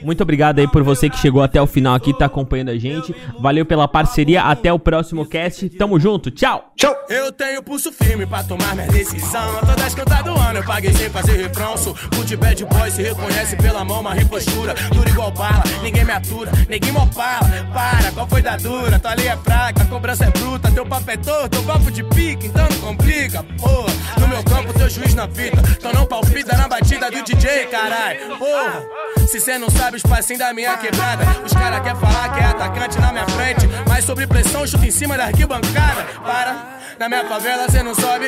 muito 0.02 0.22
obrigado 0.22 0.60
aí 0.60 0.68
por 0.68 0.84
você 0.84 1.10
que 1.10 1.18
chegou 1.18 1.42
até 1.42 1.62
o 1.62 1.68
final 1.68 1.96
aqui, 1.96 2.14
tá 2.18 2.26
acompanhando 2.26 2.70
a 2.70 2.78
gente. 2.78 3.16
Valeu 3.40 3.66
pela 3.66 3.88
parceria, 3.88 4.44
até 4.44 4.72
o 4.72 4.80
próximo 4.80 5.26
cast. 5.26 5.70
Tamo 5.72 6.00
junto, 6.00 6.30
tchau! 6.32 6.72
Tchau! 6.76 6.96
Eu 7.10 7.32
tenho 7.32 7.62
pulso 7.64 7.92
firme 7.92 8.26
pra 8.26 8.44
tomar 8.44 8.76
minha 8.76 8.88
decisão. 8.88 9.42
Todas 9.60 9.94
cantadas 9.96 10.34
do 10.34 10.40
ano 10.40 10.60
eu 10.60 10.64
paguei 10.64 10.94
sem 10.94 11.10
fazer 11.10 11.34
refrão. 11.34 11.71
Sou 11.78 11.96
good 12.16 12.36
bad 12.38 12.66
boy, 12.66 12.92
se 12.92 13.02
reconhece 13.02 13.56
pela 13.56 13.84
mão, 13.84 14.02
uma 14.02 14.14
repostura. 14.14 14.74
Dura 14.92 15.10
igual 15.10 15.32
bala, 15.32 15.64
ninguém 15.82 16.04
me 16.04 16.12
atura, 16.12 16.52
ninguém 16.70 16.92
me 16.92 16.98
opala. 17.00 17.50
Para, 17.74 18.12
qual 18.12 18.28
foi 18.28 18.42
da 18.42 18.58
dura? 18.58 19.00
Tua 19.00 19.14
lei 19.14 19.28
é 19.28 19.38
fraca, 19.38 19.86
cobrança 19.86 20.26
é 20.26 20.30
bruta. 20.30 20.72
Teu 20.72 20.86
papo 20.86 21.10
é 21.10 21.18
torto, 21.18 21.50
teu 21.50 21.64
papo 21.64 21.92
de 21.92 22.04
pique, 22.04 22.48
então 22.48 22.68
não 22.70 22.80
complica, 22.80 23.44
porra. 23.60 23.94
No 24.20 24.28
meu 24.28 24.44
campo, 24.44 24.74
teu 24.74 24.90
juiz 24.90 25.14
na 25.14 25.28
fita. 25.28 25.62
Então 25.78 25.94
não 25.94 26.06
palpita 26.06 26.56
na 26.58 26.68
batida 26.68 27.10
do 27.10 27.24
DJ, 27.24 27.68
carai. 27.68 28.18
Porra, 28.38 28.86
se 29.28 29.40
cê 29.40 29.58
não 29.58 29.70
sabe 29.70 29.98
os 29.98 30.04
passinhos 30.04 30.40
da 30.40 30.54
minha 30.54 30.76
quebrada, 30.78 31.24
os 31.46 31.54
cara 31.54 31.80
quer 31.80 31.96
falar 31.96 32.34
que 32.34 32.40
é 32.40 32.46
atacante 32.46 33.00
na 33.00 33.12
minha 33.12 33.28
frente. 33.28 33.68
Mas 33.88 34.04
sobre 34.06 34.28
pressão, 34.28 34.68
chuta 34.68 34.86
em 34.86 34.92
cima 34.92 35.18
da 35.18 35.26
arquibancada. 35.26 36.04
Para, 36.26 36.80
na 37.00 37.08
minha 37.08 37.26
favela 37.26 37.70
cê 37.70 37.82
não 37.82 37.96
sobe. 37.96 38.26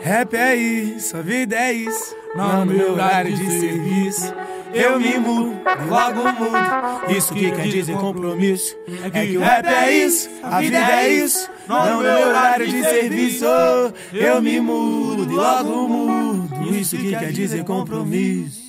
Rap 0.00 0.34
é 0.34 0.56
isso, 0.56 1.16
a 1.16 1.22
vida 1.22 1.56
é 1.56 1.72
isso. 1.72 2.16
Não 2.34 2.64
no 2.64 2.72
meu 2.72 2.92
horário 2.92 3.34
de 3.34 3.50
serviço. 3.58 4.34
Eu 4.72 5.00
me 5.00 5.18
mudo, 5.18 5.58
logo 5.88 6.22
mudo. 6.32 7.12
Isso 7.16 7.34
que 7.34 7.50
quer 7.50 7.68
dizer 7.68 7.96
compromisso. 7.96 8.76
É 9.12 9.26
que 9.26 9.36
o 9.36 9.40
rap 9.40 9.66
é 9.66 9.90
isso, 9.90 10.28
a 10.42 10.60
vida 10.60 10.78
é 10.78 11.08
isso. 11.08 11.50
Não 11.66 11.96
no 11.96 12.02
meu 12.02 12.28
horário 12.28 12.68
de 12.68 12.82
serviço. 12.82 13.44
Eu 14.12 14.42
me 14.42 14.60
mudo, 14.60 15.34
logo 15.34 15.88
mudo. 15.88 16.74
Isso 16.74 16.96
que 16.96 17.10
quer 17.10 17.32
dizer 17.32 17.64
compromisso. 17.64 18.67